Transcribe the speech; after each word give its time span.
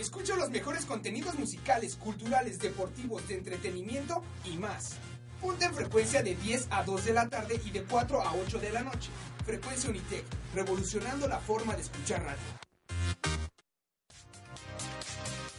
Escucha 0.00 0.34
los 0.34 0.48
mejores 0.48 0.86
contenidos 0.86 1.38
musicales, 1.38 1.94
culturales, 1.96 2.58
deportivos, 2.58 3.28
de 3.28 3.34
entretenimiento 3.34 4.22
y 4.46 4.56
más. 4.56 4.96
Punta 5.42 5.66
en 5.66 5.74
frecuencia 5.74 6.22
de 6.22 6.34
10 6.36 6.68
a 6.70 6.84
2 6.84 7.04
de 7.04 7.12
la 7.12 7.28
tarde 7.28 7.60
y 7.62 7.70
de 7.70 7.84
4 7.84 8.22
a 8.22 8.32
8 8.32 8.58
de 8.60 8.70
la 8.70 8.80
noche. 8.80 9.10
Frecuencia 9.44 9.90
Unitec, 9.90 10.24
revolucionando 10.54 11.28
la 11.28 11.38
forma 11.38 11.74
de 11.74 11.82
escuchar 11.82 12.22
radio. 12.22 12.40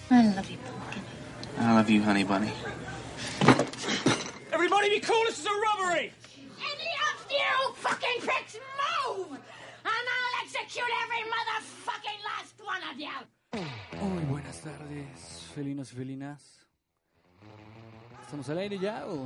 I 0.10 0.36
love 0.36 0.50
you, 0.50 0.58
Pumpkin. 0.58 1.04
I 1.60 1.74
love 1.76 1.90
you, 1.92 2.04
honey 2.04 2.24
bunny. 2.24 2.52
Everybody 4.52 4.90
be 4.90 5.02
cool, 5.02 5.24
this 5.28 5.38
is 5.38 5.46
a 5.46 5.50
robbery! 5.50 6.12
Any 6.58 6.90
of 7.14 7.30
you 7.30 7.74
fucking 7.76 8.22
pricks 8.22 8.58
move! 8.58 9.34
And 9.34 10.06
I'll 10.16 10.44
execute 10.44 10.92
every 11.04 11.30
motherfucking 11.30 12.24
last 12.26 12.60
one 12.66 12.82
of 12.92 13.00
you! 13.00 13.41
Muy 13.54 14.24
buenas 14.30 14.62
tardes, 14.62 15.06
felinos 15.54 15.92
y 15.92 15.96
felinas. 15.98 16.42
¿Estamos 18.24 18.48
al 18.48 18.60
aire 18.60 18.80
ya 18.80 19.06
o...? 19.08 19.24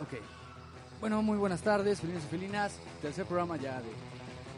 Ok. 0.00 0.14
Bueno, 1.00 1.20
muy 1.22 1.36
buenas 1.36 1.60
tardes, 1.60 2.00
felinos 2.00 2.24
y 2.24 2.28
felinas. 2.28 2.78
Tercer 3.02 3.26
programa 3.26 3.58
ya 3.58 3.82
de, 3.82 3.90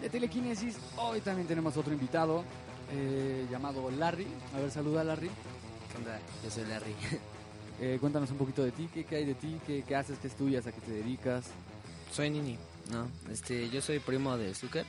de 0.03 0.11
Telequinesis. 0.11 0.79
Hoy 0.97 1.21
también 1.23 1.49
tenemos 1.49 1.77
otro 1.77 1.93
invitado 1.93 2.45
eh, 2.93 3.49
llamado 3.51 3.91
Larry. 3.91 4.29
A 4.55 4.61
ver, 4.61 4.71
saluda 4.71 5.03
Larry. 5.03 5.31
¿Qué 5.91 5.99
onda? 5.99 6.21
Yo 6.45 6.51
soy 6.51 6.65
Larry. 6.67 6.95
Eh, 7.83 7.97
cuéntanos 7.99 8.31
un 8.31 8.37
poquito 8.37 8.63
de 8.63 8.73
ti, 8.73 8.91
¿qué, 8.93 9.05
qué 9.05 9.17
hay 9.17 9.25
de 9.25 9.33
ti? 9.35 9.59
¿Qué, 9.67 9.83
¿Qué 9.89 9.97
haces? 9.97 10.19
¿Qué 10.19 10.29
estudias? 10.29 10.67
¿A 10.67 10.73
qué 10.73 10.83
te 10.83 10.91
dedicas? 10.91 11.47
soy 12.13 12.29
Nini. 12.29 12.59
No, 12.93 13.09
este, 13.31 13.71
yo 13.71 13.81
soy 13.81 14.01
primo 14.01 14.37
de 14.37 14.53
Zucker 14.55 14.85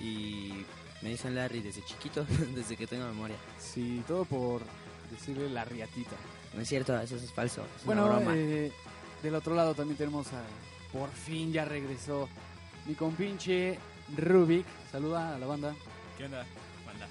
y 0.00 0.64
me 1.02 1.10
dicen 1.10 1.34
Larry 1.34 1.60
desde 1.60 1.82
chiquito, 1.84 2.24
desde 2.54 2.76
que 2.76 2.86
tengo 2.86 3.06
memoria. 3.06 3.36
Sí, 3.58 4.02
todo 4.06 4.24
por 4.24 4.62
decirle 5.10 5.48
la 5.50 5.64
riatita. 5.64 6.16
No 6.54 6.60
es 6.62 6.68
cierto, 6.68 6.98
eso 7.00 7.16
es 7.16 7.32
falso. 7.32 7.64
Es 7.78 7.84
Bueno, 7.84 8.06
una 8.06 8.16
broma. 8.16 8.32
eh, 8.36 8.72
del 9.22 9.34
otro 9.34 9.54
lado 9.54 9.74
también 9.74 9.96
tenemos 9.96 10.26
a... 10.32 10.42
Por 10.92 11.08
fin 11.10 11.52
ya 11.52 11.64
regresó 11.64 12.28
mi 12.86 12.94
compinche 12.94 13.78
Rubik. 14.16 14.66
Saluda 14.90 15.36
a 15.36 15.38
la 15.38 15.46
banda. 15.46 15.74
¿Qué 16.18 16.24
onda, 16.24 16.44
banda? 16.84 17.08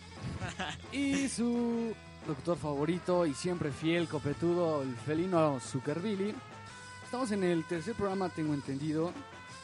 Y 0.91 1.29
su 1.29 1.93
locutor 2.27 2.57
favorito 2.57 3.25
y 3.25 3.33
siempre 3.33 3.71
fiel, 3.71 4.07
copetudo, 4.09 4.81
el 4.81 4.93
felino 4.97 5.59
Zuckerbilly. 5.61 6.35
Estamos 7.05 7.31
en 7.31 7.43
el 7.45 7.63
tercer 7.65 7.95
programa, 7.95 8.27
tengo 8.29 8.53
entendido. 8.53 9.13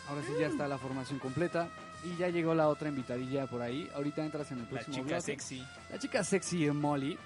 Ahora 0.07 0.21
sí 0.23 0.31
ya 0.39 0.47
está 0.47 0.67
la 0.67 0.77
formación 0.77 1.19
completa. 1.19 1.69
Y 2.05 2.17
ya 2.17 2.29
llegó 2.29 2.53
la 2.53 2.67
otra 2.69 2.89
invitadilla 2.89 3.47
por 3.47 3.61
ahí. 3.61 3.89
Ahorita 3.95 4.23
entras 4.23 4.51
en 4.51 4.59
el 4.59 4.63
La 4.65 4.69
próximo 4.69 4.95
chica 4.95 5.07
bloque. 5.07 5.21
sexy. 5.21 5.65
La 5.91 5.97
chica 5.99 6.23
sexy 6.23 6.65
de 6.65 6.71
Molly. 6.73 7.17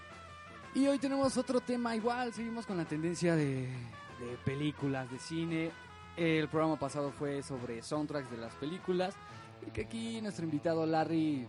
Y 0.76 0.88
hoy 0.88 1.00
tenemos 1.00 1.36
otro 1.38 1.60
tema 1.60 1.96
igual, 1.96 2.32
seguimos 2.34 2.66
con 2.66 2.78
la 2.78 2.86
tendencia 2.86 3.36
de, 3.36 3.62
de 3.64 4.38
películas, 4.46 5.12
de 5.12 5.20
cine. 5.20 5.72
El 6.16 6.48
programa 6.48 6.78
pasado 6.78 7.12
fue 7.12 7.42
sobre 7.44 7.82
soundtracks 7.82 8.30
de 8.32 8.38
las 8.38 8.54
películas. 8.56 9.16
Y 9.68 9.72
que 9.72 9.82
aquí 9.82 10.22
nuestro 10.22 10.46
invitado 10.46 10.86
Larry 10.86 11.46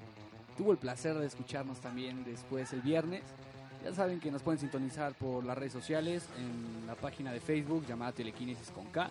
tuvo 0.57 0.73
el 0.73 0.79
placer 0.79 1.15
de 1.17 1.27
escucharnos 1.27 1.81
también 1.81 2.25
después 2.25 2.73
el 2.73 2.81
viernes. 2.81 3.23
Ya 3.85 3.95
saben 3.95 4.21
que 4.21 4.31
nos 4.31 4.43
pueden 4.43 4.59
sintonizar 4.59 5.15
por 5.15 5.45
las 5.45 5.57
redes 5.57 5.73
sociales, 5.73 6.27
en 6.37 6.87
la 6.87 6.95
página 6.97 7.33
de 7.33 7.41
Facebook 7.41 7.87
llamada 7.87 8.13
Telequinesis 8.13 8.71
con 8.71 8.85
K. 8.87 9.09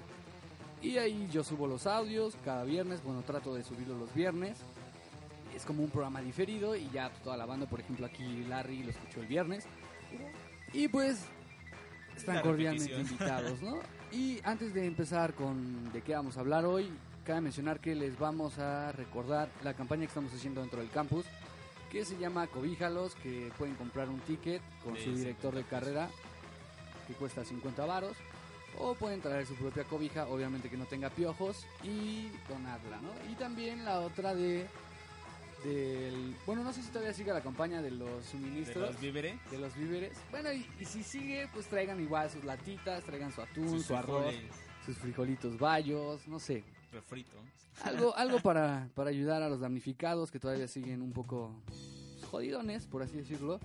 Y 0.81 0.97
ahí 0.97 1.27
yo 1.31 1.44
subo 1.44 1.67
los 1.67 1.88
audios 1.88 2.35
cada 2.45 2.63
viernes, 2.63 3.03
bueno, 3.03 3.22
trato 3.22 3.53
de 3.53 3.63
subirlos 3.63 3.99
los 3.99 4.13
viernes 4.13 4.58
es 5.59 5.66
como 5.66 5.83
un 5.83 5.89
programa 5.89 6.22
diferido 6.22 6.75
y 6.75 6.89
ya 6.89 7.09
toda 7.23 7.35
la 7.35 7.45
banda, 7.45 7.66
por 7.66 7.81
ejemplo, 7.81 8.05
aquí 8.05 8.45
Larry 8.47 8.83
lo 8.83 8.91
escuchó 8.91 9.19
el 9.19 9.27
viernes. 9.27 9.66
Y 10.73 10.88
pues 10.88 11.25
están 12.16 12.35
La 12.35 12.41
cordialmente 12.41 12.94
repetición. 12.94 13.19
invitados, 13.19 13.61
¿no? 13.61 13.80
Y 14.11 14.39
antes 14.44 14.73
de 14.73 14.85
empezar 14.85 15.33
con 15.33 15.91
de 15.91 16.02
qué 16.02 16.13
vamos 16.13 16.38
a 16.38 16.39
hablar 16.39 16.66
hoy, 16.66 16.90
cabe 17.25 17.41
mencionar 17.41 17.79
que 17.79 17.94
les 17.94 18.17
vamos 18.17 18.57
a 18.57 18.91
recordar 18.94 19.50
la 19.63 19.73
campaña 19.73 20.01
que 20.01 20.07
estamos 20.07 20.34
haciendo 20.34 20.61
dentro 20.61 20.79
del 20.79 20.90
campus, 20.90 21.25
que 21.91 22.06
se 22.06 22.17
llama 22.17 22.47
Cobíjalos, 22.47 23.16
que 23.16 23.51
pueden 23.57 23.75
comprar 23.75 24.09
un 24.09 24.19
ticket 24.22 24.61
con 24.84 24.96
su 24.96 25.11
director 25.13 25.53
de 25.53 25.63
50 25.63 25.69
carrera, 25.69 26.09
que 27.07 27.13
cuesta 27.16 27.44
50 27.44 27.85
varos. 27.85 28.16
O 28.78 28.94
pueden 28.96 29.22
traer 29.22 29.46
su 29.46 29.56
propia 29.56 29.84
cobija, 29.84 30.28
obviamente 30.28 30.69
que 30.69 30.78
no 30.78 30.85
tenga 30.85 31.09
piojos, 31.09 31.66
y 31.84 32.30
donarla, 32.47 33.02
¿no? 33.02 33.09
Y 33.31 33.35
también 33.35 33.84
la 33.84 34.00
otra 34.02 34.34
de 34.35 34.68
del 35.63 36.35
bueno 36.46 36.63
no 36.63 36.72
sé 36.72 36.81
si 36.81 36.88
todavía 36.90 37.13
sigue 37.13 37.34
la 37.34 37.41
campaña 37.41 37.81
de 37.81 37.91
los 37.91 38.24
De 38.24 38.31
suministros 38.31 38.91
los 38.94 39.02
víveres. 39.02 39.35
de 39.52 39.58
los 39.58 39.75
víveres 39.75 40.18
bueno 40.31 40.53
y, 40.53 40.66
y 40.79 40.85
si 40.85 41.03
sigue 41.03 41.50
pues 41.53 41.68
traigan 41.68 42.00
igual 42.00 42.29
sus 42.29 42.46
latitas 42.46 43.03
traigan 43.03 43.34
su 43.34 43.41
atún 43.41 43.69
sus 43.69 43.85
su 43.85 43.94
arroz 43.94 44.24
frijoles 44.28 44.56
sus 44.85 44.97
frijolitos 44.97 45.59
bayos 45.59 46.25
no 46.29 46.40
sé 46.40 46.63
refritos. 46.94 47.35
algo 47.84 48.16
algo 48.18 48.40
para 48.40 48.88
para 48.96 49.09
ayudar 49.09 49.44
a 49.44 49.50
los 49.50 49.59
damnificados 49.59 50.31
que 50.31 50.40
todavía 50.40 50.66
siguen 50.69 51.02
un 51.02 51.12
poco 51.12 51.53
jodidones 52.31 52.85
por 52.88 53.03
así 53.03 53.18
decirlo 53.18 53.59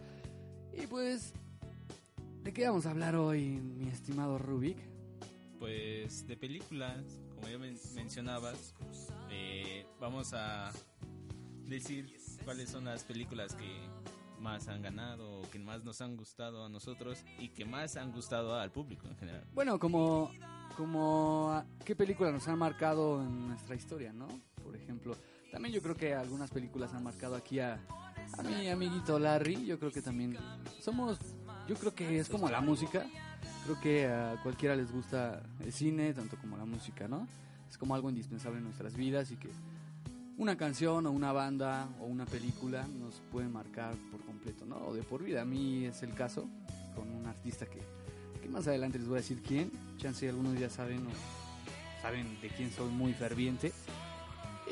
y 0.72 0.88
pues 0.88 1.32
de 2.43 2.53
qué 2.53 2.66
vamos 2.66 2.87
a 2.87 2.91
hablar 2.91 3.14
hoy 3.14 3.60
mi 3.60 3.88
estimado 3.88 4.37
Rubik 4.38 4.78
Pues 5.64 6.26
de 6.26 6.36
películas, 6.36 7.02
como 7.34 7.48
ya 7.48 7.56
men- 7.56 7.80
mencionabas, 7.94 8.75
eh, 9.30 9.86
vamos 9.98 10.34
a 10.34 10.70
decir 11.66 12.14
cuáles 12.44 12.69
son 12.69 12.84
las 12.84 13.02
películas 13.02 13.54
que 13.54 13.64
más 14.38 14.69
han 14.69 14.82
ganado 14.82 15.41
o 15.41 15.50
que 15.50 15.58
más 15.58 15.82
nos 15.82 16.02
han 16.02 16.19
gustado 16.19 16.66
a 16.66 16.69
nosotros 16.69 17.25
y 17.38 17.48
que 17.48 17.64
más 17.64 17.97
han 17.97 18.12
gustado 18.12 18.54
al 18.60 18.72
público 18.72 19.08
en 19.08 19.16
general. 19.16 19.42
Bueno, 19.54 19.78
como, 19.78 20.30
como 20.76 21.48
ah, 21.50 21.64
qué 21.82 21.96
películas 21.96 22.34
nos 22.34 22.46
han 22.46 22.58
marcado 22.58 23.22
en 23.22 23.48
nuestra 23.48 23.75
historia, 23.75 24.12
¿no? 24.12 24.28
Por 24.62 24.76
ejemplo, 24.76 25.16
también 25.50 25.75
yo 25.75 25.81
creo 25.81 25.96
que 25.96 26.12
algunas 26.14 26.50
películas 26.50 26.92
han 26.92 27.04
marcado 27.04 27.36
aquí 27.36 27.60
a, 27.60 27.81
a 28.36 28.42
mi 28.42 28.69
amiguito 28.69 29.19
Larry. 29.19 29.64
Yo 29.64 29.78
creo 29.78 29.91
que 29.91 30.02
también 30.02 30.36
somos, 30.82 31.16
yo 31.66 31.75
creo 31.76 31.94
que 31.94 32.19
es 32.19 32.28
como 32.28 32.50
la 32.50 32.60
música. 32.60 33.06
Creo 33.65 33.81
que 33.81 34.06
a 34.06 34.38
cualquiera 34.43 34.77
les 34.77 34.93
gusta 34.93 35.43
el 35.60 35.72
cine, 35.72 36.12
tanto 36.12 36.37
como 36.37 36.56
la 36.56 36.65
música, 36.65 37.09
¿no? 37.09 37.27
Es 37.69 37.78
como 37.78 37.94
algo 37.94 38.10
indispensable 38.10 38.59
en 38.59 38.65
nuestras 38.65 38.97
vidas 38.97 39.31
y 39.31 39.37
que 39.37 39.50
una 40.37 40.56
canción 40.56 41.06
o 41.06 41.10
una 41.10 41.32
banda 41.32 41.88
o 42.00 42.05
una 42.05 42.27
película 42.27 42.87
nos 42.99 43.21
puede 43.32 43.49
marcar 43.49 43.94
por 44.10 44.21
completo, 44.25 44.65
¿no? 44.66 44.77
O 44.77 44.94
de 44.94 45.03
por 45.03 45.22
vida. 45.22 45.43
A 45.43 45.44
mí 45.44 45.84
es 45.84 46.03
el 46.03 46.15
caso 46.15 46.49
con 46.94 47.10
un 47.10 47.27
artista 47.27 47.66
que 47.66 47.81
que 48.44 48.50
más 48.50 48.69
adelante 48.69 48.99
les 48.99 49.09
voy 49.09 49.16
a 49.16 49.21
decir 49.22 49.41
quién. 49.43 49.72
Chance 49.97 50.28
algunos 50.28 50.59
ya 50.59 50.69
saben 50.69 50.99
o 51.06 52.03
saben 52.03 52.38
de 52.43 52.49
quién 52.49 52.71
soy 52.71 52.91
muy 52.91 53.15
ferviente. 53.15 53.72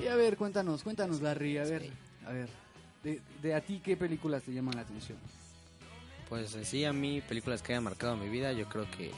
Y 0.00 0.06
a 0.09 0.15
ver, 0.15 0.37
cuéntanos, 0.37 0.83
cuéntanos 0.83 1.22
Larry, 1.22 1.56
a 1.56 1.65
ver, 1.65 1.91
a 2.27 2.33
ver, 2.33 2.49
de, 3.03 3.21
de 3.43 3.54
a 3.54 3.62
ti 3.62 3.81
qué 3.83 3.97
películas 3.97 4.43
te 4.43 4.53
llaman 4.53 4.77
la 4.77 4.83
atención. 4.83 5.19
Pues 6.32 6.54
en 6.54 6.65
sí, 6.65 6.82
a 6.87 6.94
mí, 6.94 7.20
películas 7.20 7.60
que 7.60 7.75
hayan 7.75 7.84
marcado 7.84 8.16
mi 8.16 8.31
vida, 8.31 8.53
yo 8.53 8.66
creo 8.66 8.91
que 8.91 9.10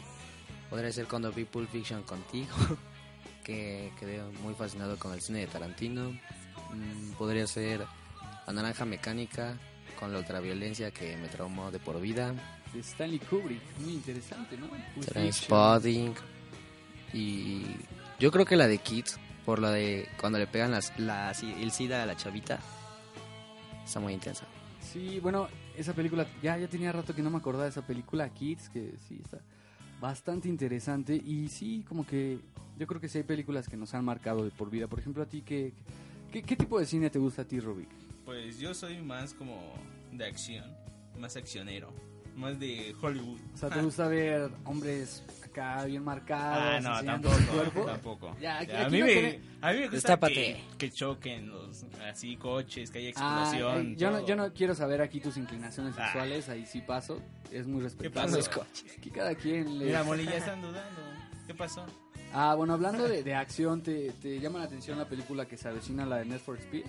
podría 0.69 0.91
ser 0.91 1.07
cuando 1.07 1.31
vi 1.31 1.45
Pulp 1.45 1.71
Fiction 1.71 2.03
contigo, 2.03 2.53
que 3.45 3.93
quedé 4.01 4.21
muy 4.43 4.53
fascinado 4.55 4.99
con 4.99 5.13
el 5.13 5.21
cine 5.21 5.39
de 5.39 5.47
Tarantino. 5.47 6.11
Mm, 6.11 7.13
podría 7.17 7.47
ser 7.47 7.87
La 8.49 8.53
Naranja 8.53 8.85
Mecánica, 8.85 9.57
con 9.97 10.13
la 10.13 10.19
ultraviolencia 10.19 10.91
que 10.91 11.17
me 11.17 11.29
traumó 11.29 11.71
de 11.71 11.79
por 11.79 12.01
vida. 12.01 12.35
De 12.73 12.81
Stanley 12.81 13.21
Kubrick, 13.21 13.63
muy 13.79 13.93
interesante, 13.93 14.57
¿no? 14.57 14.69
Trainspotting. 15.07 16.17
Y 17.13 17.63
yo 18.19 18.33
creo 18.33 18.45
que 18.45 18.57
la 18.57 18.67
de 18.67 18.79
Kids, 18.79 19.21
por 19.47 19.61
la 19.61 19.71
de 19.71 20.09
cuando 20.19 20.41
le 20.41 20.49
pegan 20.49 20.73
las, 20.73 20.93
la, 20.99 21.31
el 21.31 21.71
SIDA 21.71 22.03
a 22.03 22.07
la 22.07 22.17
chavita, 22.17 22.59
está 23.85 24.01
muy 24.01 24.15
intensa. 24.15 24.49
Sí, 24.95 25.19
bueno, 25.19 25.49
esa 25.77 25.93
película, 25.93 26.25
ya, 26.41 26.57
ya 26.57 26.69
tenía 26.69 26.93
rato 26.93 27.17
que 27.17 27.21
no 27.21 27.29
me 27.29 27.39
acordaba 27.39 27.65
de 27.65 27.71
esa 27.71 27.85
película, 27.85 28.33
Kids, 28.33 28.69
que 28.69 28.95
sí 29.09 29.19
está 29.21 29.41
bastante 30.01 30.49
interesante. 30.49 31.17
Y 31.17 31.49
sí, 31.49 31.85
como 31.89 32.07
que 32.07 32.39
yo 32.79 32.87
creo 32.87 33.01
que 33.01 33.09
sí 33.09 33.19
hay 33.19 33.25
películas 33.25 33.69
que 33.69 33.77
nos 33.77 33.93
han 33.93 34.05
marcado 34.05 34.45
de 34.45 34.53
por 34.53 34.71
vida. 34.71 34.87
Por 34.87 35.01
ejemplo, 35.01 35.25
a 35.25 35.27
ti, 35.27 35.43
¿qué, 35.43 35.73
qué, 36.31 36.45
qué 36.45 36.55
tipo 36.55 36.79
de 36.79 36.87
cine 36.87 37.11
te 37.11 37.19
gusta 37.19 37.43
a 37.43 37.45
ti, 37.45 37.59
Rubik? 37.59 37.89
Pues 38.25 38.61
yo 38.61 38.73
soy 38.73 39.03
más 39.03 39.35
como 39.35 39.61
de 40.13 40.27
acción, 40.27 40.65
más 41.19 41.37
accionero, 41.37 41.93
más 42.37 42.59
de 42.59 42.95
Hollywood. 43.01 43.39
O 43.55 43.57
sea, 43.57 43.71
¿te 43.71 43.81
gusta 43.81 44.09
ver 44.09 44.51
hombres 44.65 45.23
acá 45.45 45.85
bien 45.85 46.03
marcados? 46.03 46.85
Ah, 46.87 47.01
no, 47.03 47.05
tampoco, 47.05 47.35
su 47.37 47.47
cuerpo? 47.47 47.85
tampoco. 47.85 48.37
Ya, 48.41 48.59
aquí- 48.59 48.73
a, 48.73 48.83
aquí 48.87 48.93
mí 48.93 48.99
no 49.01 49.07
me, 49.07 49.41
a 49.61 49.73
mí 49.73 49.79
me 49.81 49.89
gusta 49.89 50.19
que, 50.19 50.61
que 50.79 50.91
choquen 50.91 51.49
los 51.49 51.85
así 52.11 52.37
coches, 52.37 52.91
que 52.91 52.99
haya 52.99 53.13
Ah, 53.17 53.43
explosión. 53.45 53.93
eh, 53.93 53.97
yo, 53.97 54.11
no, 54.11 54.27
yo 54.27 54.37
no 54.37 54.53
quiero 54.53 54.75
saber 54.75 55.01
aquí 55.01 55.21
tus 55.21 55.37
inclinaciones 55.37 55.95
Ah. 55.97 56.05
sexuales, 56.07 56.49
ahí 56.49 56.67
sí 56.67 56.81
paso, 56.81 57.21
es 57.53 57.67
muy 57.67 57.83
respetable. 57.83 58.33
Los 58.37 58.49
coches. 58.49 58.85
Aquí 58.99 59.11
cada 59.11 59.35
quien 59.35 59.79
le... 59.79 59.87
Mira, 59.87 60.03
Molly, 60.05 60.25
ya 60.25 60.37
están 60.39 60.61
dudando. 60.61 61.01
¿Qué 61.47 61.55
pasó? 61.55 61.87
Ah, 62.33 62.55
bueno, 62.57 62.73
hablando 62.75 63.07
de, 63.07 63.23
de 63.23 63.35
acción, 63.35 63.81
¿te, 63.83 64.11
¿te 64.21 64.41
llama 64.41 64.59
la 64.59 64.65
atención 64.65 64.99
la 64.99 65.09
película 65.09 65.47
que 65.47 65.57
se 65.57 65.69
avecina, 65.69 66.05
la 66.05 66.17
de 66.17 66.39
for 66.41 66.59
Speed? 66.59 66.85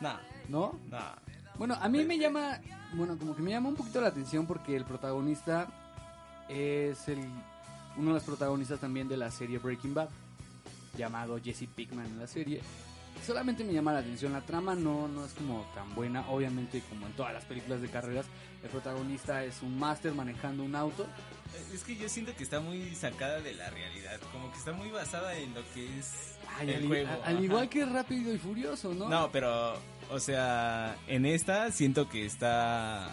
Nah, 0.00 0.16
¿No? 0.48 0.80
nah. 0.90 1.14
Bueno, 1.62 1.78
a 1.80 1.88
mí 1.88 2.02
me 2.02 2.18
llama, 2.18 2.60
bueno, 2.94 3.16
como 3.16 3.36
que 3.36 3.40
me 3.40 3.52
llama 3.52 3.68
un 3.68 3.76
poquito 3.76 4.00
la 4.00 4.08
atención 4.08 4.48
porque 4.48 4.74
el 4.74 4.84
protagonista 4.84 5.68
es 6.48 7.06
el 7.06 7.20
uno 7.96 8.08
de 8.08 8.14
los 8.14 8.24
protagonistas 8.24 8.80
también 8.80 9.06
de 9.06 9.16
la 9.16 9.30
serie 9.30 9.58
Breaking 9.58 9.94
Bad, 9.94 10.08
llamado 10.98 11.38
Jesse 11.40 11.68
Pickman 11.72 12.04
en 12.04 12.18
la 12.18 12.26
serie. 12.26 12.60
Solamente 13.24 13.62
me 13.62 13.72
llama 13.72 13.92
la 13.92 14.00
atención, 14.00 14.32
la 14.32 14.40
trama 14.40 14.74
no, 14.74 15.06
no 15.06 15.24
es 15.24 15.34
como 15.34 15.64
tan 15.72 15.94
buena, 15.94 16.28
obviamente 16.30 16.82
como 16.88 17.06
en 17.06 17.12
todas 17.12 17.32
las 17.32 17.44
películas 17.44 17.80
de 17.80 17.88
carreras, 17.88 18.26
el 18.64 18.68
protagonista 18.68 19.44
es 19.44 19.62
un 19.62 19.78
máster 19.78 20.12
manejando 20.14 20.64
un 20.64 20.74
auto. 20.74 21.06
Es 21.72 21.84
que 21.84 21.94
yo 21.94 22.08
siento 22.08 22.34
que 22.34 22.42
está 22.42 22.58
muy 22.58 22.92
sacada 22.96 23.40
de 23.40 23.54
la 23.54 23.70
realidad, 23.70 24.18
como 24.32 24.50
que 24.50 24.58
está 24.58 24.72
muy 24.72 24.90
basada 24.90 25.36
en 25.36 25.54
lo 25.54 25.60
que 25.72 25.96
es 25.96 26.34
Ay, 26.58 26.70
el 26.70 26.74
al, 26.82 26.88
juego. 26.88 27.10
al 27.24 27.36
ajá. 27.36 27.40
igual 27.44 27.68
que 27.68 27.84
Rápido 27.84 28.34
y 28.34 28.38
Furioso, 28.38 28.92
¿no? 28.92 29.08
No, 29.08 29.30
pero, 29.30 29.76
o 30.12 30.20
sea, 30.20 30.96
en 31.08 31.26
esta 31.26 31.70
siento 31.70 32.08
que 32.08 32.24
está 32.26 33.08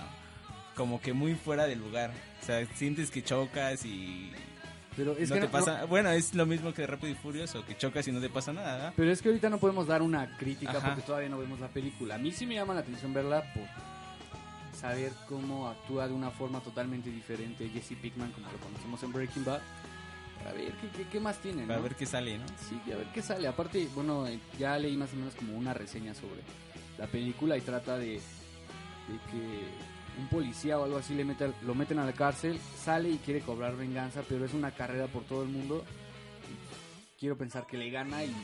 como 0.75 1.01
que 1.01 1.13
muy 1.13 1.35
fuera 1.35 1.65
de 1.65 1.75
lugar. 1.75 2.11
O 2.41 2.45
sea, 2.45 2.65
sientes 2.75 3.11
que 3.11 3.23
chocas 3.23 3.85
y 3.85 4.31
pero 4.95 5.15
es 5.17 5.29
no 5.29 5.35
que 5.35 5.41
te 5.41 5.47
no- 5.47 5.51
pasa... 5.51 5.81
no- 5.81 5.87
Bueno, 5.87 6.09
es 6.11 6.33
lo 6.33 6.45
mismo 6.45 6.73
que 6.73 6.85
Rápido 6.87 7.11
y 7.11 7.15
Furioso, 7.15 7.65
que 7.65 7.77
chocas 7.77 8.07
y 8.07 8.11
no 8.11 8.19
te 8.19 8.29
pasa 8.29 8.51
nada. 8.53 8.73
¿verdad? 8.75 8.93
pero 8.95 9.11
es 9.11 9.21
que 9.21 9.29
ahorita 9.29 9.49
no 9.49 9.57
podemos 9.57 9.87
dar 9.87 10.01
una 10.01 10.37
crítica 10.37 10.71
Ajá. 10.71 10.87
porque 10.87 11.01
todavía 11.03 11.29
no 11.29 11.37
vemos 11.37 11.59
la 11.59 11.67
película. 11.69 12.15
A 12.15 12.17
mí 12.17 12.31
sí 12.31 12.45
me 12.45 12.55
llama 12.55 12.73
la 12.73 12.81
atención 12.81 13.13
verla 13.13 13.43
por 13.53 13.63
saber 14.77 15.11
cómo 15.27 15.67
actúa 15.67 16.07
de 16.07 16.13
una 16.13 16.31
forma 16.31 16.59
totalmente 16.61 17.09
diferente 17.09 17.69
Jesse 17.69 17.97
Pickman 18.01 18.31
como 18.31 18.49
lo 18.51 18.57
conocemos 18.59 19.01
en 19.03 19.11
Breaking 19.13 19.45
Bad. 19.45 19.61
A 20.47 20.53
ver 20.53 20.71
qué, 20.81 20.87
qué- 20.95 21.09
qué 21.09 21.19
más 21.19 21.37
tiene, 21.39 21.65
Para 21.67 21.81
ver 21.81 21.95
qué 21.95 22.05
sale, 22.05 22.37
¿no? 22.37 22.45
Sí, 22.69 22.79
a 22.91 22.95
ver 22.95 23.07
qué 23.13 23.21
sale. 23.21 23.45
Aparte, 23.49 23.89
bueno, 23.93 24.25
ya 24.57 24.77
leí 24.79 24.95
más 24.95 25.11
o 25.11 25.17
menos 25.17 25.35
como 25.35 25.53
una 25.57 25.73
reseña 25.73 26.13
sobre 26.13 26.41
la 26.99 27.07
película 27.07 27.57
y 27.57 27.61
trata 27.61 27.97
de, 27.97 28.13
de 28.15 28.19
que 29.31 29.67
un 30.19 30.27
policía 30.27 30.77
o 30.77 30.83
algo 30.83 30.97
así 30.97 31.15
le 31.15 31.25
mete, 31.25 31.51
lo 31.65 31.73
meten 31.73 31.97
a 31.99 32.05
la 32.05 32.13
cárcel, 32.13 32.59
sale 32.83 33.09
y 33.09 33.17
quiere 33.17 33.41
cobrar 33.41 33.75
venganza, 33.75 34.21
pero 34.29 34.45
es 34.45 34.53
una 34.53 34.71
carrera 34.71 35.07
por 35.07 35.23
todo 35.23 35.41
el 35.43 35.49
mundo. 35.49 35.83
Quiero 37.19 37.37
pensar 37.37 37.65
que 37.65 37.77
le 37.77 37.89
gana 37.89 38.23
y 38.23 38.27
se, 38.29 38.35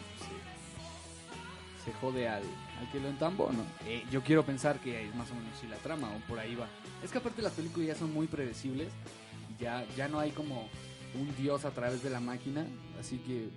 se 1.85 1.93
jode 1.99 2.27
al, 2.27 2.43
al 2.79 2.91
que 2.91 2.99
lo 2.99 3.07
entambó, 3.09 3.51
¿no? 3.51 3.63
Eh, 3.87 4.03
yo 4.11 4.21
quiero 4.21 4.43
pensar 4.45 4.79
que 4.79 5.07
es 5.07 5.15
más 5.15 5.29
o 5.31 5.35
menos 5.35 5.55
así 5.57 5.67
la 5.67 5.77
trama 5.77 6.09
o 6.15 6.19
por 6.27 6.39
ahí 6.39 6.55
va. 6.55 6.67
Es 7.03 7.11
que 7.11 7.17
aparte 7.19 7.41
las 7.41 7.53
películas 7.53 7.87
ya 7.89 7.95
son 7.95 8.13
muy 8.13 8.27
predecibles 8.27 8.89
ya, 9.59 9.85
ya 9.95 10.07
no 10.09 10.19
hay 10.19 10.31
como 10.31 10.67
un 11.13 11.33
dios 11.37 11.63
a 11.63 11.71
través 11.71 12.03
de 12.03 12.09
la 12.09 12.19
máquina, 12.19 12.65
así 12.99 13.19
que 13.19 13.47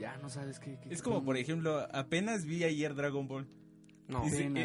ya 0.00 0.16
no 0.22 0.30
sabes 0.30 0.58
qué. 0.58 0.78
qué- 0.82 0.94
Es 0.94 1.02
como, 1.02 1.22
por 1.22 1.36
ejemplo, 1.36 1.86
apenas 1.92 2.46
vi 2.46 2.64
ayer 2.64 2.94
Dragon 2.94 3.28
Ball. 3.28 3.46
No, 4.12 4.24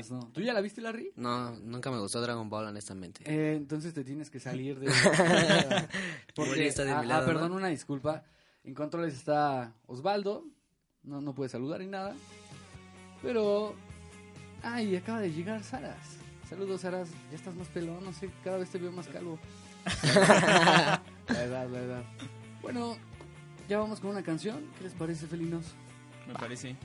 ¿no? 0.09 0.27
¿Tú 0.33 0.41
ya 0.41 0.53
la 0.53 0.61
viste, 0.61 0.81
Larry? 0.81 1.11
no, 1.15 1.51
nunca 1.57 1.89
me 1.89 1.99
gustó 1.99 2.21
Dragon 2.21 2.49
Ball, 2.49 2.65
honestamente. 2.65 3.21
Eh, 3.25 3.55
entonces 3.55 3.93
te 3.93 4.03
tienes 4.03 4.29
que 4.29 4.39
salir 4.39 4.79
de... 4.79 4.87
Porque, 6.35 6.67
está 6.67 6.83
de 6.83 6.91
ah, 6.91 7.01
mi 7.01 7.07
lado, 7.07 7.23
ah, 7.23 7.25
perdón, 7.25 7.51
¿no? 7.51 7.57
una 7.57 7.67
disculpa. 7.67 8.23
En 8.63 8.73
controles 8.73 9.13
está 9.13 9.73
Osvaldo. 9.85 10.45
No, 11.03 11.21
no 11.21 11.33
puede 11.33 11.49
saludar 11.49 11.79
ni 11.79 11.87
nada. 11.87 12.15
Pero... 13.21 13.73
Ay, 14.61 14.95
acaba 14.95 15.21
de 15.21 15.31
llegar 15.31 15.63
Saras. 15.63 16.17
Saludos, 16.49 16.81
Saras. 16.81 17.09
Ya 17.29 17.35
estás 17.35 17.55
más 17.55 17.67
pelón, 17.69 18.03
no 18.03 18.11
sé, 18.11 18.29
cada 18.43 18.57
vez 18.57 18.69
te 18.69 18.77
veo 18.77 18.91
más 18.91 19.07
calvo. 19.07 19.39
la 20.03 21.43
edad, 21.43 21.69
la 21.69 21.79
edad. 21.79 22.03
Bueno, 22.61 22.97
ya 23.69 23.79
vamos 23.79 23.99
con 23.99 24.09
una 24.11 24.23
canción. 24.23 24.65
¿Qué 24.77 24.83
les 24.83 24.93
parece, 24.93 25.27
felinos? 25.27 25.65
Me 26.27 26.33
parece. 26.33 26.75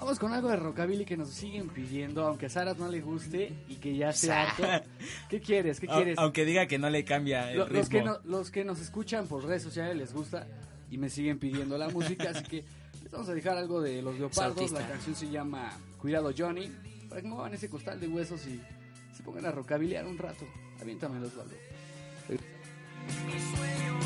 Vamos 0.00 0.18
con 0.18 0.32
algo 0.32 0.48
de 0.48 0.56
rockabilly 0.56 1.04
que 1.04 1.16
nos 1.16 1.28
siguen 1.28 1.68
pidiendo, 1.68 2.26
aunque 2.26 2.46
a 2.46 2.48
Saras 2.48 2.78
no 2.78 2.88
le 2.88 3.00
guste 3.02 3.52
y 3.68 3.74
que 3.76 3.94
ya 3.94 4.12
sea 4.12 4.50
harto. 4.50 4.64
¿Qué 5.28 5.40
quieres? 5.40 5.78
¿Qué 5.78 5.86
quieres? 5.94 6.16
Aunque 6.18 6.44
diga 6.46 6.66
que 6.66 6.78
no 6.78 6.88
le 6.88 7.04
cambia 7.04 7.50
el 7.52 7.58
Lo- 7.58 7.68
los, 7.68 7.88
que 7.90 8.02
no- 8.02 8.18
los 8.24 8.50
que 8.50 8.64
nos 8.64 8.80
escuchan 8.80 9.26
por 9.26 9.44
redes 9.44 9.62
sociales 9.62 9.94
les 9.96 10.12
gusta 10.14 10.46
y 10.90 10.96
me 10.96 11.10
siguen 11.10 11.38
pidiendo 11.38 11.76
la 11.76 11.88
música, 11.90 12.30
así 12.30 12.42
que 12.44 12.64
les 13.02 13.12
vamos 13.12 13.28
a 13.28 13.34
dejar 13.34 13.58
algo 13.58 13.80
de 13.82 14.00
Los 14.00 14.18
Leopardos. 14.18 14.72
La 14.72 14.86
canción 14.88 15.14
se 15.14 15.28
llama 15.30 15.70
Cuidado 15.98 16.32
Johnny, 16.36 16.72
para 17.08 17.20
que 17.20 17.28
muevan 17.28 17.52
ese 17.52 17.68
costal 17.68 18.00
de 18.00 18.08
huesos 18.08 18.46
y 18.46 18.58
se 19.14 19.22
pongan 19.22 19.44
a 19.46 19.50
rockabiliar 19.52 20.06
un 20.06 20.16
rato. 20.16 20.46
Aviéntamelo, 20.80 21.26
Osvaldo. 21.26 21.54
Cuidado 22.26 23.99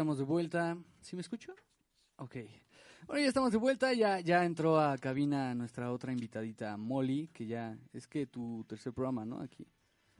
estamos 0.00 0.16
de 0.16 0.24
vuelta. 0.24 0.78
¿Sí 1.02 1.14
me 1.14 1.20
escucho? 1.20 1.54
Ok. 2.16 2.36
Bueno, 3.06 3.20
ya 3.20 3.28
estamos 3.28 3.52
de 3.52 3.58
vuelta. 3.58 3.92
Ya, 3.92 4.18
ya 4.20 4.46
entró 4.46 4.80
a 4.80 4.96
cabina 4.96 5.54
nuestra 5.54 5.92
otra 5.92 6.10
invitadita, 6.10 6.74
Molly, 6.78 7.28
que 7.34 7.44
ya 7.46 7.76
es 7.92 8.06
que 8.06 8.26
tu 8.26 8.64
tercer 8.66 8.94
programa, 8.94 9.26
¿no? 9.26 9.42
Aquí. 9.42 9.66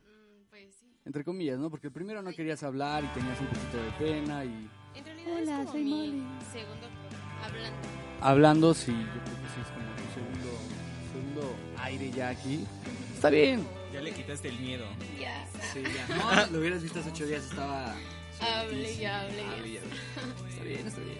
Mm, 0.03 0.45
Pues 0.51 0.75
sí. 0.75 0.87
Entre 1.07 1.25
comillas, 1.25 1.59
¿no? 1.59 1.71
Porque 1.71 1.91
primero 1.91 2.21
no 2.21 2.31
querías 2.33 2.63
hablar 2.63 3.05
y 3.05 3.07
tenías 3.19 3.41
un 3.41 3.47
poquito 3.47 3.79
de 3.83 3.91
pena 3.99 4.45
y 4.45 4.69
En 4.95 5.03
realidad 5.07 5.33
Hola, 5.35 5.41
es 5.41 5.57
como 5.61 5.73
soy 5.73 5.85
mi 5.85 5.91
Molly. 5.91 6.25
segundo 6.53 6.89
programa 6.89 7.45
hablando. 7.47 7.79
hablando, 8.21 8.75
sí, 8.75 8.93
yo 8.93 8.99
creo 9.23 9.25
que 9.25 9.49
sí 9.55 9.61
es 9.63 9.69
como 9.69 9.97
tu 9.97 10.13
segundo 10.13 10.59
segundo 11.11 11.57
aire 11.79 12.11
ya 12.11 12.29
aquí. 12.29 12.67
Está 13.15 13.31
bien. 13.31 13.67
Ya 13.95 14.03
le 14.03 14.13
quitaste 14.13 14.49
el 14.49 14.61
miedo. 14.61 14.85
Ya. 15.19 15.49
Sí, 15.73 15.83
ya. 15.83 16.45
No, 16.47 16.53
lo 16.53 16.59
hubieras 16.59 16.83
visto 16.83 17.01
hace 17.01 17.09
ocho 17.09 17.25
días, 17.27 17.45
estaba... 17.47 17.95
Hable 18.41 18.93
y 18.93 19.05
hable. 19.05 19.45
Hable 19.45 19.69
y 19.69 19.77
hable. 19.79 19.97
Está 20.51 20.65
bien, 20.65 20.87
está 20.87 21.01
bien. 21.01 21.19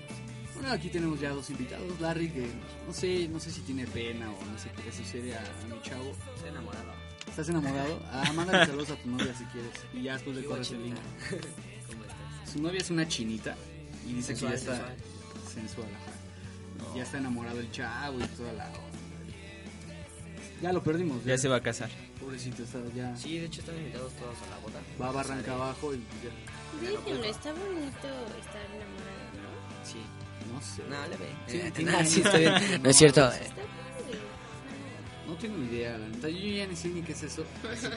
Bueno, 0.55 0.73
aquí 0.73 0.89
tenemos 0.91 1.21
ya 1.21 1.31
dos 1.31 1.49
invitados. 1.51 2.01
Larry, 2.01 2.31
que 2.31 2.47
no 2.87 2.93
sé, 2.93 3.29
no 3.29 3.41
sé 3.41 3.51
si 3.51 3.61
tiene 3.63 3.87
pena 3.87 4.31
o 4.31 4.45
no 4.45 4.59
sé 4.59 4.71
qué 4.77 4.83
le 4.85 4.93
sucede 4.93 5.35
a, 5.35 5.41
a 5.41 5.67
mi 5.75 5.81
chavo. 5.83 6.13
Estoy 6.35 6.51
enamorado. 6.51 6.93
¿Estás 7.29 7.49
enamorado? 7.49 8.01
Ah, 8.13 8.33
mándale 8.35 8.67
saludos 8.67 8.91
a 8.91 8.97
tu 8.97 9.09
novia 9.09 9.35
si 9.35 9.45
quieres. 9.45 9.73
Y 9.95 10.03
ya 10.03 10.15
después 10.15 10.37
le 10.37 10.45
corres 10.45 10.71
el 10.73 10.83
link. 10.83 10.97
¿Cómo 11.31 12.03
estás? 12.03 12.53
Su 12.53 12.61
novia 12.61 12.81
es 12.81 12.91
una 12.91 13.07
chinita 13.09 13.57
y 14.07 14.15
dice 14.15 14.29
Sensual, 14.37 14.53
que 14.53 14.59
ya 14.59 14.63
está 14.73 14.77
sensual. 15.49 15.55
sensual. 15.55 15.89
ajá. 15.95 16.97
Ya 16.97 17.03
está 17.05 17.19
enamorado 17.19 17.61
el 17.61 17.71
chavo 17.71 18.19
y 18.19 18.25
toda 18.29 18.53
la 18.55 18.67
onda. 18.69 18.81
Ya 20.63 20.73
lo 20.73 20.83
perdimos. 20.83 21.25
Ya 21.25 21.39
se 21.39 21.49
va 21.49 21.57
a 21.57 21.63
casar. 21.63 21.89
Pobrecito, 22.21 22.63
está 22.65 22.79
ya. 22.95 23.17
Sí, 23.17 23.39
de 23.39 23.47
hecho 23.47 23.61
están 23.61 23.77
invitados 23.79 24.13
todos 24.15 24.37
a 24.47 24.51
la 24.51 24.59
boda. 24.59 24.81
Va 25.01 25.09
a 25.09 25.13
barranca 25.13 25.55
abajo 25.55 25.95
y 25.95 25.99
ya. 25.99 26.31
Déjenlo, 26.81 27.25
está 27.25 27.53
bonito 27.53 28.09
estar 28.41 28.67
enamorado, 28.67 29.31
¿no? 29.37 29.85
Sí. 29.85 30.01
No 30.53 30.61
sé. 30.61 30.83
No, 30.89 31.07
le 31.09 31.17
ve. 31.17 31.29
Sí, 31.47 31.57
Eh, 31.59 32.05
sí, 32.07 32.21
está 32.23 32.39
bien. 32.39 32.83
No 32.83 32.91
es 32.91 32.97
cierto. 32.97 33.25
Está 33.31 33.39
padre. 33.39 33.51
No 35.27 35.35
tengo 35.37 35.57
ni 35.59 35.67
idea. 35.69 35.97
Yo 36.23 36.29
ya 36.29 36.67
ni 36.67 36.77
sé 36.77 36.89
ni 36.89 37.03
qué 37.03 37.13
es 37.13 37.23
eso. 37.23 37.45
Así 37.73 37.87
que 37.89 37.97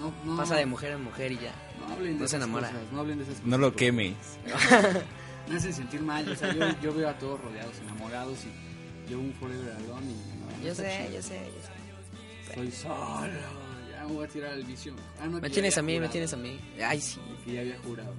no, 0.00 0.12
no, 0.24 0.36
Pasa 0.36 0.56
de 0.56 0.66
mujer 0.66 0.92
en 0.92 1.04
mujer 1.04 1.32
y 1.32 1.36
ya. 1.38 1.52
no 1.86 1.92
hablen 1.94 2.14
de 2.14 2.20
no 2.20 2.28
se 2.28 2.36
esas 2.36 2.42
enamora. 2.46 2.68
cosas. 2.68 2.82
No 2.92 3.00
hablen 3.00 3.18
de 3.18 3.24
esas 3.24 3.34
cosas. 3.36 3.46
No 3.48 3.58
lo 3.58 3.74
quemes. 3.74 4.16
Me 5.48 5.56
hacen 5.56 5.74
sentir 5.74 6.00
mal. 6.00 6.28
O 6.28 6.34
sea, 6.36 6.52
yo, 6.54 6.66
yo 6.82 6.94
veo 6.94 7.08
a 7.08 7.14
todos 7.18 7.40
rodeados, 7.40 7.76
enamorados 7.78 8.38
y 8.44 9.10
yo 9.10 9.18
un 9.20 9.32
forever 9.34 9.72
alone 9.76 10.10
y 10.12 10.38
no, 10.40 10.46
no 10.58 10.62
Yo 10.64 10.70
está 10.72 10.82
sé, 10.84 10.96
chido. 11.06 11.12
yo 11.16 11.22
sé, 11.22 11.52
yo 11.54 11.62
sé. 11.62 12.54
Soy 12.54 12.70
solo. 12.72 13.63
Me 14.06 14.14
voy 14.14 14.24
a 14.24 14.28
tirar 14.28 14.52
al 14.52 14.62
vicio. 14.64 14.94
Ah, 15.20 15.26
no, 15.26 15.40
Me 15.40 15.50
tienes 15.50 15.76
a 15.78 15.82
mí, 15.82 15.92
había 15.96 16.00
me 16.00 16.06
jurado. 16.08 16.12
tienes 16.12 16.32
a 16.32 16.36
mí. 16.36 16.60
Ay, 16.84 17.00
sí. 17.00 17.20
Que 17.44 17.52
ya 17.54 17.60
había 17.60 17.78
jurado. 17.78 18.14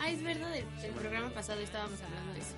Ah, 0.00 0.10
es 0.10 0.22
verdad, 0.22 0.56
el, 0.56 0.64
el 0.84 0.90
programa 0.92 1.28
pasado 1.30 1.60
estábamos 1.60 1.98
hablando 2.02 2.32
de 2.34 2.38
eso. 2.40 2.54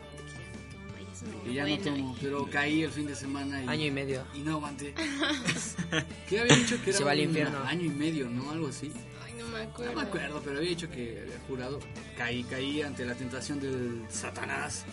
De 1.26 1.42
que 1.42 1.52
ya 1.54 1.64
no 1.64 1.68
toma 1.68 1.78
y 1.78 1.78
ya 1.78 1.90
bueno, 1.90 1.96
no 1.96 1.96
tomo, 1.96 2.16
pero 2.20 2.46
caí 2.50 2.82
el 2.82 2.90
fin 2.90 3.06
de 3.06 3.14
semana 3.14 3.62
y, 3.64 3.68
Año 3.68 3.84
y 3.86 3.90
medio. 3.90 4.24
y 4.34 4.38
no 4.40 4.52
aguanté. 4.56 4.94
¿Qué 6.28 6.40
había 6.40 6.54
dicho 6.56 6.76
que 6.82 6.90
era 6.90 6.98
Se 6.98 7.04
va 7.04 7.10
al 7.12 7.20
infierno. 7.20 7.58
año 7.64 7.84
y 7.84 7.88
medio, 7.90 8.28
no? 8.28 8.50
Algo 8.50 8.68
así. 8.68 8.92
Ay, 9.24 9.32
no 9.38 9.46
me 9.48 9.60
acuerdo. 9.62 9.92
No 9.94 10.00
me 10.00 10.06
acuerdo, 10.06 10.40
pero 10.44 10.56
había 10.58 10.70
dicho 10.70 10.88
que 10.90 11.20
había 11.22 11.38
jurado. 11.46 11.78
Caí, 12.16 12.42
caí 12.44 12.82
ante 12.82 13.04
la 13.04 13.14
tentación 13.14 13.60
del 13.60 14.04
Satanás. 14.10 14.84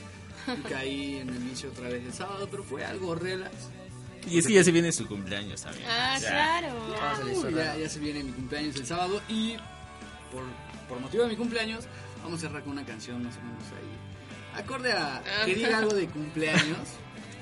Y 0.57 0.61
caí 0.69 1.17
en 1.17 1.29
el 1.29 1.39
vicio 1.39 1.69
otra 1.69 1.89
vez 1.89 2.03
el 2.05 2.13
sábado, 2.13 2.47
pero 2.49 2.63
fue 2.63 2.83
algo 2.85 3.13
relax. 3.15 3.53
Y 4.29 4.39
es 4.39 4.47
que 4.47 4.53
ya 4.53 4.63
se 4.63 4.71
viene 4.71 4.91
su 4.91 5.07
cumpleaños 5.07 5.61
también. 5.61 5.85
Ah, 5.89 6.17
Ya. 6.19 6.29
claro. 6.29 6.67
Vamos 6.89 7.01
a 7.01 7.19
la 7.19 7.25
Uy, 7.25 7.31
historia. 7.31 7.63
ya, 7.75 7.77
ya 7.77 7.89
se 7.89 7.99
viene 7.99 8.23
mi 8.23 8.31
cumpleaños 8.31 8.75
el 8.75 8.85
sábado 8.85 9.21
y 9.29 9.55
por, 10.31 10.43
por 10.89 10.99
motivo 10.99 11.23
de 11.23 11.29
mi 11.29 11.35
cumpleaños 11.35 11.85
vamos 12.23 12.39
a 12.39 12.47
cerrar 12.47 12.63
con 12.63 12.73
una 12.73 12.85
canción 12.85 13.23
más 13.23 13.35
o 13.37 13.41
menos 13.41 13.63
ahí. 13.63 14.59
Acorde 14.61 14.91
a 14.91 15.21
que 15.45 15.53
diga 15.55 15.77
algo 15.77 15.93
de 15.93 16.07
cumpleaños, 16.07 16.79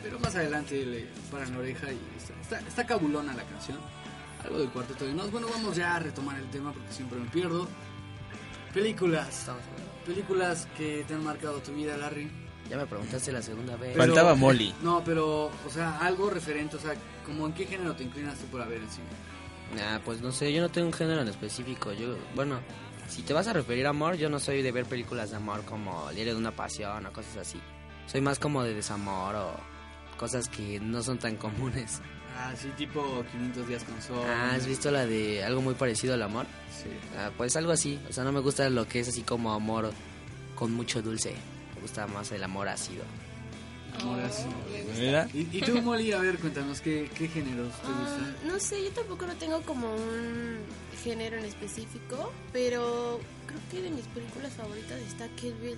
pero 0.04 0.20
más 0.20 0.36
adelante 0.36 0.86
le 0.86 1.08
paran 1.32 1.54
la 1.54 1.60
oreja 1.60 1.88
y 1.92 2.00
está, 2.18 2.34
está, 2.42 2.68
está 2.68 2.86
cabulona 2.86 3.34
la 3.34 3.44
canción. 3.44 3.80
Algo 4.44 4.60
del 4.60 4.70
cuarteto 4.70 5.06
de 5.06 5.14
nos. 5.14 5.32
Bueno, 5.32 5.48
vamos 5.50 5.76
ya 5.76 5.96
a 5.96 6.00
retomar 6.00 6.38
el 6.38 6.50
tema 6.52 6.72
porque 6.74 6.92
siempre 6.92 7.18
me 7.18 7.26
pierdo. 7.30 7.68
Películas. 8.74 9.48
Películas 10.06 10.68
que 10.78 11.04
te 11.08 11.14
han 11.16 11.24
marcado 11.24 11.60
tu 11.62 11.72
vida, 11.74 11.98
Larry. 11.98 12.30
Ya 12.70 12.78
me 12.78 12.86
preguntaste 12.88 13.32
la 13.32 13.42
segunda 13.42 13.76
vez. 13.78 13.92
Pero- 13.94 14.06
Faltaba 14.14 14.36
Molly. 14.36 14.74
No, 14.82 15.04
pero, 15.04 15.46
o 15.46 15.70
sea, 15.72 16.00
algo 16.00 16.30
referente, 16.30 16.76
o 16.78 16.80
sea, 16.80 16.94
como 17.26 17.46
en 17.46 17.54
qué 17.54 17.66
género 17.66 17.96
te 17.96 18.04
inclinas 18.04 18.38
tú 18.40 18.46
para 18.48 18.66
ver 18.66 18.82
el 18.82 18.90
cine. 18.90 19.06
Nah, 19.76 20.00
pues 20.00 20.22
no 20.22 20.32
sé, 20.32 20.52
yo 20.54 20.62
no 20.62 20.70
tengo 20.70 20.88
un 20.88 20.94
género 20.94 21.22
en 21.22 21.28
específico. 21.28 21.92
Yo, 21.94 22.16
bueno, 22.36 22.60
si 23.08 23.22
te 23.22 23.34
vas 23.34 23.48
a 23.48 23.54
referir 23.54 23.86
a 23.86 23.90
amor, 23.90 24.16
yo 24.16 24.30
no 24.30 24.40
soy 24.40 24.62
de 24.62 24.72
ver 24.72 24.86
películas 24.86 25.30
de 25.32 25.36
amor 25.38 25.64
como 25.66 26.10
El 26.10 26.16
diario 26.16 26.34
de 26.34 26.40
una 26.40 26.52
pasión 26.52 27.06
o 27.06 27.12
cosas 27.14 27.38
así. 27.38 27.60
Soy 28.08 28.22
más 28.22 28.40
como 28.40 28.64
de 28.64 28.74
desamor 28.74 29.36
o 29.36 29.56
cosas 30.18 30.48
que 30.50 30.80
no 30.80 31.04
son 31.04 31.18
tan 31.20 31.36
comunes. 31.36 32.02
Ah, 32.38 32.54
sí, 32.60 32.68
tipo 32.78 33.24
500 33.32 33.68
días 33.68 33.84
con 33.84 34.02
sol. 34.02 34.26
Ah, 34.28 34.54
¿has 34.56 34.66
visto 34.68 34.92
la 34.92 35.06
de 35.06 35.44
algo 35.44 35.62
muy 35.62 35.74
parecido 35.74 36.14
al 36.16 36.22
amor? 36.24 36.46
Sí. 36.70 36.90
Ah, 37.18 37.32
pues 37.38 37.56
algo 37.56 37.72
así. 37.72 38.00
O 38.10 38.14
sea, 38.14 38.24
no 38.24 38.32
me 38.32 38.40
gusta 38.42 38.70
lo 38.70 38.88
que 38.88 39.00
es 39.00 39.08
así 39.08 39.22
como 39.24 39.54
amor 39.54 39.92
con 40.56 40.74
mucho 40.74 41.02
dulce. 41.02 41.36
Me 41.86 41.90
gusta 41.92 42.08
más 42.08 42.32
el 42.32 42.44
amor 42.44 42.68
ácido. 42.68 43.04
Amor 44.02 44.20
así. 44.22 44.44
¿Verdad? 45.00 45.30
¿Y, 45.36 45.42
y 45.56 45.62
tú, 45.62 45.80
Molly, 45.84 46.14
a 46.14 46.20
ver, 46.20 46.40
cuéntanos, 46.40 46.82
¿qué, 46.82 47.08
qué 47.16 47.28
géneros 47.28 47.70
te 47.76 47.86
Ah, 47.88 48.00
gustan? 48.00 48.48
no 48.48 48.60
sé, 48.60 48.84
yo 48.86 48.90
tampoco 48.90 49.28
no 49.28 49.36
tengo 49.36 49.62
como 49.62 49.94
un 49.94 50.58
género 51.04 51.38
en 51.38 51.46
específico, 51.46 52.34
pero 52.52 53.20
creo 53.46 53.60
que 53.70 53.82
de 53.84 53.92
mis 53.92 54.06
películas 54.08 54.52
favoritas 54.54 55.00
está 55.02 55.28
Kill 55.36 55.54
Bill. 55.62 55.78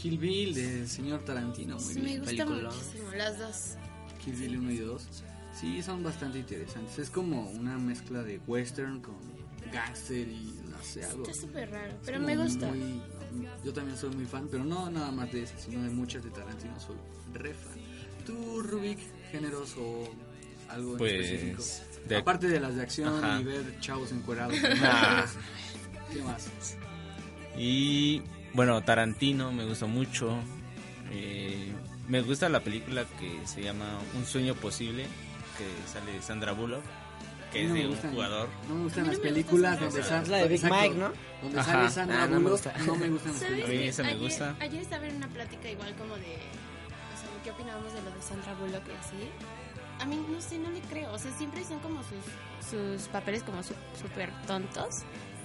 Kill 0.00 0.18
Bill, 0.18 0.54
del 0.54 0.88
señor 0.88 1.24
Tarantino, 1.24 1.74
muy 1.80 1.82
Sí, 1.94 1.98
me 1.98 2.04
bien. 2.10 2.22
Peliculón. 2.22 2.66
muchísimo 2.66 3.10
las 3.16 3.36
dos. 3.40 3.56
Kill 4.24 4.34
Bill 4.36 4.56
1 4.58 4.70
y 4.70 4.78
2. 4.78 5.02
Sí, 5.60 5.82
son 5.82 6.04
bastante 6.04 6.38
interesantes. 6.38 6.96
Es 7.00 7.10
como 7.10 7.50
una 7.50 7.76
mezcla 7.76 8.22
de 8.22 8.40
western 8.46 9.00
con 9.00 9.16
gangster 9.72 10.28
y 10.28 10.60
no 10.70 10.80
sé, 10.84 11.04
algo. 11.04 11.24
Está 11.28 11.40
súper 11.40 11.70
raro, 11.72 11.92
pero 12.06 12.20
me 12.20 12.36
gusta. 12.36 12.68
muy- 12.68 13.02
yo 13.64 13.72
también 13.72 13.96
soy 13.98 14.10
muy 14.14 14.24
fan, 14.26 14.48
pero 14.50 14.64
no 14.64 14.90
nada 14.90 15.10
más 15.10 15.30
de 15.32 15.42
ese, 15.44 15.58
sino 15.58 15.82
de 15.82 15.90
muchas 15.90 16.22
de 16.24 16.30
Tarantino. 16.30 16.78
Soy 16.80 16.96
re 17.32 17.54
fan. 17.54 17.72
¿Tú, 18.26 18.62
Rubik, 18.62 18.98
géneros 19.30 19.74
o 19.78 20.08
algo 20.68 20.92
en 20.92 20.98
Pues, 20.98 21.12
específico? 21.26 21.62
de- 22.08 22.16
Aparte 22.16 22.48
de 22.48 22.60
las 22.60 22.74
de 22.76 22.82
acción 22.82 23.22
Ajá. 23.24 23.40
y 23.40 23.44
ver 23.44 23.80
chavos 23.80 24.12
encuerados. 24.12 24.54
¿Qué 26.12 26.22
más? 26.22 26.48
Y 27.56 28.22
bueno, 28.52 28.82
Tarantino 28.82 29.52
me 29.52 29.64
gusta 29.64 29.86
mucho. 29.86 30.38
Eh, 31.12 31.72
me 32.08 32.20
gusta 32.22 32.48
la 32.48 32.60
película 32.60 33.04
que 33.18 33.46
se 33.46 33.62
llama 33.62 33.98
Un 34.16 34.24
sueño 34.26 34.54
posible, 34.54 35.04
que 35.58 35.66
sale 35.92 36.20
Sandra 36.22 36.52
Bullock, 36.52 36.82
que 37.54 37.62
es 37.62 37.68
No 37.68 37.74
de 37.74 37.86
un 37.86 37.90
gustan- 37.94 38.12
jugador. 38.12 38.48
No 38.68 38.74
me 38.74 38.82
gustan 38.84 39.06
las 39.06 39.18
películas 39.18 39.80
donde 39.80 40.02
sale. 40.02 40.22
Es 40.22 40.28
la 40.28 40.36
de 40.38 40.48
Big 40.48 40.54
exacto, 40.56 40.76
Mike, 40.82 40.94
¿no? 40.96 41.12
Donde 41.42 41.60
Ajá. 41.60 41.72
sale 41.72 41.90
Sandra 41.90 42.22
Ah, 42.22 42.26
no 42.26 42.40
me 42.40 42.50
gusta. 42.50 42.74
no 42.86 42.94
me 42.96 43.08
gustan 43.08 43.32
las 43.32 43.42
películas. 43.42 43.68
A 43.68 43.72
mí 43.72 43.82
esa 43.88 44.02
me 44.02 44.08
ayer, 44.10 44.20
gusta. 44.20 44.56
Ayer 44.60 44.80
estaba 44.82 45.06
en 45.06 45.16
una 45.16 45.28
plática 45.28 45.70
igual 45.70 45.94
como 45.96 46.14
de... 46.16 46.34
O 46.34 47.16
sea, 47.16 47.42
¿qué 47.42 47.50
opinábamos 47.50 47.92
de 47.94 48.02
lo 48.02 48.10
de 48.10 48.20
Sandra 48.22 48.54
Bullock 48.54 48.82
y 48.88 48.92
así? 48.92 49.28
A 50.00 50.04
mí, 50.06 50.20
no 50.28 50.40
sé, 50.40 50.58
no 50.58 50.70
le 50.70 50.80
creo. 50.80 51.12
O 51.12 51.18
sea, 51.18 51.30
siempre 51.32 51.64
son 51.64 51.78
como 51.78 52.00
sus, 52.02 52.68
sus 52.68 53.08
papeles 53.08 53.42
como 53.44 53.62
su- 53.62 53.74
súper 54.00 54.30
tontos. 54.46 54.88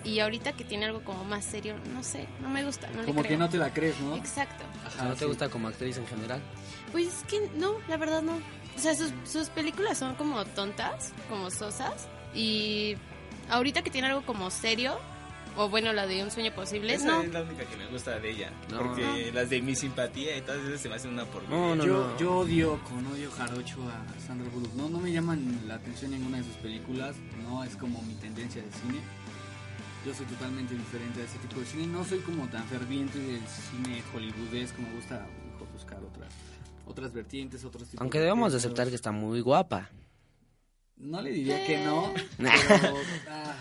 Y 0.04 0.20
ahorita 0.22 0.54
que 0.54 0.64
tiene 0.64 0.86
algo 0.86 1.04
como 1.04 1.26
más 1.26 1.44
serio, 1.44 1.76
no 1.94 2.04
sé, 2.04 2.26
no 2.42 2.50
me 2.50 2.64
gusta, 2.64 2.88
no 2.96 3.04
Como 3.04 3.22
le 3.22 3.28
que 3.28 3.36
no 3.38 3.50
te 3.50 3.58
la 3.58 3.74
crees, 3.74 4.00
¿no? 4.00 4.16
Exacto. 4.16 4.64
O 4.88 4.90
sea, 4.92 5.04
¿No 5.04 5.14
te 5.16 5.26
gusta 5.26 5.50
como 5.50 5.68
actriz 5.68 5.98
en 5.98 6.08
general? 6.08 6.42
Pues 6.94 7.08
es 7.08 7.24
que 7.26 7.50
no, 7.58 7.74
la 7.90 7.98
verdad 7.98 8.22
no. 8.22 8.40
O 8.80 8.82
sea, 8.82 8.96
sus, 8.96 9.12
sus 9.30 9.50
películas 9.50 9.98
son 9.98 10.16
como 10.16 10.46
tontas, 10.46 11.12
como 11.30 11.52
sosas. 11.52 12.08
Y 12.34 12.96
ahorita 13.50 13.82
que 13.82 13.90
tiene 13.90 14.08
algo 14.08 14.22
como 14.26 14.50
serio, 14.50 14.98
o 15.58 15.68
bueno, 15.68 15.92
la 15.92 16.08
de 16.08 16.24
Un 16.24 16.32
sueño 16.32 16.54
posible, 16.54 16.94
Esa 16.94 17.08
no. 17.08 17.22
es 17.24 17.34
la 17.34 17.42
única 17.42 17.66
que 17.66 17.76
me 17.76 17.88
gusta 17.88 18.18
de 18.18 18.30
ella. 18.32 18.52
No. 18.72 18.78
porque 18.78 19.32
las 19.34 19.50
de 19.50 19.62
mi 19.62 19.76
simpatía 19.76 20.38
y 20.38 20.42
todas 20.44 20.64
esas 20.64 20.80
se 20.80 20.88
me 20.88 20.96
hacen 20.96 21.12
una 21.12 21.26
porquería. 21.26 21.58
No, 21.58 21.76
no, 21.76 21.86
yo, 21.86 22.08
no. 22.08 22.18
yo 22.18 22.38
odio 22.38 22.80
con 22.86 23.06
odio 23.08 23.30
jarocho 23.32 23.82
a 23.90 24.20
Sandra 24.26 24.50
Bullock. 24.50 24.74
No, 24.76 24.88
no 24.88 25.00
me 25.00 25.12
llaman 25.12 25.60
la 25.68 25.76
atención 25.76 26.12
ninguna 26.12 26.38
de 26.38 26.46
sus 26.46 26.56
películas. 26.56 27.18
No 27.44 27.62
es 27.66 27.76
como 27.76 28.02
mi 28.04 28.14
tendencia 28.16 28.62
de 28.62 28.72
cine. 28.72 29.02
Yo 30.06 30.14
soy 30.14 30.26
totalmente 30.28 30.74
diferente 30.74 31.22
a 31.22 31.26
ese 31.26 31.38
tipo 31.40 31.60
de 31.60 31.66
cine. 31.66 31.86
No 31.88 32.06
soy 32.06 32.20
como 32.20 32.48
tan 32.48 32.64
ferviente 32.70 33.20
del 33.20 33.42
cine 33.46 34.02
hollywoodesco. 34.14 34.82
Me 34.82 34.94
gusta 34.94 35.28
mejor 35.52 35.68
buscar 35.74 35.98
otras, 35.98 36.32
otras 36.90 37.14
vertientes, 37.14 37.64
otros 37.64 37.84
tipos 37.88 38.02
Aunque 38.02 38.20
debemos 38.20 38.52
de 38.52 38.58
aceptar 38.58 38.90
que 38.90 38.96
está 38.96 39.12
muy 39.12 39.42
guapa. 39.42 39.90
No 40.98 41.22
le 41.22 41.32
diría 41.32 41.66
que 41.66 41.78
no. 41.86 42.14
Nah. 42.38 42.52
pero, 42.68 42.98
ah, 43.30 43.56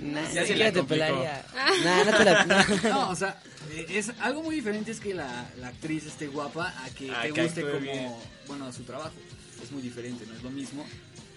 Nah, 0.00 0.28
Ya 0.32 0.44
se 0.46 0.56
la 0.56 0.72
te 0.72 0.82
pelaría. 0.82 1.44
Nah, 1.84 2.04
no 2.04 2.16
te 2.16 2.24
la... 2.24 2.66
No, 2.90 3.10
o 3.10 3.14
sea, 3.14 3.40
eh, 3.70 3.86
es 3.90 4.10
algo 4.20 4.42
muy 4.42 4.56
diferente 4.56 4.90
es 4.90 4.98
que 4.98 5.14
la, 5.14 5.46
la 5.60 5.68
actriz 5.68 6.04
esté 6.06 6.26
guapa 6.26 6.74
a 6.84 6.90
que 6.90 7.10
Ah, 7.12 7.22
te 7.22 7.30
guste 7.42 7.62
como, 7.62 7.78
bien. 7.80 8.12
bueno, 8.48 8.72
su 8.72 8.82
trabajo. 8.82 9.12
Es 9.62 9.70
muy 9.70 9.82
diferente, 9.82 10.26
no 10.26 10.34
es 10.34 10.42
lo 10.42 10.50
mismo. 10.50 10.84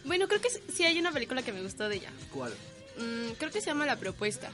Bueno, 0.05 0.27
creo 0.27 0.41
que 0.41 0.49
sí- 0.49 0.59
sí 0.73 0.83
hay 0.85 0.97
una 0.99 1.11
película 1.11 1.43
que 1.43 1.53
me 1.53 1.61
gustó 1.61 1.87
de 1.87 1.97
ella. 1.97 2.11
¿Cuál? 2.33 2.51
Mm, 2.97 3.33
creo 3.37 3.51
que 3.51 3.61
se 3.61 3.67
llama 3.67 3.85
La 3.85 3.97
Propuesta. 3.97 4.49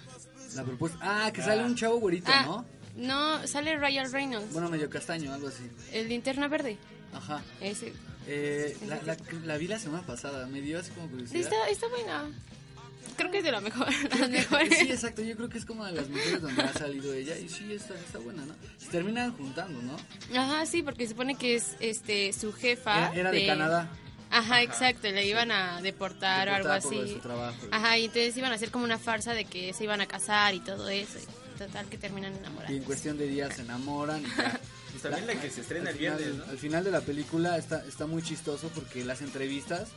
La 0.56 0.64
propuesta. 0.64 0.98
Ah, 1.02 1.32
que 1.32 1.42
sale 1.42 1.64
un 1.64 1.76
chavo 1.76 1.98
güerito, 2.00 2.30
Ah, 2.34 2.44
¿no? 2.46 2.66
No, 2.96 3.46
sale 3.48 3.78
Ryan 3.78 4.12
Reynolds, 4.12 4.54
Bueno, 4.54 4.70
medio 4.70 4.90
castaño, 4.90 5.34
algo 5.34 5.48
así. 5.48 5.64
el 5.92 6.10
linterna 6.10 6.48
verde. 6.48 6.78
Ajá. 7.14 7.42
Ese. 7.62 7.94
Eh, 8.28 8.78
la, 8.88 9.02
la, 9.04 9.18
la 9.46 9.58
vi 9.58 9.68
la 9.68 9.80
semana 9.80 10.06
pasada, 10.06 10.48
me 10.48 10.62
dio 10.62 10.80
así 10.80 10.92
como 10.92 11.10
curiosidad. 11.10 11.42
Está, 11.42 11.70
está 11.70 11.88
buena. 11.90 12.32
Creo 13.18 13.30
que 13.30 13.40
es 13.40 13.44
de 13.44 13.52
la 13.52 13.62
mejor, 13.62 13.88
las 14.20 14.30
mejores. 14.30 14.78
Sí, 14.78 14.90
exacto, 14.92 15.22
yo 15.22 15.36
creo 15.36 15.50
que 15.50 15.58
es 15.58 15.66
como 15.66 15.86
de 15.86 15.92
las 15.92 16.08
mejores 16.10 16.42
donde 16.42 16.64
ha 16.64 16.74
salido 16.74 17.14
ella 17.14 17.38
y 17.38 17.50
sí, 17.50 17.72
está, 17.74 17.94
está 17.96 18.20
buena, 18.20 18.46
¿no? 18.46 18.56
Se 18.78 18.90
terminan 18.90 19.36
juntando, 19.36 19.80
¿no? 19.82 19.96
Ajá, 20.40 20.66
sí, 20.66 20.82
porque 20.82 21.04
se 21.04 21.10
supone 21.12 21.36
que 21.36 21.56
es 21.56 21.76
este 21.80 22.34
su 22.34 22.54
jefa. 22.54 23.10
Era, 23.10 23.20
era 23.20 23.32
de, 23.32 23.46
Canadá. 23.46 23.90
Ajá, 24.32 24.64
exacto, 24.64 25.12
le 25.12 25.28
iban 25.28 25.52
a 25.52 25.80
deportar, 25.82 26.50
o 26.50 26.56
algo 26.56 26.70
así. 26.70 27.20
trabajo. 27.22 27.68
Ajá, 27.70 28.00
y 28.00 28.06
entonces 28.06 28.36
iban 28.36 28.52
a 28.52 28.56
hacer 28.56 28.72
como 28.72 28.84
una 28.86 28.98
farsa 28.98 29.34
de 29.34 29.46
que 29.46 29.74
se 29.74 29.84
iban 29.84 30.02
a 30.02 30.08
casar 30.08 30.56
y 30.56 30.60
todo 30.60 30.90
eso. 30.90 31.20
Total, 31.54 31.86
que 31.88 31.98
terminan 31.98 32.34
Y 32.34 32.38
en 32.38 32.42
enamorados. 32.46 32.82
cuestión 32.86 33.18
de 33.18 33.28
días 33.28 33.56
se 33.56 33.62
enamoran 33.62 34.22
y 34.22 34.28
ya. 34.38 34.60
Pues 34.94 35.02
también 35.02 35.26
la 35.26 35.34
que 35.42 35.50
se 35.50 35.62
estrena 35.62 35.90
al 35.90 35.96
el 35.96 36.00
viernes, 36.00 36.22
final- 36.24 36.38
¿no? 36.46 36.52
Al 36.52 36.58
final 36.60 36.84
de 36.84 36.92
la 36.92 37.02
película 37.02 37.58
está, 37.58 37.84
está 37.88 38.06
muy 38.06 38.22
chistoso 38.22 38.70
porque 38.76 39.04
las 39.04 39.22
entrevistas 39.24 39.90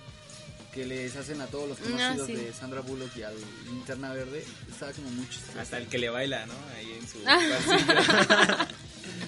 que 0.73 0.87
les 0.87 1.15
hacen 1.17 1.41
a 1.43 1.47
todos 1.49 1.69
los 1.69 1.79
Ah, 1.81 1.83
conocidos 2.15 2.27
sí. 2.27 2.35
de 2.37 2.53
Sandra 2.55 2.81
Bullock 2.81 3.15
y 3.17 3.23
al 3.23 3.35
Linterna 3.67 4.13
Verde 4.15 4.43
está 4.71 4.91
como 4.93 5.11
muy 5.11 5.29
chistoso. 5.29 5.61
Hasta 5.61 5.77
el 5.79 5.87
que 5.89 5.99
le 5.99 6.09
baila, 6.09 6.47
¿no? 6.47 6.55
Ahí 6.77 6.93
en 6.99 7.07
su 7.09 7.19
Ah. 7.27 8.67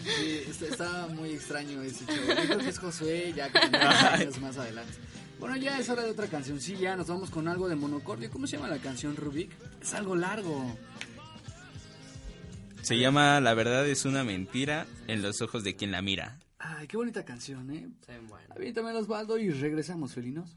Sí, 0.04 0.42
está, 0.48 0.66
está 0.66 1.06
muy 1.08 1.30
extraño 1.32 1.82
ese 1.82 2.04
show. 2.06 2.16
Yo 2.28 2.34
creo 2.46 2.58
que 2.58 2.68
es 2.68 2.78
Josué 2.78 3.32
ya 3.36 3.50
que 3.52 3.58
tendrá 3.60 4.14
años 4.14 4.38
más 4.40 4.56
adelante. 4.56 4.92
Bueno, 5.38 5.56
ya 5.56 5.78
es 5.78 5.88
hora 5.88 6.02
de 6.02 6.10
otra 6.10 6.26
cancioncilla. 6.26 6.96
Nos 6.96 7.06
vamos 7.08 7.30
con 7.30 7.46
algo 7.46 7.68
de 7.68 7.76
monocordio. 7.76 8.30
¿Cómo 8.30 8.46
se 8.46 8.56
llama 8.56 8.68
la 8.68 8.78
canción, 8.78 9.16
Rubik? 9.16 9.50
Es 9.80 9.94
algo 9.94 10.16
largo. 10.16 10.76
Se 12.82 12.98
llama 12.98 13.40
La 13.40 13.54
verdad 13.54 13.86
es 13.86 14.04
una 14.04 14.24
mentira 14.24 14.86
en 15.06 15.22
los 15.22 15.42
ojos 15.42 15.62
de 15.64 15.76
quien 15.76 15.90
la 15.92 16.02
mira. 16.02 16.38
Ay, 16.58 16.86
qué 16.86 16.96
bonita 16.96 17.24
canción, 17.24 17.70
¿eh? 17.70 17.88
Sí, 18.06 18.12
bueno. 18.28 18.54
Aviéntame 18.54 18.92
Osvaldo 18.92 19.38
y 19.38 19.50
regresamos, 19.50 20.12
felinos. 20.14 20.56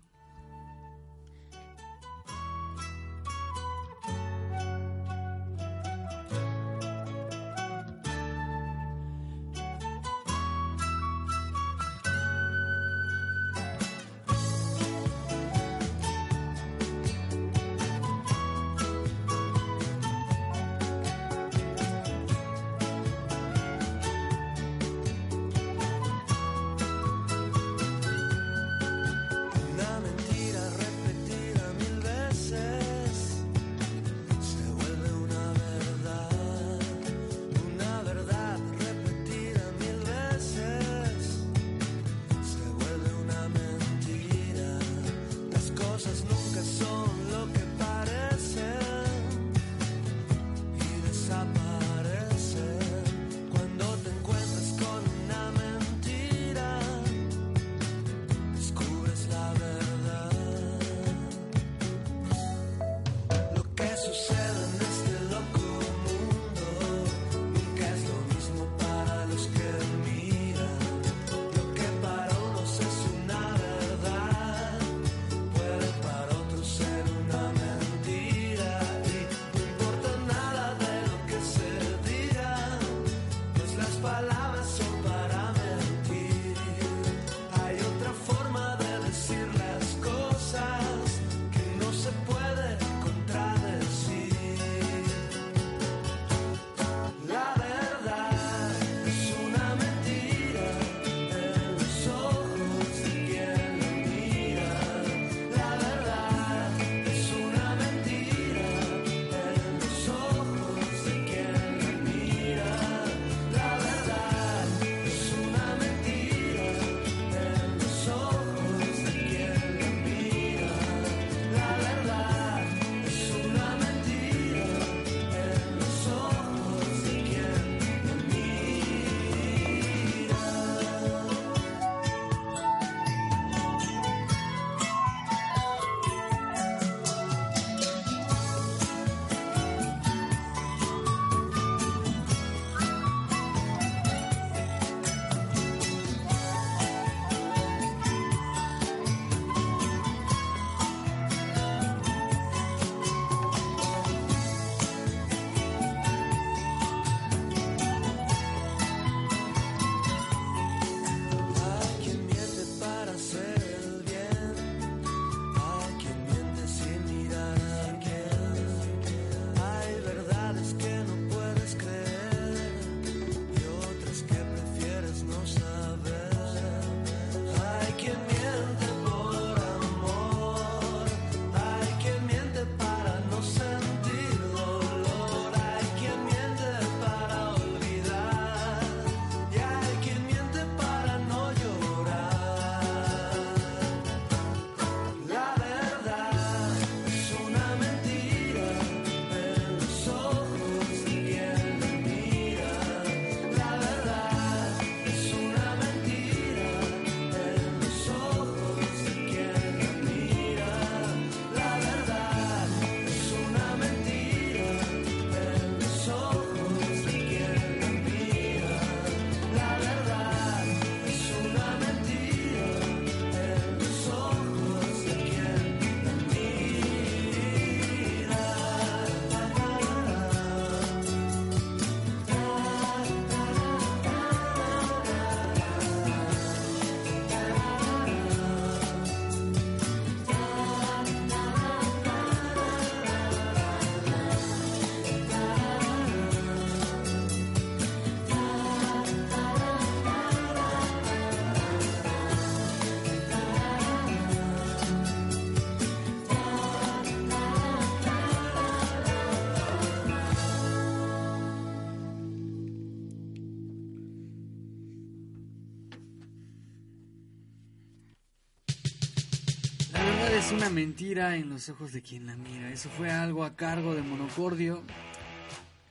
Es 270.52 270.58
una 270.58 270.70
mentira 270.70 271.36
en 271.38 271.50
los 271.50 271.70
ojos 271.70 271.94
de 271.94 272.02
quien 272.02 272.26
la 272.28 272.36
mira. 272.36 272.70
Eso 272.72 272.90
fue 272.98 273.10
algo 273.10 273.44
a 273.44 273.56
cargo 273.56 273.96
de 273.96 274.02
Monocordio, 274.02 274.84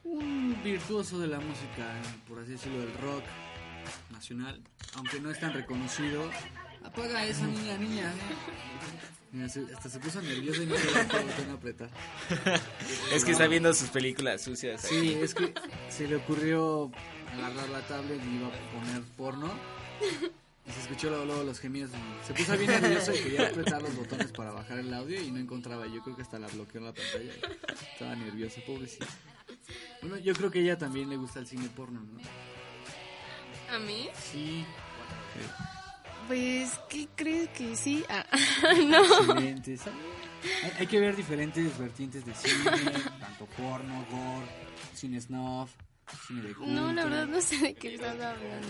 un 0.04 0.58
virtuoso 0.62 1.18
de 1.18 1.28
la 1.28 1.38
música, 1.38 1.86
por 2.28 2.40
así 2.40 2.52
decirlo, 2.52 2.80
del 2.80 2.92
rock 2.98 3.24
nacional, 4.10 4.60
aunque 4.96 5.20
no 5.20 5.30
es 5.30 5.40
tan 5.40 5.52
reconocido. 5.54 6.30
Apaga 6.84 7.24
eso, 7.24 7.46
niña, 7.46 7.76
niña. 7.78 8.12
Mira, 9.32 9.48
se- 9.48 9.64
hasta 9.74 9.88
se 9.88 9.98
puso 10.00 10.20
nervioso 10.22 10.62
y 10.62 10.66
no 10.66 10.74
a 10.74 11.54
apretar. 11.54 11.88
Es 13.12 13.24
que 13.24 13.32
está 13.32 13.46
viendo 13.46 13.72
sus 13.74 13.88
películas 13.90 14.42
sucias. 14.42 14.80
Sí, 14.82 15.14
es 15.14 15.34
que 15.34 15.54
se 15.88 16.08
le 16.08 16.16
ocurrió 16.16 16.90
agarrar 17.34 17.68
la 17.70 17.80
tablet 17.86 18.20
y 18.24 18.36
iba 18.36 18.48
a 18.48 18.50
poner 18.72 19.02
porno. 19.16 19.52
Y 20.70 20.72
se 20.72 20.80
escuchó 20.82 21.08
luego, 21.08 21.24
luego 21.24 21.42
los 21.42 21.58
gemidos. 21.58 21.90
y 21.90 22.26
se 22.26 22.32
puso 22.32 22.56
bien 22.56 22.70
nervioso 22.70 23.12
y 23.12 23.18
quería 23.18 23.48
apretar 23.48 23.82
los 23.82 23.96
botones 23.96 24.30
para 24.30 24.52
bajar 24.52 24.78
el 24.78 24.94
audio 24.94 25.20
y 25.20 25.32
no 25.32 25.40
encontraba. 25.40 25.84
Yo 25.88 26.00
creo 26.00 26.14
que 26.14 26.22
hasta 26.22 26.38
la 26.38 26.46
bloqueó 26.46 26.78
en 26.78 26.86
la 26.86 26.92
pantalla. 26.92 27.32
Estaba 27.92 28.14
nerviosa, 28.14 28.60
pobrecita. 28.64 29.06
Bueno, 30.00 30.18
yo 30.18 30.32
creo 30.32 30.48
que 30.48 30.60
a 30.60 30.62
ella 30.62 30.78
también 30.78 31.10
le 31.10 31.16
gusta 31.16 31.40
el 31.40 31.48
cine 31.48 31.68
porno, 31.74 32.00
¿no? 32.00 32.20
¿A 33.74 33.78
mí? 33.80 34.08
Sí. 34.14 34.64
Pues, 36.28 36.78
¿qué 36.88 37.08
crees 37.16 37.48
que 37.48 37.74
sí? 37.74 38.04
Ah, 38.08 38.24
no. 38.86 39.34
Hay, 39.34 39.62
hay 40.78 40.86
que 40.86 41.00
ver 41.00 41.16
diferentes 41.16 41.76
vertientes 41.76 42.24
de 42.24 42.32
cine, 42.32 42.92
tanto 43.18 43.46
porno, 43.56 44.06
gore, 44.08 44.46
cine 44.94 45.20
snuff, 45.20 45.72
cine 46.28 46.42
de 46.42 46.54
culto. 46.54 46.70
No, 46.70 46.92
la 46.92 47.04
verdad 47.04 47.26
no 47.26 47.40
sé 47.40 47.58
de 47.58 47.74
qué 47.74 47.94
estás 47.94 48.12
hablando. 48.12 48.68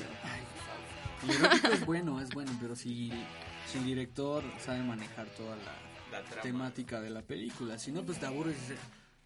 El 1.23 1.31
erótico 1.37 1.69
es 1.69 1.87
bueno, 1.87 2.21
es 2.21 2.31
bueno, 2.31 2.53
pero 2.61 2.75
si, 2.77 3.13
si 3.71 3.79
el 3.79 3.85
director 3.85 4.43
sabe 4.65 4.83
manejar 4.83 5.27
toda 5.29 5.57
la, 5.57 6.23
temática 6.43 7.01
de 7.01 7.11
la 7.11 7.23
película, 7.23 7.79
si 7.79 7.93
no, 7.93 8.03
pues 8.03 8.19
te 8.19 8.27
aburres 8.27 8.57
y 8.57 8.61
dices, 8.61 8.79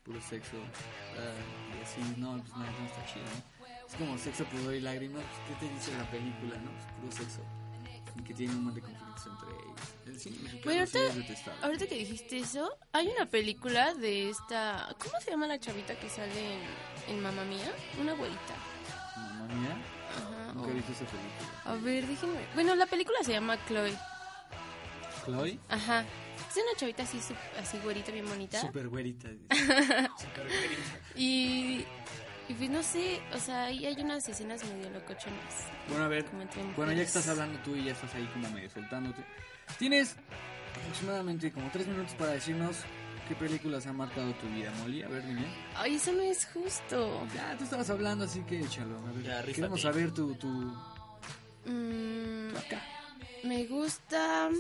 puro 0.03 0.21
sexo. 0.21 0.57
ah, 1.19 1.79
y 1.79 1.83
así, 1.83 2.01
no, 2.21 2.37
pues 2.39 2.51
no, 2.53 2.59
no 2.59 2.87
está 2.87 3.07
chido, 3.07 3.25
¿no? 3.25 3.65
Es 3.89 3.95
como 3.97 4.19
sexo, 4.19 4.45
pudor 4.47 4.75
y 4.75 4.81
lágrimas, 4.81 5.23
pues, 5.47 5.59
¿qué 5.61 5.67
te 5.67 5.73
dice 5.73 5.97
la 5.97 6.11
película, 6.11 6.57
no? 6.59 6.71
Pues 6.73 6.85
puro 7.01 7.13
sexo. 7.13 7.41
Y 8.19 8.23
que 8.23 8.35
tiene 8.35 8.55
un 8.55 8.65
montón 8.65 8.83
de 8.83 8.89
conflictos 8.89 9.27
entre 9.27 9.49
ellos. 9.51 9.81
El 10.07 10.21
cine 10.21 10.37
mexicano 10.39 10.63
Bueno, 10.65 10.87
sí 10.87 10.99
ahorita- 10.99 11.11
es 11.13 11.17
detestable. 11.17 11.61
Ahorita 11.65 11.87
que 11.87 11.95
dijiste 11.97 12.39
eso, 12.39 12.71
hay 12.93 13.09
una 13.09 13.27
película 13.27 13.95
de 13.95 14.31
esta... 14.31 14.95
¿Cómo 14.99 15.21
se 15.21 15.31
llama 15.31 15.47
la 15.47 15.59
chavita 15.59 15.99
que 15.99 16.09
sale 16.09 16.55
en, 16.55 16.61
en 17.17 17.23
Mamma 17.23 17.45
Mía? 17.45 17.73
Una 18.01 18.13
güerita. 18.13 18.55
Mamma 19.17 19.47
mía, 19.47 19.77
He 20.63 20.73
visto 20.73 20.93
esa 20.93 21.05
película. 21.05 21.49
A 21.65 21.75
ver, 21.75 22.07
déjenme... 22.07 22.39
Bueno, 22.55 22.75
la 22.77 22.87
película 22.87 23.19
se 23.23 23.33
llama 23.33 23.59
Chloe. 23.67 23.97
Chloe, 25.25 25.59
Ajá. 25.69 26.05
Es 26.51 26.57
una 26.57 26.77
chavita 26.77 27.03
así, 27.03 27.19
así 27.61 27.79
güerita, 27.79 28.13
bien 28.13 28.29
bonita. 28.29 28.61
super 28.61 28.89
güerita. 28.89 29.29
Y... 31.17 31.85
Y 32.47 32.53
pues 32.53 32.69
no 32.69 32.83
sé, 32.83 33.23
o 33.33 33.39
sea, 33.39 33.65
ahí 33.65 33.87
hay 33.87 33.97
unas 34.03 34.29
escenas 34.29 34.63
medio 34.65 34.91
locochonas. 34.91 35.65
Bueno, 35.89 36.05
a 36.05 36.09
ver, 36.09 36.27
bueno, 36.77 36.93
ya 36.93 36.99
que 36.99 37.05
estás 37.05 37.27
hablando 37.29 37.59
tú 37.61 37.75
y 37.75 37.85
ya 37.85 37.93
estás 37.93 38.15
ahí 38.15 38.27
como 38.35 38.51
medio 38.51 38.69
soltándote, 38.69 39.25
tienes 39.79 40.17
aproximadamente 40.79 41.51
como 41.51 41.71
tres 41.71 41.87
minutos 41.87 42.13
para 42.19 42.33
decirnos 42.33 42.81
qué 43.29 43.35
películas 43.35 43.87
han 43.87 43.97
marcado 43.97 44.33
tu 44.35 44.47
vida, 44.49 44.71
Molly. 44.81 45.03
A 45.03 45.09
ver, 45.09 45.27
dime. 45.27 45.47
Ay, 45.77 45.95
eso 45.97 46.13
no 46.13 46.23
es 46.23 46.47
justo. 46.53 47.27
Ya, 47.35 47.57
tú 47.57 47.65
estabas 47.65 47.89
hablando, 47.91 48.25
así 48.25 48.41
que 48.43 48.61
échalo. 48.61 48.99
A 48.99 49.13
ver, 49.13 49.23
Ya, 49.25 49.43
queremos 49.43 49.81
saber 49.83 50.13
tu, 50.13 50.35
tu, 50.35 50.49
Mm, 51.67 52.55
acá. 52.59 52.83
Me 53.43 53.65
gusta, 53.67 54.51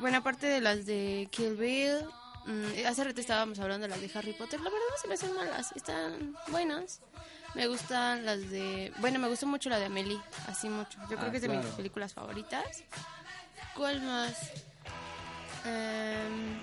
bueno, 0.00 0.18
aparte 0.18 0.46
de 0.46 0.60
las 0.60 0.86
de 0.86 1.28
Kill 1.30 1.54
Bill, 1.56 2.04
mm, 2.46 2.86
hace 2.86 3.04
rato 3.04 3.20
estábamos 3.20 3.58
hablando 3.60 3.86
de 3.86 3.90
las 3.90 4.00
de 4.00 4.10
Harry 4.18 4.32
Potter, 4.32 4.58
la 4.60 4.64
verdad 4.70 4.86
no 4.90 4.96
se 5.00 5.08
me 5.08 5.14
hacen 5.14 5.34
malas, 5.34 5.72
están 5.76 6.36
buenas. 6.48 7.00
Me 7.54 7.66
gustan 7.68 8.26
las 8.26 8.50
de, 8.50 8.92
bueno, 8.98 9.18
me 9.18 9.28
gustó 9.28 9.46
mucho 9.46 9.70
la 9.70 9.78
de 9.78 9.86
Amelie, 9.86 10.20
así 10.48 10.68
mucho. 10.68 10.98
Yo 11.10 11.16
Ah, 11.16 11.20
creo 11.20 11.30
que 11.30 11.36
es 11.38 11.42
de 11.42 11.48
mis 11.48 11.64
películas 11.66 12.12
favoritas. 12.12 12.82
¿Cuál 13.74 14.02
más? 14.02 14.36
Em, 15.64 16.58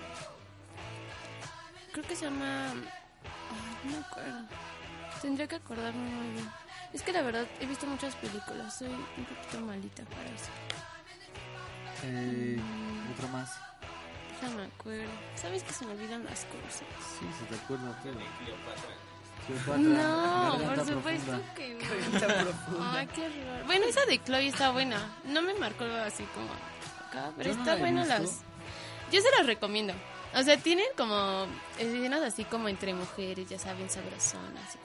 creo 1.96 2.08
que 2.08 2.16
se 2.16 2.26
llama, 2.26 2.72
ay, 2.72 3.84
no 3.84 3.90
me 3.92 4.04
acuerdo. 4.04 4.38
Tendría 5.22 5.46
que 5.46 5.56
acordarme 5.56 6.10
muy 6.10 6.28
bien. 6.34 6.50
Es 6.92 7.00
que 7.02 7.10
la 7.10 7.22
verdad 7.22 7.46
he 7.58 7.64
visto 7.64 7.86
muchas 7.86 8.14
películas, 8.16 8.76
soy 8.76 8.88
un 8.88 9.24
poquito 9.24 9.60
malita 9.64 10.02
para 10.04 10.24
eso. 10.24 10.50
Eh, 12.04 12.60
otro 13.14 13.28
más. 13.28 13.50
Ya 14.42 14.50
me 14.50 14.64
acuerdo. 14.64 15.10
¿Sabes 15.36 15.62
que 15.62 15.72
se 15.72 15.86
me 15.86 15.92
olvidan 15.92 16.22
las 16.24 16.44
cosas? 16.44 16.82
Sí, 17.18 17.26
se 17.38 17.44
te 17.46 17.54
acuerda, 17.62 17.98
pero. 18.02 18.18
Cleopatra. 18.44 18.92
Cleopatra, 19.46 19.78
No, 19.78 20.58
por 20.58 20.86
supuesto 20.86 21.30
Profunda. 21.30 21.54
que 21.54 22.74
no. 22.76 22.92
Ay, 22.92 23.06
qué 23.06 23.22
horror. 23.22 23.64
Bueno, 23.64 23.86
esa 23.86 24.04
de 24.04 24.22
Chloe 24.22 24.48
está 24.48 24.70
buena. 24.70 24.98
No 25.24 25.40
me 25.40 25.54
marcó 25.54 25.84
así 26.04 26.24
como 26.34 26.48
acá, 27.08 27.32
pero 27.38 27.48
Yo 27.50 27.56
no 27.56 27.62
está 27.62 27.76
buena 27.76 28.04
las. 28.04 28.42
Yo 29.10 29.22
se 29.22 29.30
las 29.38 29.46
recomiendo. 29.46 29.94
O 30.36 30.42
sea, 30.42 30.58
tienen 30.58 30.86
como 30.98 31.46
escenas 31.78 32.20
así 32.20 32.44
como 32.44 32.68
entre 32.68 32.92
mujeres, 32.92 33.48
ya 33.48 33.58
saben, 33.58 33.88
sabrosonas. 33.88 34.76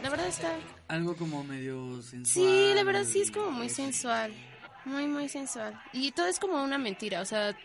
La 0.00 0.10
verdad 0.10 0.28
está. 0.28 0.54
Algo 0.86 1.16
como 1.16 1.42
medio 1.42 2.00
sensual. 2.02 2.24
Sí, 2.46 2.72
la 2.74 2.84
verdad 2.84 3.04
sí 3.04 3.20
es 3.20 3.32
como 3.32 3.50
muy 3.50 3.68
sensual. 3.68 4.32
Muy, 4.84 5.08
muy 5.08 5.28
sensual. 5.28 5.80
Y 5.92 6.12
todo 6.12 6.26
es 6.26 6.38
como 6.38 6.62
una 6.62 6.78
mentira. 6.78 7.20
O 7.20 7.24
sea, 7.24 7.56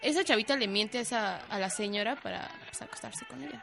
esa 0.00 0.24
chavita 0.24 0.56
le 0.56 0.66
miente 0.66 0.98
a, 0.98 1.00
esa, 1.02 1.36
a 1.46 1.58
la 1.58 1.68
señora 1.68 2.16
para 2.16 2.50
pues, 2.66 2.80
acostarse 2.80 3.26
con 3.26 3.42
ella. 3.42 3.62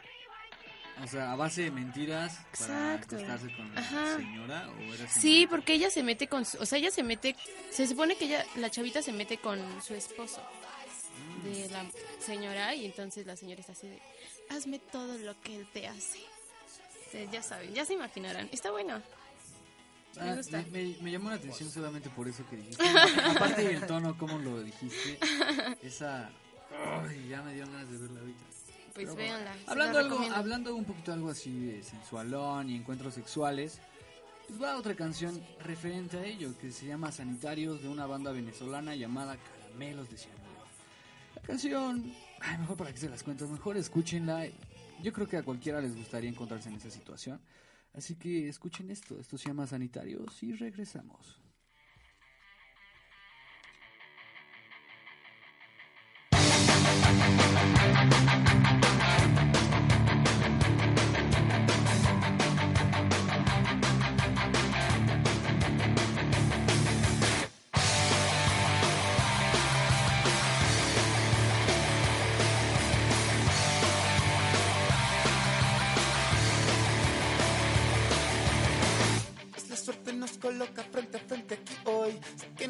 O 1.02 1.06
sea, 1.08 1.32
a 1.32 1.36
base 1.36 1.62
de 1.62 1.70
mentiras 1.72 2.38
para 2.56 2.94
Exacto. 2.94 3.16
acostarse 3.16 3.56
con 3.56 3.74
la 3.74 3.80
Ajá. 3.80 4.16
señora 4.16 4.68
o 4.70 4.94
era 4.94 5.08
Sí, 5.08 5.48
porque 5.50 5.74
ella 5.74 5.90
se 5.90 6.04
mete 6.04 6.28
con 6.28 6.44
su, 6.44 6.58
o 6.58 6.66
sea, 6.66 6.78
ella 6.78 6.92
se 6.92 7.02
mete, 7.02 7.34
se 7.70 7.88
supone 7.88 8.14
que 8.14 8.26
ella, 8.26 8.44
la 8.56 8.70
chavita 8.70 9.02
se 9.02 9.12
mete 9.12 9.38
con 9.38 9.58
su 9.82 9.94
esposo 9.94 10.40
de 11.42 11.68
la 11.70 11.86
señora 12.20 12.74
y 12.74 12.86
entonces 12.86 13.26
la 13.26 13.36
señora 13.36 13.60
está 13.60 13.72
así 13.72 13.88
de, 13.88 14.00
hazme 14.50 14.78
todo 14.78 15.18
lo 15.18 15.40
que 15.40 15.56
él 15.56 15.66
te 15.72 15.86
hace. 15.88 16.20
Ya 17.30 17.42
saben, 17.42 17.74
ya 17.74 17.84
se 17.84 17.94
imaginarán. 17.94 18.48
Está 18.52 18.70
bueno. 18.70 19.02
Ah, 20.18 20.24
Me 20.24 20.36
gusta. 20.36 20.64
me, 20.70 20.96
me 21.00 21.10
llamó 21.10 21.30
la 21.30 21.36
atención 21.36 21.70
solamente 21.70 22.08
por 22.10 22.28
eso 22.28 22.44
que 22.48 22.56
dijiste. 22.56 22.84
Aparte 23.24 23.64
del 23.64 23.86
tono, 23.86 24.16
como 24.16 24.38
lo 24.38 24.62
dijiste. 24.62 25.18
Esa. 25.82 26.30
Ay, 26.70 27.28
ya 27.28 27.42
me 27.42 27.54
dio 27.54 27.66
ganas 27.66 27.90
de 27.90 27.98
verla 27.98 28.20
ahorita. 28.20 28.44
Pues 28.94 29.06
Pero 29.06 29.14
véanla. 29.16 29.56
Hablando, 29.66 30.00
la 30.00 30.04
algo, 30.04 30.34
hablando 30.34 30.74
un 30.74 30.84
poquito 30.84 31.12
algo 31.12 31.30
así 31.30 31.50
de 31.66 31.82
sensualón 31.82 32.70
y 32.70 32.76
encuentros 32.76 33.14
sexuales, 33.14 33.80
pues 34.48 34.62
va 34.62 34.76
otra 34.76 34.94
canción 34.94 35.42
referente 35.60 36.18
a 36.18 36.24
ello 36.24 36.56
que 36.58 36.70
se 36.72 36.86
llama 36.86 37.10
Sanitarios 37.12 37.82
de 37.82 37.88
una 37.88 38.06
banda 38.06 38.32
venezolana 38.32 38.94
llamada 38.94 39.36
Caramelos 39.38 40.10
de 40.10 40.16
Cianuro. 40.18 40.51
Canción, 41.42 42.12
ay, 42.40 42.58
mejor 42.58 42.76
para 42.76 42.92
que 42.92 42.98
se 42.98 43.08
las 43.08 43.22
cuento, 43.22 43.48
mejor 43.48 43.76
escúchenla. 43.76 44.46
Yo 45.02 45.12
creo 45.12 45.26
que 45.26 45.36
a 45.36 45.42
cualquiera 45.42 45.80
les 45.80 45.96
gustaría 45.96 46.30
encontrarse 46.30 46.68
en 46.68 46.76
esa 46.76 46.90
situación. 46.90 47.40
Así 47.92 48.14
que 48.14 48.48
escuchen 48.48 48.90
esto, 48.90 49.18
esto 49.18 49.36
se 49.36 49.48
llama 49.48 49.66
Sanitarios 49.66 50.42
y 50.42 50.52
regresamos. 50.52 51.40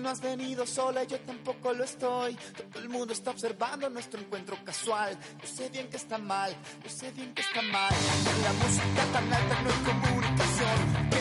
No 0.02 0.10
has 0.10 0.20
venido 0.20 0.66
sola, 0.66 1.04
yo 1.04 1.18
tampoco 1.20 1.72
lo 1.72 1.84
estoy. 1.84 2.36
Todo 2.72 2.82
el 2.82 2.88
mundo 2.88 3.12
está 3.12 3.30
observando 3.30 3.88
nuestro 3.88 4.20
encuentro 4.20 4.56
casual. 4.64 5.16
Yo 5.40 5.46
sé 5.46 5.68
bien 5.70 5.88
que 5.88 5.96
está 5.96 6.18
mal, 6.18 6.54
yo 6.82 6.90
sé 6.90 7.12
bien 7.12 7.32
que 7.32 7.42
está 7.42 7.62
mal. 7.62 7.90
La 8.42 8.52
música 8.52 9.02
tan 9.12 9.32
alta 9.32 9.62
no 9.62 9.70
es 9.70 9.76
comunicación. 9.76 10.78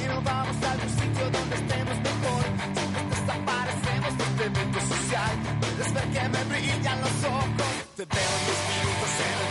No 0.08 0.22
vamos 0.22 0.64
a 0.64 0.72
algún 0.72 0.90
sitio 0.90 1.30
donde 1.30 1.56
estemos 1.56 1.98
mejor. 2.10 2.44
Si 2.76 2.86
nos 2.92 3.10
desaparecemos 3.12 4.18
de 4.18 4.24
este 4.24 4.44
evento 4.46 4.80
social, 4.82 5.32
puedes 5.62 5.94
ver 5.94 6.10
que 6.12 6.30
me 6.30 6.44
brillan 6.46 7.02
los 7.02 7.24
ojos. 7.24 7.72
Te 7.96 8.06
veo 8.06 8.32
en 8.38 8.46
10 8.46 8.60
minutos 8.72 9.12
en 9.22 9.46
el 9.46 9.51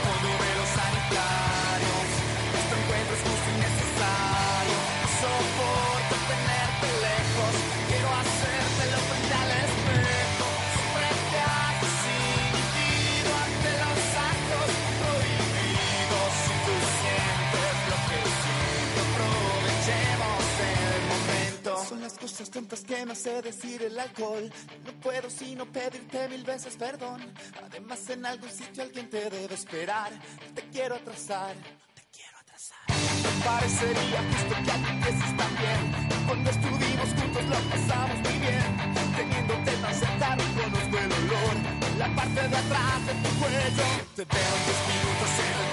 palabras 22.21 22.85
que 22.85 23.07
me 23.07 23.13
hace 23.13 23.43
decir 23.43 23.83
el 23.83 23.99
alcohol. 23.99 24.51
No 24.85 24.93
puedo 25.01 25.31
sino 25.31 25.65
pedirte 25.67 26.29
mil 26.29 26.45
veces 26.45 26.77
perdón. 26.77 27.21
Además, 27.65 28.09
en 28.11 28.27
algún 28.27 28.51
sitio 28.51 28.83
alguien 28.83 29.09
te 29.09 29.31
debe 29.31 29.55
esperar. 29.55 30.11
No 30.13 30.55
te 30.55 30.63
quiero 30.71 30.95
atrasar. 30.97 31.57
no 31.57 31.95
te 31.95 32.03
quiero 32.13 32.37
atrasar. 32.39 32.85
Me 32.89 33.45
parecería 33.45 34.21
justo 34.31 34.55
que 34.65 34.71
aquí 34.71 35.37
también. 35.37 35.83
Cuando 36.27 36.51
estuvimos 36.51 37.09
juntos 37.19 37.45
lo 37.45 37.59
pasamos 37.71 38.19
muy 38.25 38.39
bien. 38.39 38.71
Teniéndote 39.17 39.73
tan 39.83 39.95
cerca 39.95 40.37
no 40.37 40.63
conozco 40.63 40.99
el 40.99 41.13
olor. 41.21 41.55
La 41.99 42.15
parte 42.15 42.49
de 42.49 42.57
atrás 42.57 43.07
de 43.07 43.15
tu 43.23 43.31
cuello. 43.41 43.87
Te 44.17 44.25
veo 44.25 44.53
en 44.57 44.65
10 44.67 44.79
minutos 44.93 45.70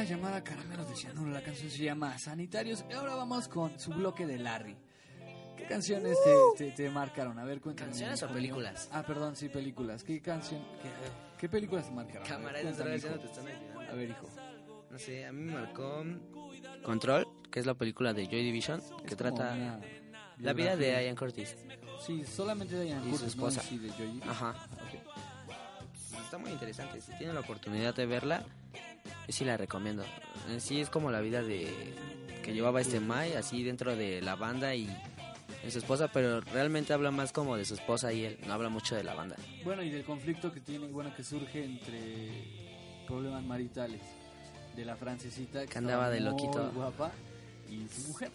Venezuela 0.00 0.04
llamada 0.04 0.44
Caramelos 0.44 0.88
de 0.88 0.96
Cianuro. 0.96 1.30
La 1.30 1.42
canción 1.42 1.70
se 1.70 1.84
llama 1.84 2.18
Sanitarios. 2.18 2.84
Y 2.88 2.92
ahora 2.94 3.14
vamos 3.14 3.48
con 3.48 3.78
su 3.78 3.90
bloque 3.92 4.26
de 4.26 4.38
Larry. 4.38 4.76
¿Qué 5.56 5.64
canciones 5.64 6.16
te, 6.56 6.64
te- 6.66 6.70
te 6.72 6.90
marcaron? 6.90 7.38
A 7.38 7.44
ver, 7.44 7.60
cuéntame. 7.60 7.90
¿Canciones 7.90 8.22
o 8.22 8.26
mío. 8.26 8.34
películas? 8.34 8.88
Ah, 8.92 9.02
perdón, 9.02 9.36
sí, 9.36 9.48
películas. 9.50 10.02
¿Qué 10.02 10.20
canción? 10.22 10.62
¿Qué, 10.82 10.88
qué 11.38 11.48
películas 11.48 11.86
te 11.86 11.92
marcaron? 11.92 12.26
Cámara, 12.26 12.60
cuéntame, 12.62 12.72
otra 12.72 12.84
vez 12.86 13.02
ya 13.02 13.08
hijo. 13.08 13.16
no 13.16 13.22
te 13.22 13.26
están 13.28 13.46
ayudando. 13.46 13.80
A 13.92 13.94
ver, 13.94 14.10
hijo. 14.10 14.28
No 14.90 14.98
sé, 14.98 15.26
a 15.26 15.32
mí 15.32 15.42
me 15.44 15.52
marcó 15.52 16.04
Control, 16.82 17.26
que 17.50 17.60
es 17.60 17.66
la 17.66 17.74
película 17.74 18.12
de 18.14 18.26
Joy 18.26 18.42
Division, 18.42 18.80
que 18.80 18.86
Es 18.86 19.16
como 19.16 19.16
trata 19.36 19.52
una 19.54 19.80
la 20.38 20.52
vida 20.54 20.76
de. 20.76 21.04
Ian 21.04 21.14
Curtis. 21.16 21.54
Sí, 22.06 22.24
solamente 22.24 22.74
de 22.74 22.88
Ian 22.88 23.00
Y 23.00 23.04
su 23.04 23.10
Curtis, 23.18 23.36
no 23.36 23.48
esposa. 23.48 23.68
sí 23.68 23.78
de 23.78 23.90
Joy. 23.90 24.22
Ajá. 24.26 24.54
Está 26.24 26.38
muy 26.38 26.50
interesante. 26.52 27.00
Si 27.02 27.12
tienen 27.18 27.34
la 27.34 27.40
oportunidad 27.42 27.94
de 27.94 28.06
verla, 28.06 28.44
yo 29.30 29.36
sí 29.36 29.44
la 29.44 29.56
recomiendo. 29.56 30.04
En 30.48 30.60
sí 30.60 30.80
es 30.80 30.90
como 30.90 31.10
la 31.10 31.20
vida 31.20 31.42
de 31.42 31.72
que 32.42 32.52
llevaba 32.52 32.80
este 32.80 32.98
Mai, 33.00 33.34
así 33.34 33.62
dentro 33.62 33.94
de 33.94 34.20
la 34.22 34.34
banda 34.34 34.74
y 34.74 34.86
de 35.62 35.70
su 35.70 35.78
esposa, 35.78 36.08
pero 36.12 36.40
realmente 36.40 36.92
habla 36.92 37.10
más 37.10 37.32
como 37.32 37.56
de 37.56 37.64
su 37.64 37.74
esposa 37.74 38.12
y 38.12 38.24
él. 38.24 38.38
No 38.46 38.54
habla 38.54 38.68
mucho 38.70 38.96
de 38.96 39.04
la 39.04 39.14
banda. 39.14 39.36
Bueno, 39.64 39.82
y 39.82 39.90
del 39.90 40.04
conflicto 40.04 40.52
que 40.52 40.60
tiene, 40.60 40.86
bueno, 40.88 41.14
que 41.14 41.22
surge 41.22 41.64
entre 41.64 42.44
problemas 43.06 43.44
maritales 43.44 44.00
de 44.74 44.84
la 44.84 44.96
francesita 44.96 45.66
Que 45.66 45.78
andaba 45.78 46.06
estaba 46.06 46.10
de 46.10 46.20
muy 46.20 46.30
loquito. 46.30 46.72
guapa 46.72 47.12
y 47.68 47.86
su 47.88 48.08
mujer. 48.08 48.30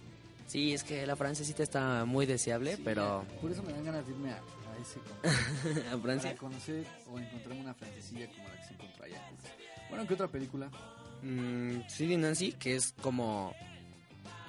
Sí, 0.47 0.73
es 0.73 0.83
que 0.83 1.05
la 1.07 1.15
francesita 1.15 1.63
está 1.63 2.05
muy 2.05 2.25
deseable, 2.25 2.75
Sí, 2.75 2.81
pero 2.85 3.25
por 3.41 3.51
eso 3.51 3.63
me 3.63 3.73
dan 3.73 3.83
ganas 3.83 4.05
de 4.05 4.13
irme 4.13 4.31
a, 4.31 4.35
a 4.35 4.77
ese 4.81 4.99
concierto, 4.99 5.89
a 5.95 5.97
Francia. 5.99 6.29
para 6.29 6.39
conocer 6.39 6.85
o 7.11 7.19
encontrarme 7.19 7.61
una 7.61 7.73
francesilla 7.73 8.27
como 8.29 8.47
la 8.47 8.55
que 8.61 8.63
se 8.67 8.73
encontró 8.75 9.03
allá. 9.05 9.21
Bueno, 9.95 10.09
¿qué 10.09 10.13
otra 10.15 10.27
película? 10.27 10.69
Mm, 11.21 11.87
Sid 11.87 12.09
y 12.09 12.17
Nancy, 12.17 12.51
que 12.51 12.75
es 12.75 12.93
como... 13.01 13.55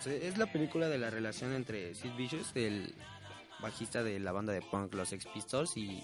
Es 0.05 0.37
la 0.39 0.51
película 0.51 0.89
de 0.89 0.99
la 0.99 1.09
relación 1.09 1.53
entre 1.53 1.95
Sid 1.95 2.17
Vicious, 2.17 2.51
el 2.57 2.93
bajista 3.61 4.03
de 4.03 4.19
la 4.19 4.33
banda 4.33 4.53
de 4.53 4.61
punk 4.61 4.93
Los 4.95 5.11
Sex 5.11 5.25
Pistols, 5.27 5.77
y 5.77 6.03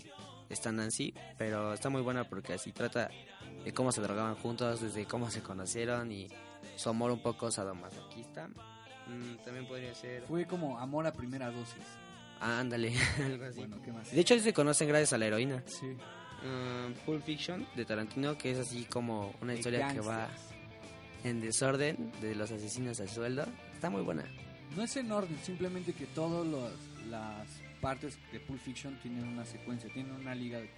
está 0.48 0.70
Nancy, 0.70 1.12
pero 1.38 1.72
está 1.72 1.88
muy 1.88 2.02
buena 2.02 2.22
porque 2.22 2.52
así 2.52 2.70
trata 2.70 3.10
de 3.64 3.74
cómo 3.74 3.90
se 3.90 4.00
drogaban 4.00 4.36
juntos, 4.36 4.80
desde 4.80 5.06
cómo 5.06 5.28
se 5.28 5.42
conocieron 5.42 6.12
y 6.12 6.28
su 6.76 6.88
amor 6.88 7.10
un 7.10 7.20
poco 7.20 7.50
sadomasoquista. 7.50 8.46
Mm, 8.46 9.44
también 9.44 9.66
podría 9.66 9.92
ser... 9.92 10.22
Fue 10.22 10.46
como 10.46 10.78
Amor 10.78 11.04
a 11.08 11.12
primera 11.12 11.50
dosis. 11.50 11.82
Ah, 12.40 12.60
ándale, 12.60 12.94
algo 13.24 13.44
así. 13.44 13.58
Bueno, 13.58 13.82
¿qué 13.84 13.90
más? 13.90 14.12
De 14.12 14.20
hecho, 14.20 14.38
se 14.38 14.52
conocen 14.52 14.86
gracias 14.86 15.12
a 15.12 15.18
la 15.18 15.26
heroína. 15.26 15.64
Sí. 15.66 15.96
Uh, 16.44 16.92
Pulp 17.06 17.22
Fiction 17.24 17.66
de 17.76 17.84
Tarantino, 17.84 18.36
que 18.36 18.50
es 18.50 18.58
así 18.58 18.84
como 18.84 19.32
una 19.40 19.54
historia 19.54 19.92
que 19.92 20.00
va 20.00 20.28
en 21.24 21.40
desorden 21.40 22.12
de 22.20 22.34
los 22.34 22.50
asesinos 22.50 23.00
al 23.00 23.08
sueldo. 23.08 23.46
Está 23.74 23.90
muy 23.90 24.02
buena. 24.02 24.24
No 24.76 24.82
es 24.82 24.96
en 24.96 25.12
orden, 25.12 25.38
simplemente 25.42 25.92
que 25.92 26.06
todas 26.06 26.46
las 27.08 27.46
partes 27.80 28.18
de 28.32 28.40
Pulp 28.40 28.60
Fiction 28.60 28.98
tienen 29.02 29.26
una 29.28 29.44
secuencia, 29.44 29.92
tienen 29.92 30.12
una 30.12 30.34
liga 30.34 30.58
de, 30.58 30.70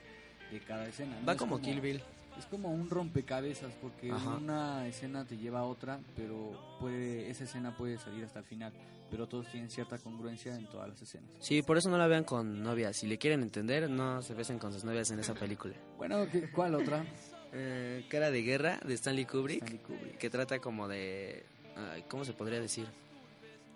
de 0.50 0.60
cada 0.60 0.86
escena. 0.86 1.18
¿no? 1.20 1.26
Va 1.26 1.32
Es 1.32 1.38
como 1.38 1.60
Kill 1.60 1.80
Bill. 1.80 2.02
Es 2.38 2.46
como 2.46 2.72
un 2.72 2.90
rompecabezas 2.90 3.72
porque 3.80 4.10
Ajá. 4.10 4.36
una 4.36 4.86
escena 4.88 5.24
te 5.24 5.36
lleva 5.36 5.60
a 5.60 5.64
otra, 5.64 6.00
pero 6.16 6.76
puede 6.80 7.30
esa 7.30 7.44
escena 7.44 7.76
puede 7.76 7.96
salir 7.98 8.24
hasta 8.24 8.40
el 8.40 8.44
final, 8.44 8.72
pero 9.10 9.26
todos 9.28 9.46
tienen 9.50 9.70
cierta 9.70 9.98
congruencia 9.98 10.54
en 10.54 10.66
todas 10.66 10.88
las 10.88 11.00
escenas. 11.02 11.30
Sí, 11.40 11.62
por 11.62 11.76
eso 11.78 11.88
no 11.90 11.98
la 11.98 12.06
vean 12.06 12.24
con 12.24 12.62
novias. 12.62 12.96
Si 12.96 13.06
le 13.06 13.18
quieren 13.18 13.42
entender, 13.42 13.88
no 13.90 14.22
se 14.22 14.34
besen 14.34 14.58
con 14.58 14.72
sus 14.72 14.84
novias 14.84 15.10
en 15.10 15.18
esa 15.20 15.34
película. 15.34 15.74
Bueno, 15.98 16.26
¿qué- 16.30 16.50
¿cuál 16.50 16.74
otra? 16.74 17.04
Eh, 17.52 18.04
Cara 18.08 18.30
de 18.32 18.42
Guerra 18.42 18.80
de 18.84 18.94
Stanley 18.94 19.26
Kubrick, 19.26 19.62
Stanley 19.62 19.78
Kubrick. 19.84 20.18
que 20.18 20.28
trata 20.30 20.58
como 20.58 20.88
de... 20.88 21.44
ay, 21.76 22.04
¿Cómo 22.08 22.24
se 22.24 22.32
podría 22.32 22.60
decir? 22.60 22.86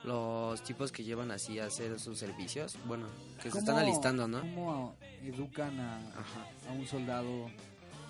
Los 0.05 0.63
tipos 0.63 0.93
que 0.93 1.03
llevan 1.03 1.31
así 1.33 1.59
a 1.59 1.67
hacer 1.67 1.99
sus 1.99 2.19
servicios. 2.19 2.77
Bueno, 2.87 3.07
que 3.39 3.45
se 3.45 3.51
¿Cómo- 3.51 3.59
están 3.61 3.79
alistando, 3.79 4.29
¿no? 4.29 4.41
¿Cómo 4.41 4.95
educan 5.25 5.79
a, 5.81 5.99
a 6.69 6.73
un 6.73 6.87
soldado? 6.87 7.51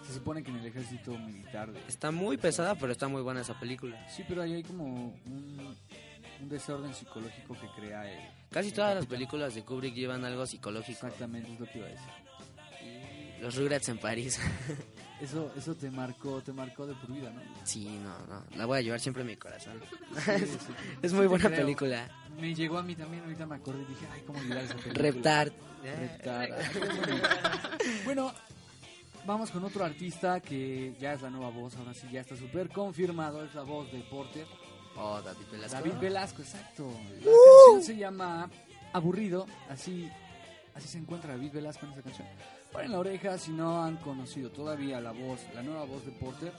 Se 0.07 0.14
supone 0.14 0.42
que 0.42 0.50
en 0.50 0.57
el 0.57 0.66
ejército 0.66 1.16
militar. 1.18 1.70
Está 1.87 2.11
muy 2.11 2.37
pesada, 2.38 2.74
pero 2.74 2.92
está 2.92 3.09
muy 3.09 3.20
buena 3.22 3.40
esa 3.42 3.59
película. 3.59 4.07
Sí, 4.09 4.22
pero 4.26 4.42
ahí 4.42 4.54
hay 4.54 4.62
como 4.62 4.85
un, 4.85 5.76
un 6.40 6.48
desorden 6.48 6.94
psicológico 6.94 7.55
que 7.55 7.68
crea 7.81 8.11
el... 8.11 8.18
Casi 8.51 8.72
todas 8.72 8.94
las 8.94 9.07
películas 9.07 9.55
de 9.55 9.62
Kubrick 9.64 9.94
llevan 9.94 10.24
algo 10.24 10.46
psicológico. 10.46 11.07
Exactamente, 11.07 11.53
es 11.53 11.61
lo 11.61 11.66
que 11.66 11.79
iba 11.79 11.87
a 11.87 11.90
decir. 11.90 12.09
Los 13.40 13.57
Rugrats 13.57 13.88
en 13.88 13.98
París. 13.98 14.40
Eso, 15.20 15.53
eso 15.57 15.74
te 15.74 15.90
marcó, 15.90 16.40
te 16.42 16.53
marcó 16.53 16.87
de 16.87 16.94
por 16.94 17.12
vida, 17.12 17.29
¿no? 17.31 17.40
Sí, 17.64 17.88
no, 17.88 18.16
no. 18.29 18.44
La 18.57 18.66
voy 18.66 18.79
a 18.79 18.83
llevar 18.83 19.01
siempre 19.01 19.22
en 19.22 19.27
mi 19.27 19.37
corazón. 19.37 19.81
Sí, 20.24 20.46
sí. 20.46 20.72
Es 21.03 21.12
muy 21.12 21.22
Te 21.22 21.27
buena 21.27 21.51
película. 21.51 22.09
Me 22.40 22.55
llegó 22.55 22.79
a 22.79 22.85
mí 22.85 22.94
también, 22.94 23.24
ahorita 23.24 23.44
me 23.44 23.57
acordé 23.57 23.83
y 23.83 23.87
dije, 23.87 24.07
ay, 24.12 24.22
cómo 24.24 24.38
olvidar 24.38 24.59
esa 24.59 24.74
película. 24.77 25.03
Reptar. 25.03 25.53
Reptar. 25.83 26.51
bueno, 28.05 28.33
vamos 29.27 29.51
con 29.51 29.64
otro 29.64 29.85
artista 29.85 30.38
que 30.38 30.94
ya 31.01 31.14
es 31.14 31.22
la 31.22 31.31
nueva 31.31 31.51
voz, 31.51 31.74
ahora 31.77 31.94
sí 31.94 32.07
ya 32.12 32.20
está 32.20 32.37
súper 32.37 32.68
confirmado, 32.68 33.44
es 33.44 33.53
la 33.57 33.62
voz 33.62 33.90
de 33.90 33.98
Porter. 34.03 34.46
Oh, 35.00 35.20
David 35.22 35.46
Velasco. 35.52 35.76
David 35.76 35.94
Velasco, 36.00 36.42
exacto. 36.42 36.90
La 37.20 37.24
canción 37.24 37.82
se 37.82 37.96
llama 37.96 38.50
Aburrido, 38.92 39.46
así, 39.68 40.11
así 40.74 40.88
se 40.88 40.98
encuentra 40.98 41.32
David 41.32 41.52
Velasco 41.52 41.87
en 41.87 41.92
esa 41.92 42.02
canción. 42.02 42.26
Paren 42.72 42.92
la 42.92 42.98
oreja 42.98 43.38
si 43.38 43.52
no 43.52 43.82
han 43.82 43.96
conocido 43.98 44.50
todavía 44.50 45.00
la 45.00 45.12
voz, 45.12 45.40
la 45.54 45.62
nueva 45.62 45.84
voz 45.84 46.04
de 46.04 46.12
Porter. 46.12 46.52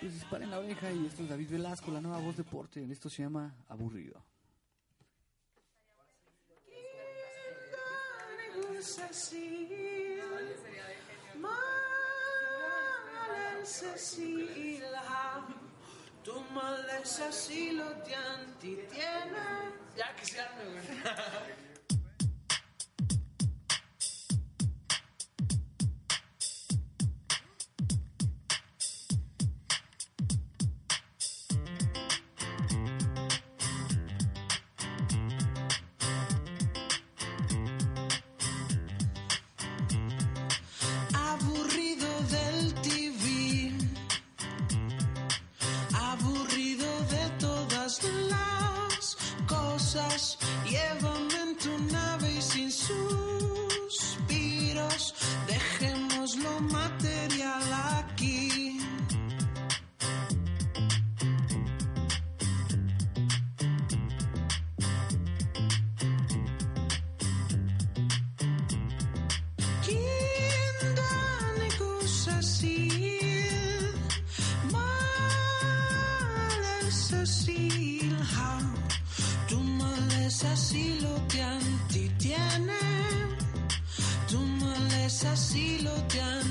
Pues 0.00 0.24
paren 0.30 0.50
la 0.50 0.58
oreja 0.58 0.90
y 0.92 1.06
esto 1.06 1.22
es 1.22 1.28
David 1.28 1.50
Velasco, 1.50 1.90
la 1.90 2.00
nueva 2.00 2.18
voz 2.18 2.36
de 2.36 2.44
Porter. 2.44 2.90
Esto 2.90 3.08
se 3.08 3.22
llama 3.22 3.54
Aburrido. 3.68 4.22
Tu 16.24 16.32
maleza 16.54 17.32
si 17.32 17.72
lo 17.72 17.90
te 18.04 18.14
antitiene. 18.14 19.72
Ya 19.96 20.14
que 20.14 20.24
se 20.24 20.40
arme, 20.40 20.64
güey. 20.64 20.82
malesa 85.22 85.36
silo 85.36 85.90
te 86.08 86.41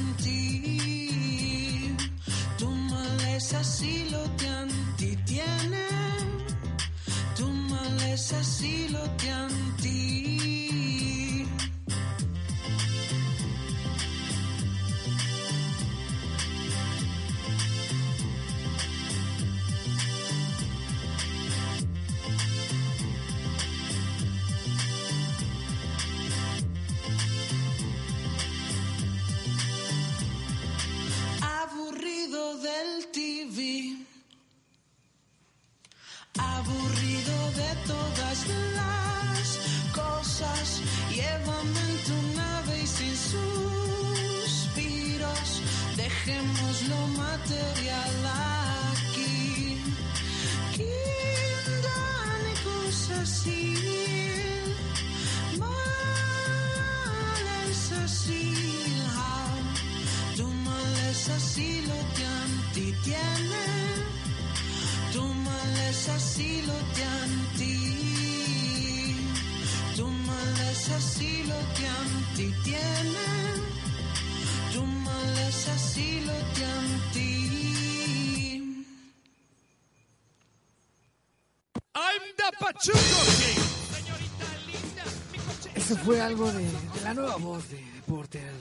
fue 86.11 86.21
algo 86.21 86.51
de, 86.51 86.63
de 86.65 87.01
la 87.05 87.13
nueva 87.13 87.35
voz 87.37 87.69
de, 87.69 87.77
de 87.77 88.01
Porter, 88.05 88.51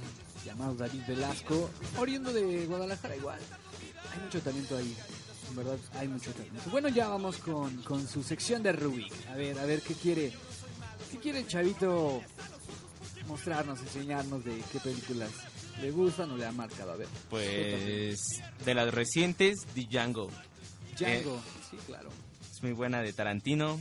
llamado 0.44 0.74
David 0.74 1.02
Velasco, 1.08 1.68
oriundo 1.98 2.32
de 2.32 2.64
Guadalajara 2.66 3.16
igual. 3.16 3.40
Hay 4.12 4.20
mucho 4.20 4.40
talento 4.40 4.76
ahí, 4.76 4.96
en 5.48 5.56
verdad 5.56 5.76
hay 5.94 6.06
mucho 6.06 6.30
talento. 6.32 6.70
Bueno, 6.70 6.88
ya 6.90 7.08
vamos 7.08 7.38
con, 7.38 7.82
con 7.82 8.06
su 8.06 8.22
sección 8.22 8.62
de 8.62 8.70
Rubik. 8.72 9.12
A 9.30 9.34
ver, 9.34 9.58
a 9.58 9.64
ver 9.64 9.82
qué 9.82 9.94
quiere, 9.94 10.32
qué 11.10 11.18
quiere 11.18 11.40
el 11.40 11.48
chavito 11.48 12.22
mostrarnos, 13.26 13.80
enseñarnos 13.80 14.44
de 14.44 14.62
qué 14.72 14.78
películas 14.78 15.30
le 15.80 15.90
gustan 15.90 16.30
o 16.30 16.36
le 16.36 16.46
ha 16.46 16.52
marcado. 16.52 16.92
A 16.92 16.96
ver. 16.96 17.08
Pues 17.28 18.20
de 18.64 18.74
las 18.74 18.94
recientes, 18.94 19.66
The 19.74 19.86
Django. 19.90 20.30
Django, 20.96 21.34
Eh, 21.36 21.40
sí, 21.68 21.76
claro. 21.86 22.10
es 22.52 22.62
muy 22.62 22.72
buena 22.72 23.02
de 23.02 23.12
Tarantino. 23.12 23.80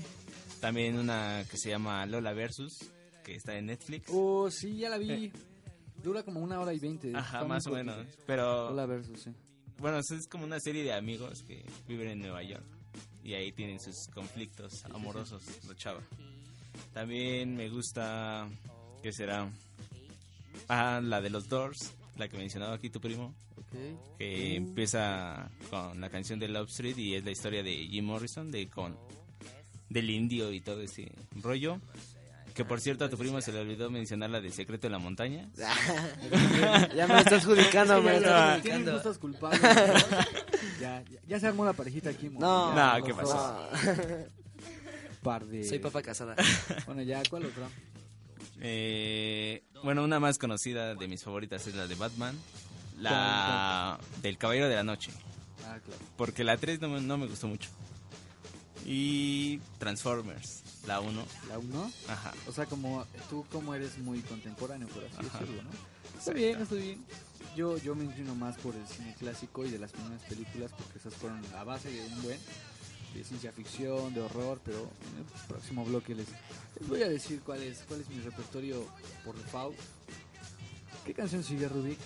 También 0.59 0.97
una 0.97 1.45
que 1.49 1.57
se 1.57 1.69
llama 1.69 2.05
Lola 2.07 2.33
Versus, 2.33 2.79
que 3.29 3.35
está 3.35 3.55
en 3.57 3.67
Netflix. 3.67 4.09
Oh, 4.11 4.49
sí, 4.49 4.77
ya 4.77 4.89
la 4.89 4.97
vi. 4.97 5.31
Dura 6.03 6.23
como 6.23 6.39
una 6.39 6.59
hora 6.59 6.73
y 6.73 6.79
veinte. 6.79 7.11
Ajá, 7.15 7.43
más 7.43 7.67
o 7.67 7.71
menos. 7.71 8.07
Pero 8.25 8.69
Hola 8.69 8.85
versus, 8.85 9.21
sí. 9.21 9.31
bueno, 9.77 9.99
es 9.99 10.27
como 10.27 10.45
una 10.45 10.59
serie 10.59 10.83
de 10.83 10.93
amigos 10.93 11.43
que 11.43 11.63
viven 11.87 12.07
en 12.09 12.19
Nueva 12.19 12.41
York. 12.41 12.63
Y 13.23 13.33
ahí 13.33 13.51
tienen 13.51 13.79
sus 13.79 14.07
conflictos 14.07 14.83
amorosos, 14.85 15.43
la 15.67 15.75
chava. 15.75 16.01
También 16.93 17.55
me 17.55 17.69
gusta, 17.69 18.49
¿qué 19.03 19.11
será? 19.11 19.51
Ah, 20.67 20.99
la 21.03 21.21
de 21.21 21.29
los 21.29 21.47
Doors, 21.47 21.93
la 22.17 22.27
que 22.27 22.37
mencionaba 22.37 22.73
aquí 22.75 22.89
tu 22.89 22.99
primo. 22.99 23.35
Ok. 23.57 24.17
que 24.17 24.55
empieza 24.55 25.51
con 25.69 25.99
la 26.01 26.09
canción 26.09 26.39
de 26.39 26.47
Love 26.47 26.69
Street 26.69 26.97
y 26.97 27.13
es 27.15 27.23
la 27.25 27.31
historia 27.31 27.61
de 27.61 27.75
Jim 27.87 28.05
Morrison 28.05 28.49
de 28.49 28.67
con 28.69 28.97
del 29.89 30.09
indio 30.09 30.51
y 30.51 30.61
todo 30.61 30.81
ese 30.81 31.11
rollo 31.41 31.79
que 32.59 32.65
por 32.65 32.81
cierto 32.81 33.05
a 33.05 33.09
tu 33.09 33.17
primo 33.17 33.39
se 33.39 33.53
le 33.53 33.59
olvidó 33.61 33.89
mencionar 33.89 34.29
la 34.31 34.41
de 34.41 34.51
Secreto 34.51 34.87
de 34.87 34.91
la 34.91 34.99
Montaña 34.99 35.47
ya 36.93 37.07
me 37.07 37.19
estás 37.19 37.45
judicando, 37.45 38.01
me 38.01 38.17
estás 38.17 38.59
judicando. 38.61 39.01
¿no? 39.01 39.61
ya, 40.81 41.01
ya, 41.09 41.19
ya 41.25 41.39
se 41.39 41.47
armó 41.47 41.63
la 41.63 41.71
parejita 41.71 42.09
aquí. 42.09 42.27
No, 42.29 42.75
Ya, 42.75 42.97
No, 42.99 43.05
¿qué 43.05 43.13
pasó? 43.13 43.69
Par 45.23 45.45
de... 45.45 45.63
Soy 45.63 45.79
papa 45.79 46.01
casada. 46.01 46.35
Bueno, 46.85 47.01
ya, 47.03 47.21
¿cuál 47.29 47.45
otra? 47.45 47.69
Eh, 48.59 49.63
bueno 49.81 50.03
una 50.03 50.19
más 50.19 50.37
conocida 50.37 50.95
de 50.95 51.07
mis 51.07 51.23
favoritas 51.23 51.65
es 51.65 51.75
la 51.75 51.87
de 51.87 51.95
Batman 51.95 52.37
la 52.97 53.97
del 54.21 54.37
Caballero 54.37 54.67
de 54.67 54.75
la 54.75 54.83
Noche 54.83 55.11
Ah, 55.65 55.77
claro. 55.85 56.01
porque 56.17 56.43
la 56.43 56.57
3 56.57 56.81
no, 56.81 56.89
me- 56.89 56.99
no 56.99 57.17
me 57.17 57.27
gustó 57.27 57.47
mucho 57.47 57.69
y 58.85 59.59
Transformers 59.77 60.63
la 60.89 60.99
1 60.99 61.25
¿La 61.47 61.57
1? 61.59 61.91
ajá 62.09 62.33
O 62.47 62.51
sea, 62.51 62.65
como 62.65 63.05
tú 63.29 63.45
como 63.51 63.73
eres 63.75 63.97
muy 63.99 64.19
contemporáneo, 64.21 64.87
por 64.89 65.03
así 65.05 65.15
Ajá. 65.19 65.39
decirlo, 65.39 65.63
¿no? 65.63 65.69
Está 66.19 66.33
bien, 66.33 66.61
está 66.61 66.75
bien. 66.75 67.03
yo, 67.55 67.77
yo 67.77 67.95
me 67.95 68.03
inclino 68.03 68.35
más 68.35 68.57
por 68.57 68.75
el 68.75 68.85
cine 68.87 69.15
clásico 69.17 69.65
y 69.65 69.69
de 69.69 69.79
las 69.79 69.91
primeras 69.91 70.21
películas 70.23 70.71
porque 70.77 70.97
esas 70.99 71.13
fueron 71.13 71.41
la 71.53 71.63
base 71.63 71.89
de 71.89 72.01
un 72.07 72.21
buen 72.23 72.39
de 73.13 73.23
ciencia 73.23 73.51
ficción, 73.51 74.13
de 74.13 74.21
horror, 74.21 74.61
pero 74.63 74.77
en 74.79 75.17
el 75.19 75.47
próximo 75.47 75.83
bloque 75.85 76.13
les, 76.13 76.27
les 76.79 76.87
voy 76.89 77.01
a 77.01 77.09
decir 77.09 77.41
cuál 77.41 77.63
es, 77.63 77.79
cuál 77.87 78.01
es 78.01 78.09
mi 78.09 78.19
repertorio 78.21 78.85
por 79.25 79.35
default. 79.35 79.75
¿Qué 81.05 81.13
canción 81.13 81.43
sigue 81.43 81.67
Rubik? 81.67 81.97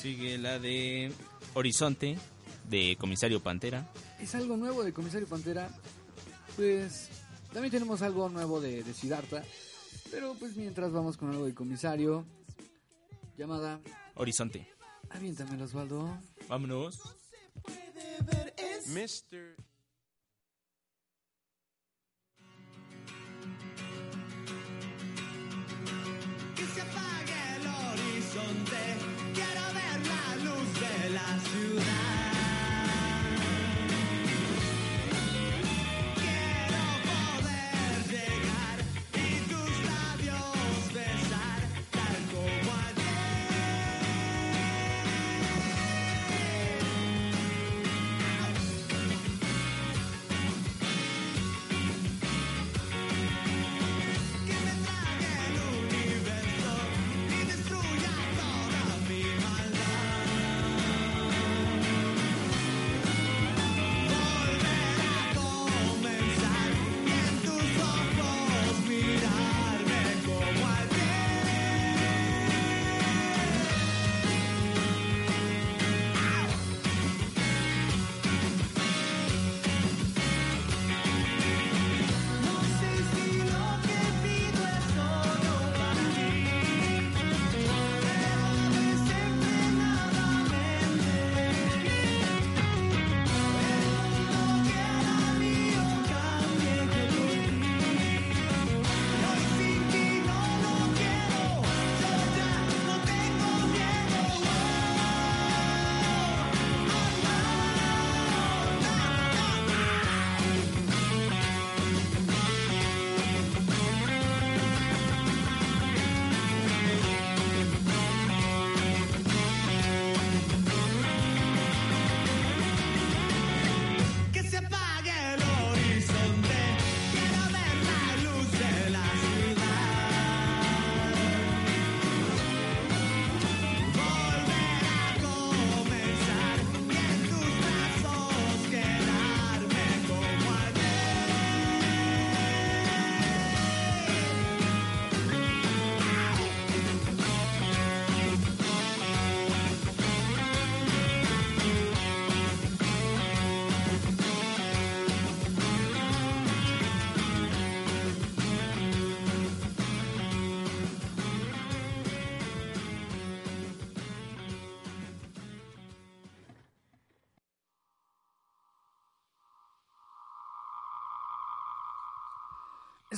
Sigue 0.00 0.38
la 0.38 0.58
de 0.58 1.12
Horizonte, 1.54 2.16
de 2.70 2.96
Comisario 2.98 3.40
Pantera. 3.42 3.86
Es 4.18 4.34
algo 4.34 4.56
nuevo 4.56 4.82
de 4.82 4.92
Comisario 4.94 5.26
Pantera. 5.26 5.68
Pues 6.56 7.08
también 7.52 7.70
tenemos 7.70 8.02
algo 8.02 8.28
nuevo 8.28 8.60
de, 8.60 8.82
de 8.82 8.94
Siddhartha. 8.94 9.42
Pero 10.10 10.34
pues 10.34 10.56
mientras 10.56 10.92
vamos 10.92 11.16
con 11.16 11.30
algo 11.30 11.46
de 11.46 11.54
Comisario. 11.54 12.26
Llamada. 13.36 13.80
Horizonte. 14.14 14.68
Aviéntame, 15.10 15.62
Osvaldo. 15.62 16.18
Vámonos. 16.48 17.00
Mr. 18.86 19.56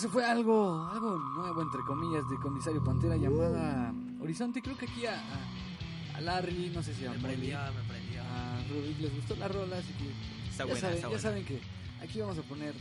Eso 0.03 0.11
fue 0.11 0.25
algo, 0.25 0.85
algo 0.93 1.17
nuevo, 1.17 1.63
entre 1.63 1.81
comillas, 1.83 2.29
de 2.29 2.35
Comisario 2.39 2.83
Pantera 2.83 3.17
llamada 3.17 3.95
Horizonte. 4.21 4.61
Creo 4.61 4.77
que 4.77 4.87
aquí 4.87 5.07
a, 5.07 5.15
a, 5.15 6.17
a 6.19 6.21
Larry, 6.21 6.73
no 6.75 6.83
sé 6.83 6.93
si 6.93 7.07
a 7.07 7.13
Me 7.13 7.19
prendió, 7.21 7.57
me 7.73 7.83
prendió. 7.89 8.21
a 8.21 8.59
Rubik 8.69 8.99
les 9.01 9.15
gustó 9.15 9.37
la 9.37 9.47
rola, 9.47 9.79
así 9.79 9.93
que 9.93 10.11
Está 10.51 10.65
ya, 10.65 10.73
buena, 10.73 10.81
saben, 10.81 10.97
está 10.97 11.03
ya 11.03 11.07
buena. 11.07 11.23
saben 11.23 11.45
que 11.45 11.61
aquí 12.03 12.19
vamos 12.19 12.37
a 12.37 12.43
poner, 12.43 12.75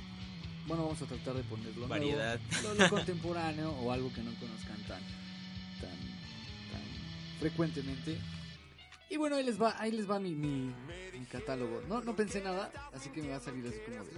bueno, 0.66 0.82
vamos 0.82 1.00
a 1.00 1.06
tratar 1.06 1.36
de 1.36 1.44
poner 1.44 1.68
lo 1.68 1.88
nuevo, 1.88 1.90
Variedad. 1.90 2.40
lo, 2.64 2.74
lo 2.74 2.90
contemporáneo 2.90 3.70
o 3.70 3.92
algo 3.92 4.12
que 4.12 4.24
no 4.24 4.32
conozcan 4.40 4.78
tan, 4.88 5.02
tan, 5.80 5.92
tan 6.72 6.82
frecuentemente. 7.40 8.18
Y 9.12 9.18
bueno, 9.18 9.36
ahí 9.36 9.44
les 9.44 9.62
va, 9.62 9.76
ahí 9.78 9.92
les 9.92 10.10
va 10.10 10.20
mi, 10.22 10.34
mi, 10.34 10.74
mi 11.12 11.26
catálogo. 11.26 11.82
No, 11.90 12.02
no 12.02 12.16
pensé 12.16 12.40
nada, 12.42 12.72
así 12.94 13.10
que 13.10 13.22
me 13.22 13.30
va 13.30 13.36
a 13.36 13.40
salir 13.42 13.68
así 13.68 13.78
como 13.82 14.06
de 14.06 14.12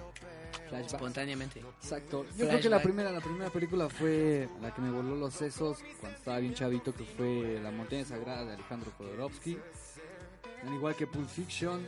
flashback. 0.70 0.94
Espontáneamente. 0.94 1.60
Exacto. 1.82 2.28
Yo 2.38 2.48
creo 2.48 2.62
que 2.62 2.70
la 2.70 2.80
primera, 2.80 3.12
la 3.12 3.20
primera 3.20 3.50
película 3.50 3.90
fue 3.90 4.48
la 4.62 4.72
que 4.72 4.82
me 4.82 4.92
voló 4.92 5.16
los 5.16 5.34
sesos 5.34 5.80
cuando 6.00 6.16
estaba 6.16 6.38
bien 6.38 6.54
chavito, 6.54 6.94
que 6.94 7.06
fue 7.06 7.60
La 7.64 7.72
montaña 7.72 8.06
sagrada 8.06 8.46
de 8.46 8.54
Alejandro 8.54 8.92
Jodorowsky. 8.96 9.58
Al 10.62 10.74
igual 10.76 10.96
que 10.96 11.08
Pulp 11.08 11.28
Fiction, 11.28 11.82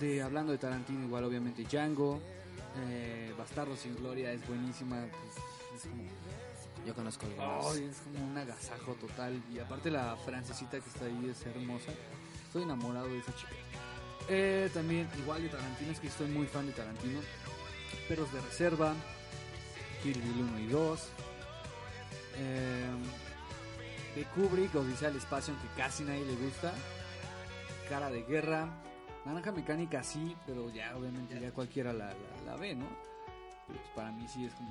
de 0.00 0.20
hablando 0.20 0.50
de 0.50 0.58
Tarantino, 0.58 1.04
igual 1.06 1.22
obviamente 1.22 1.62
Django, 1.62 2.20
eh, 2.88 3.32
Bastardo 3.38 3.76
sin 3.76 3.94
Gloria 3.94 4.32
es 4.32 4.44
buenísima. 4.46 5.06
pues, 5.06 5.36
es 5.76 5.88
como 5.88 6.02
Yo 6.88 6.94
conozco 6.94 7.26
algunos. 7.26 7.76
Ay, 7.76 7.84
es 7.84 7.96
como 7.98 8.24
un 8.26 8.38
agasajo 8.38 8.94
total. 8.94 9.42
Y 9.52 9.58
aparte 9.58 9.90
la 9.90 10.16
francesita 10.24 10.80
que 10.80 10.88
está 10.88 11.04
ahí 11.04 11.28
es 11.30 11.44
hermosa. 11.44 11.92
Estoy 12.46 12.62
enamorado 12.62 13.08
de 13.08 13.18
esa 13.18 13.34
chica. 13.36 13.52
Eh, 14.30 14.70
también, 14.72 15.06
igual 15.18 15.42
de 15.42 15.50
Tarantino, 15.50 15.92
es 15.92 16.00
que 16.00 16.06
estoy 16.06 16.28
muy 16.28 16.46
fan 16.46 16.66
de 16.66 16.72
Tarantino. 16.72 17.20
Perros 18.08 18.32
de 18.32 18.40
Reserva, 18.40 18.94
Kill 20.02 20.18
Bill 20.18 20.42
1 20.44 20.58
y 20.60 20.66
2. 20.68 21.08
Eh, 22.38 22.86
de 24.16 24.24
Kubrick, 24.24 24.74
Odisea 24.74 25.10
Espacio, 25.10 25.52
aunque 25.52 25.68
casi 25.76 26.04
nadie 26.04 26.24
le 26.24 26.36
gusta. 26.36 26.72
Cara 27.90 28.08
de 28.10 28.22
Guerra. 28.22 28.66
Naranja 29.26 29.52
Mecánica 29.52 30.02
sí, 30.02 30.34
pero 30.46 30.70
ya 30.72 30.96
obviamente 30.96 31.38
ya 31.38 31.50
cualquiera 31.52 31.92
la, 31.92 32.14
la- 32.46 32.56
ve, 32.56 32.74
¿no? 32.74 32.86
Pues, 33.66 33.78
para 33.94 34.10
mí 34.10 34.26
sí 34.26 34.46
es 34.46 34.54
como 34.54 34.70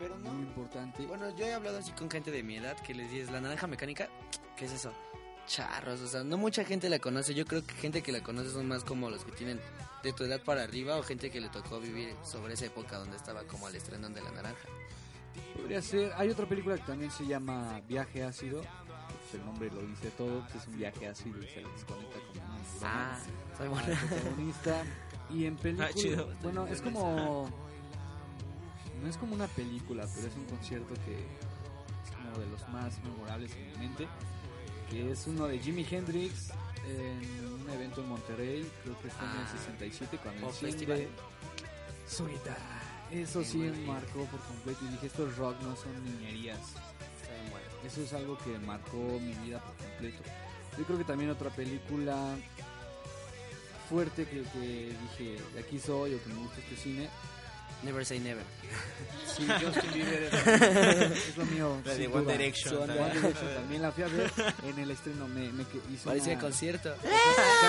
Pero 0.00 0.18
no. 0.18 0.32
muy 0.32 0.42
importante. 0.42 1.06
Bueno, 1.06 1.30
yo 1.36 1.44
he 1.46 1.52
hablado 1.54 1.78
así 1.78 1.92
con 1.92 2.10
gente 2.10 2.32
de 2.32 2.42
mi 2.42 2.56
edad 2.56 2.76
que 2.80 2.94
les 2.94 3.08
dices, 3.10 3.30
la 3.30 3.40
naranja 3.40 3.66
mecánica, 3.68 4.08
¿qué 4.56 4.64
es 4.64 4.72
eso? 4.72 4.92
Charros, 5.46 6.00
o 6.00 6.08
sea, 6.08 6.24
no 6.24 6.36
mucha 6.38 6.64
gente 6.64 6.88
la 6.88 6.98
conoce. 6.98 7.34
Yo 7.34 7.44
creo 7.44 7.64
que 7.64 7.74
gente 7.74 8.02
que 8.02 8.10
la 8.12 8.22
conoce 8.22 8.50
son 8.50 8.66
más 8.66 8.82
como 8.82 9.10
los 9.10 9.24
que 9.24 9.32
tienen 9.32 9.60
de 10.02 10.12
tu 10.12 10.24
edad 10.24 10.40
para 10.42 10.62
arriba 10.62 10.96
o 10.96 11.02
gente 11.02 11.30
que 11.30 11.40
le 11.40 11.48
tocó 11.50 11.78
vivir 11.80 12.14
sobre 12.24 12.54
esa 12.54 12.66
época 12.66 12.98
donde 12.98 13.16
estaba 13.16 13.44
como 13.44 13.66
al 13.66 13.74
estreno 13.76 14.08
de 14.08 14.22
la 14.22 14.30
naranja. 14.32 14.66
Podría 15.56 15.82
ser. 15.82 16.12
Hay 16.16 16.30
otra 16.30 16.46
película 16.46 16.76
que 16.76 16.82
también 16.84 17.10
se 17.10 17.26
llama 17.26 17.80
Viaje 17.88 18.22
Ácido. 18.24 18.62
El 19.34 19.44
nombre 19.44 19.70
lo 19.70 19.82
dice 19.82 20.10
todo. 20.16 20.44
que 20.50 20.58
es 20.58 20.66
un 20.66 20.76
viaje 20.78 21.06
ácido 21.06 21.38
y 21.42 21.46
se 21.46 21.60
desconecta 21.62 22.18
como 22.28 22.40
una 22.46 22.60
Ah, 22.82 23.18
soy 23.56 23.68
buena. 23.68 23.86
protagonista. 24.08 24.82
Y 25.30 25.44
en 25.46 25.56
película. 25.56 25.88
Ah, 25.90 25.94
chido. 25.94 26.32
Bueno, 26.42 26.66
es 26.66 26.80
como. 26.82 27.48
No 29.02 29.08
es 29.08 29.16
como 29.16 29.34
una 29.34 29.46
película, 29.48 30.06
pero 30.14 30.28
es 30.28 30.36
un 30.36 30.44
concierto 30.44 30.94
que 31.04 31.14
es 31.14 32.16
como 32.16 32.38
de 32.38 32.46
los 32.48 32.68
más 32.68 33.02
memorables 33.02 33.50
en 33.56 33.72
mi 33.72 33.78
mente. 33.78 34.06
que 34.90 35.10
es 35.12 35.26
uno 35.26 35.46
de 35.46 35.58
Jimi 35.58 35.86
Hendrix 35.88 36.50
en 36.86 37.46
un 37.46 37.70
evento 37.70 38.02
en 38.02 38.08
Monterrey, 38.08 38.70
creo 38.82 39.00
que 39.00 39.08
fue 39.08 39.26
en 39.28 39.40
el 39.40 39.48
67 39.48 40.18
cuando 40.22 40.48
enciende 40.48 41.08
su 42.08 42.26
guitarra. 42.26 42.80
Eso 43.10 43.42
sí 43.44 43.58
marcó 43.86 44.24
por 44.26 44.40
completo 44.40 44.84
y 44.84 44.88
dije, 44.92 45.06
esto 45.06 45.26
es 45.28 45.36
rock, 45.36 45.60
no 45.62 45.74
son 45.76 45.92
niñerías. 46.04 46.58
Eso 47.84 48.02
es 48.02 48.12
algo 48.12 48.36
que 48.38 48.58
marcó 48.58 48.96
mi 49.20 49.32
vida 49.44 49.58
por 49.60 49.74
completo. 49.76 50.22
Yo 50.78 50.84
creo 50.84 50.98
que 50.98 51.04
también 51.04 51.30
otra 51.30 51.50
película 51.50 52.36
fuerte 53.88 54.24
que, 54.26 54.42
que 54.42 54.94
dije, 55.02 55.42
de 55.54 55.60
aquí 55.60 55.78
soy 55.78 56.14
o 56.14 56.22
que 56.22 56.28
me 56.28 56.40
gusta 56.40 56.60
este 56.60 56.76
cine. 56.76 57.08
Never 57.82 58.04
say 58.04 58.18
never. 58.20 58.42
Sí, 59.36 59.46
Justin 59.64 59.92
Bieber 59.94 60.22
es, 60.24 60.32
es 61.28 61.36
lo 61.36 61.44
mío. 61.46 61.80
La 61.84 61.94
de 61.94 62.08
One. 62.08 62.32
Direction 62.32 62.74
One 62.76 62.86
también. 62.86 63.12
Direction 63.22 63.54
también 63.54 63.82
la 63.82 63.92
fui 63.92 64.04
a 64.04 64.08
ver 64.08 64.30
en 64.66 64.78
el 64.78 64.90
estreno. 64.90 65.28
Me, 65.28 65.50
me 65.52 65.64
hizo 65.92 66.04
Parecía 66.04 66.32
una 66.34 66.42
concierto. 66.42 66.94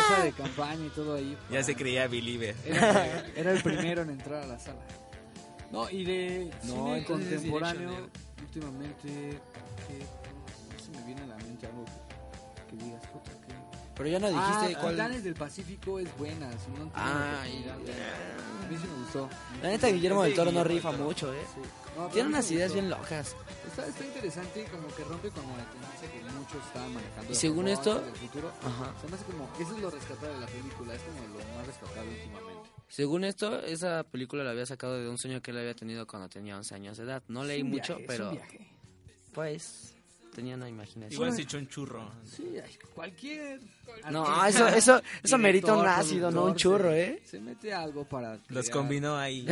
casa 0.09 0.23
de 0.23 0.31
campaña 0.33 0.85
y 0.85 0.89
todo 0.89 1.15
ahí. 1.15 1.37
Ya 1.49 1.63
se 1.63 1.75
creía 1.75 2.07
Believer. 2.07 2.55
Era, 2.65 3.25
era 3.35 3.51
el 3.51 3.61
primero 3.63 4.01
en 4.01 4.09
entrar 4.09 4.43
a 4.43 4.47
la 4.47 4.59
sala. 4.59 4.81
No, 5.71 5.89
y 5.89 6.03
de 6.03 6.51
No, 6.63 6.87
cine 6.87 7.05
contemporáneo, 7.05 8.09
últimamente, 8.41 9.07
que 9.07 9.99
no 9.99 10.83
se 10.83 10.91
me 10.91 11.05
viene 11.05 11.21
a 11.21 11.27
la 11.27 11.37
Pero 14.01 14.09
ya 14.13 14.19
no 14.19 14.27
dijiste 14.29 14.75
ah, 14.75 14.79
cuál. 14.81 14.93
Titanes 14.95 15.23
del 15.23 15.35
Pacífico 15.35 15.99
es 15.99 16.17
buena, 16.17 16.49
si 16.53 16.71
no 16.71 16.91
Ah, 16.95 17.35
oportunidad, 17.43 17.77
ya. 17.85 18.65
A 18.65 18.67
mí 18.71 18.77
sí 18.81 18.87
me 18.87 19.03
gustó. 19.03 19.29
La 19.61 19.69
neta, 19.69 19.87
Guillermo 19.89 20.23
del 20.23 20.33
Toro 20.33 20.51
no 20.51 20.63
rifa 20.63 20.91
mucho, 20.93 21.31
¿eh? 21.31 21.37
Sí. 21.53 21.61
No, 21.95 22.07
Tiene 22.07 22.29
unas 22.29 22.49
ideas 22.49 22.73
bien 22.73 22.89
locas. 22.89 23.35
Está, 23.67 23.85
está 23.85 24.03
interesante, 24.03 24.65
como 24.71 24.87
que 24.95 25.03
rompe 25.03 25.29
con 25.29 25.43
la 25.55 25.65
tendencia 25.69 26.11
que 26.11 26.31
muchos 26.33 26.65
estaban 26.65 26.93
manejando. 26.95 27.31
Y 27.31 27.35
según 27.35 27.67
esto- 27.67 28.01
del 28.01 28.15
futuro. 28.15 28.51
Ajá. 28.63 28.91
Se 29.01 29.07
me 29.07 29.15
hace 29.15 29.25
como, 29.25 29.47
eso 29.59 29.75
es 29.75 29.81
lo 29.83 29.89
rescatable 29.91 30.33
de 30.33 30.39
la 30.39 30.47
película, 30.47 30.95
es 30.95 31.01
como 31.01 31.21
lo 31.27 31.55
más 31.57 31.67
rescatable 31.67 32.09
últimamente. 32.11 32.69
Según 32.87 33.23
esto, 33.23 33.59
esa 33.61 34.03
película 34.03 34.43
la 34.43 34.49
había 34.49 34.65
sacado 34.65 34.99
de 34.99 35.07
un 35.09 35.19
sueño 35.19 35.43
que 35.43 35.51
él 35.51 35.59
había 35.59 35.75
tenido 35.75 36.07
cuando 36.07 36.27
tenía 36.27 36.57
11 36.57 36.73
años 36.73 36.97
de 36.97 37.03
edad. 37.03 37.21
No 37.27 37.43
leí 37.43 37.59
Es 37.59 37.65
mucho, 37.67 37.97
viaje, 37.97 38.01
es 38.01 38.07
pero 38.07 38.29
un 38.29 38.35
viaje. 38.35 38.67
pues 39.33 39.95
tenía 40.33 40.55
una 40.55 40.69
imaginación. 40.69 41.13
Igual 41.13 41.33
se 41.33 41.41
echó 41.43 41.57
un 41.57 41.67
churro. 41.67 42.11
Sí, 42.25 42.57
ay, 42.63 42.71
cualquier. 42.93 43.61
No, 44.11 44.45
eso, 44.45 44.67
eso, 44.67 45.01
eso 45.21 45.37
merita 45.37 45.75
un 45.75 45.85
ácido, 45.85 46.31
no 46.31 46.45
un 46.45 46.55
churro, 46.55 46.89
se- 46.91 47.03
¿eh? 47.03 47.21
Se 47.25 47.39
mete 47.39 47.73
algo 47.73 48.05
para. 48.05 48.39
Los 48.49 48.69
combinó 48.69 49.17
ahí. 49.17 49.45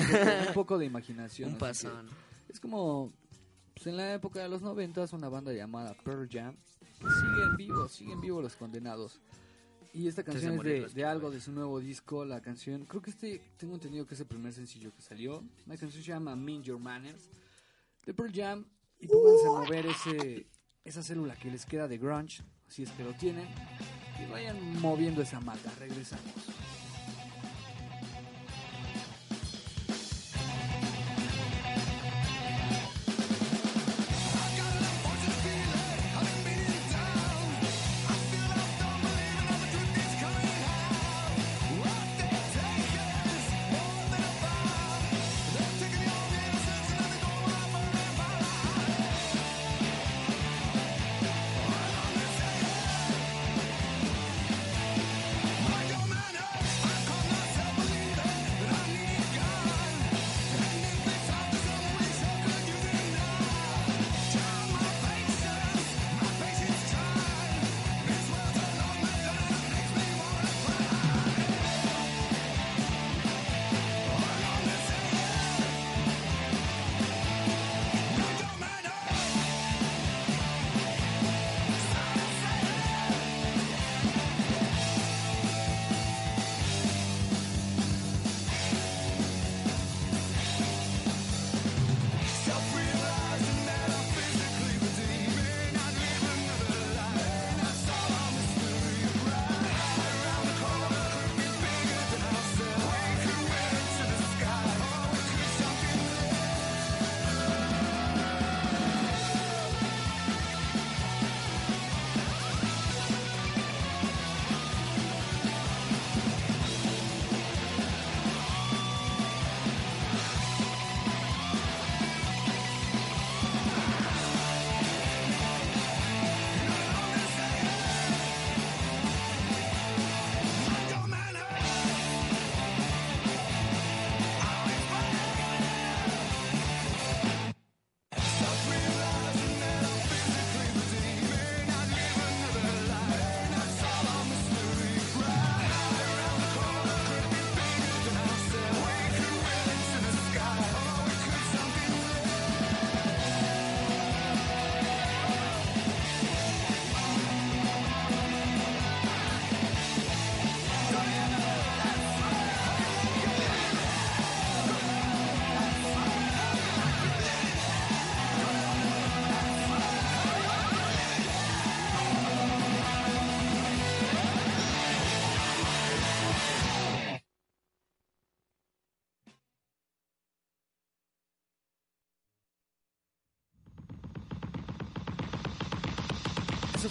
Un 0.47 0.53
poco, 0.53 0.77
de 0.77 0.85
imaginación. 0.85 1.51
Un 1.51 1.57
pasón. 1.57 2.09
Es 2.47 2.59
como. 2.59 3.11
Pues 3.73 3.87
en 3.87 3.95
la 3.97 4.13
época 4.13 4.41
de 4.41 4.49
los 4.49 4.61
noventas, 4.61 5.13
una 5.13 5.29
banda 5.29 5.53
llamada 5.53 5.93
Pearl 6.03 6.27
Jam. 6.29 6.55
Siguen 6.99 7.55
vivos, 7.55 7.93
siguen 7.93 8.19
vivos 8.19 8.43
los 8.43 8.55
condenados. 8.57 9.21
Y 9.93 10.07
esta 10.07 10.21
canción 10.21 10.55
es 10.57 10.63
de, 10.63 10.87
de 10.93 11.05
algo 11.05 11.31
de 11.31 11.39
su 11.39 11.51
nuevo 11.53 11.79
disco. 11.79 12.25
La 12.25 12.41
canción, 12.41 12.83
creo 12.85 13.01
que 13.01 13.09
este, 13.11 13.41
tengo 13.57 13.75
entendido 13.75 14.05
que 14.05 14.15
es 14.15 14.19
el 14.19 14.27
primer 14.27 14.51
sencillo 14.53 14.93
que 14.93 15.01
salió. 15.01 15.43
La 15.65 15.77
canción 15.77 16.03
se 16.03 16.09
llama 16.09 16.35
Mean 16.35 16.61
Your 16.61 16.77
Manners. 16.77 17.29
De 18.05 18.13
Pearl 18.13 18.31
Jam. 18.33 18.65
Y 18.99 19.07
pónganse 19.07 19.45
a 19.47 19.49
mover 19.49 19.85
ese, 19.85 20.45
esa 20.83 21.03
célula 21.03 21.35
que 21.35 21.49
les 21.51 21.65
queda 21.65 21.87
de 21.87 21.97
grunge, 21.97 22.41
si 22.67 22.83
es 22.83 22.91
que 22.91 23.03
lo 23.03 23.13
tienen. 23.13 23.47
Y 24.21 24.31
vayan 24.31 24.81
moviendo 24.81 25.21
esa 25.21 25.39
mata. 25.39 25.71
Regresamos. 25.79 26.68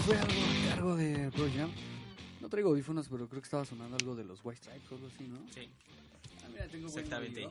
Fue 0.09 0.17
algo, 0.17 0.73
algo 0.73 0.97
de 0.97 1.31
Pearl 1.33 1.53
Jam. 1.53 1.71
No 2.41 2.49
traigo 2.49 2.71
audífonos, 2.71 3.09
pero 3.09 3.29
creo 3.29 3.43
que 3.43 3.47
estaba 3.47 3.67
sonando 3.67 3.97
algo 3.97 4.17
de 4.17 4.25
los 4.25 4.41
White 4.43 4.63
Stripes 4.63 4.91
o 4.91 4.95
algo 4.95 5.07
así, 5.09 5.25
¿no? 5.25 5.39
Sí. 5.53 5.69
Ah, 6.43 6.49
mira, 6.51 6.67
tengo 6.67 6.89
Exactamente. 6.89 7.51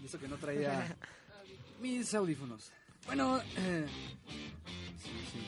Y 0.00 0.06
eso 0.06 0.18
que 0.18 0.26
no 0.26 0.38
traía 0.38 0.96
mis 1.82 2.14
audífonos. 2.14 2.70
Bueno, 3.04 3.40
eh, 3.56 3.86
sí, 4.96 5.10
sí. 5.32 5.40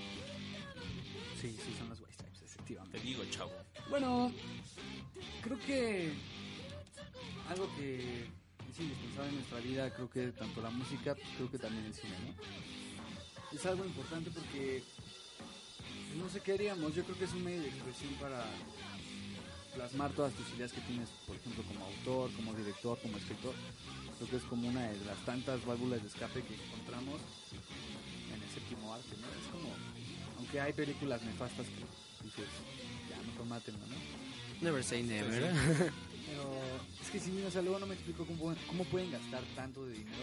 Sí, 1.40 1.58
sí, 1.64 1.74
son 1.78 1.88
los 1.88 2.00
White 2.00 2.12
Stripes, 2.12 2.42
efectivamente. 2.42 2.98
Te 2.98 3.04
digo, 3.04 3.24
chavo. 3.30 3.52
Bueno, 3.88 4.30
creo 5.40 5.58
que 5.60 6.12
algo 7.48 7.74
que 7.76 8.24
es 8.70 8.80
indispensable 8.80 9.30
en 9.30 9.36
nuestra 9.36 9.60
vida, 9.60 9.94
creo 9.94 10.10
que 10.10 10.32
tanto 10.32 10.60
la 10.60 10.70
música, 10.70 11.16
creo 11.36 11.50
que 11.50 11.58
también 11.58 11.86
el 11.86 11.94
cine, 11.94 12.16
¿no? 12.26 13.56
Es 13.56 13.64
algo 13.64 13.82
importante 13.86 14.30
porque 14.30 14.84
no 16.16 16.28
sé 16.28 16.40
qué 16.40 16.52
haríamos. 16.52 16.94
Yo 16.94 17.04
creo 17.04 17.18
que 17.18 17.24
es 17.24 17.32
un 17.32 17.44
medio 17.44 17.62
de 17.62 17.68
expresión 17.68 18.14
para 18.14 18.44
plasmar 19.74 20.10
todas 20.12 20.32
tus 20.34 20.48
ideas 20.56 20.72
que 20.72 20.80
tienes, 20.82 21.08
por 21.26 21.36
ejemplo, 21.36 21.62
como 21.64 21.84
autor, 21.84 22.32
como 22.34 22.54
director, 22.54 22.98
como 23.00 23.16
escritor. 23.16 23.54
Creo 24.18 24.30
que 24.30 24.36
es 24.36 24.42
como 24.44 24.68
una 24.68 24.88
de 24.88 25.04
las 25.04 25.18
tantas 25.24 25.64
válvulas 25.64 26.02
de 26.02 26.08
escape 26.08 26.42
que 26.42 26.54
encontramos 26.54 27.20
en 28.34 28.42
el 28.42 28.48
séptimo 28.50 28.92
arte, 28.92 29.16
¿no? 29.20 29.26
Es 29.28 29.46
como, 29.50 29.70
aunque 30.38 30.60
hay 30.60 30.72
películas 30.72 31.22
nefastas 31.22 31.66
que 31.66 32.24
dices, 32.24 32.48
ya, 33.08 33.16
mejor 33.22 33.46
mátenlo, 33.46 33.86
¿no? 33.86 33.96
Never 34.60 34.84
say 34.84 35.02
never. 35.02 35.54
Pero 36.26 36.60
es 37.00 37.10
que 37.10 37.18
sí, 37.18 37.42
o 37.42 37.50
sea, 37.50 37.62
luego 37.62 37.78
no 37.78 37.86
me 37.86 37.94
explico 37.94 38.26
cómo, 38.26 38.54
cómo 38.66 38.84
pueden 38.84 39.10
gastar 39.10 39.42
tanto 39.56 39.86
de 39.86 39.94
dinero 39.94 40.22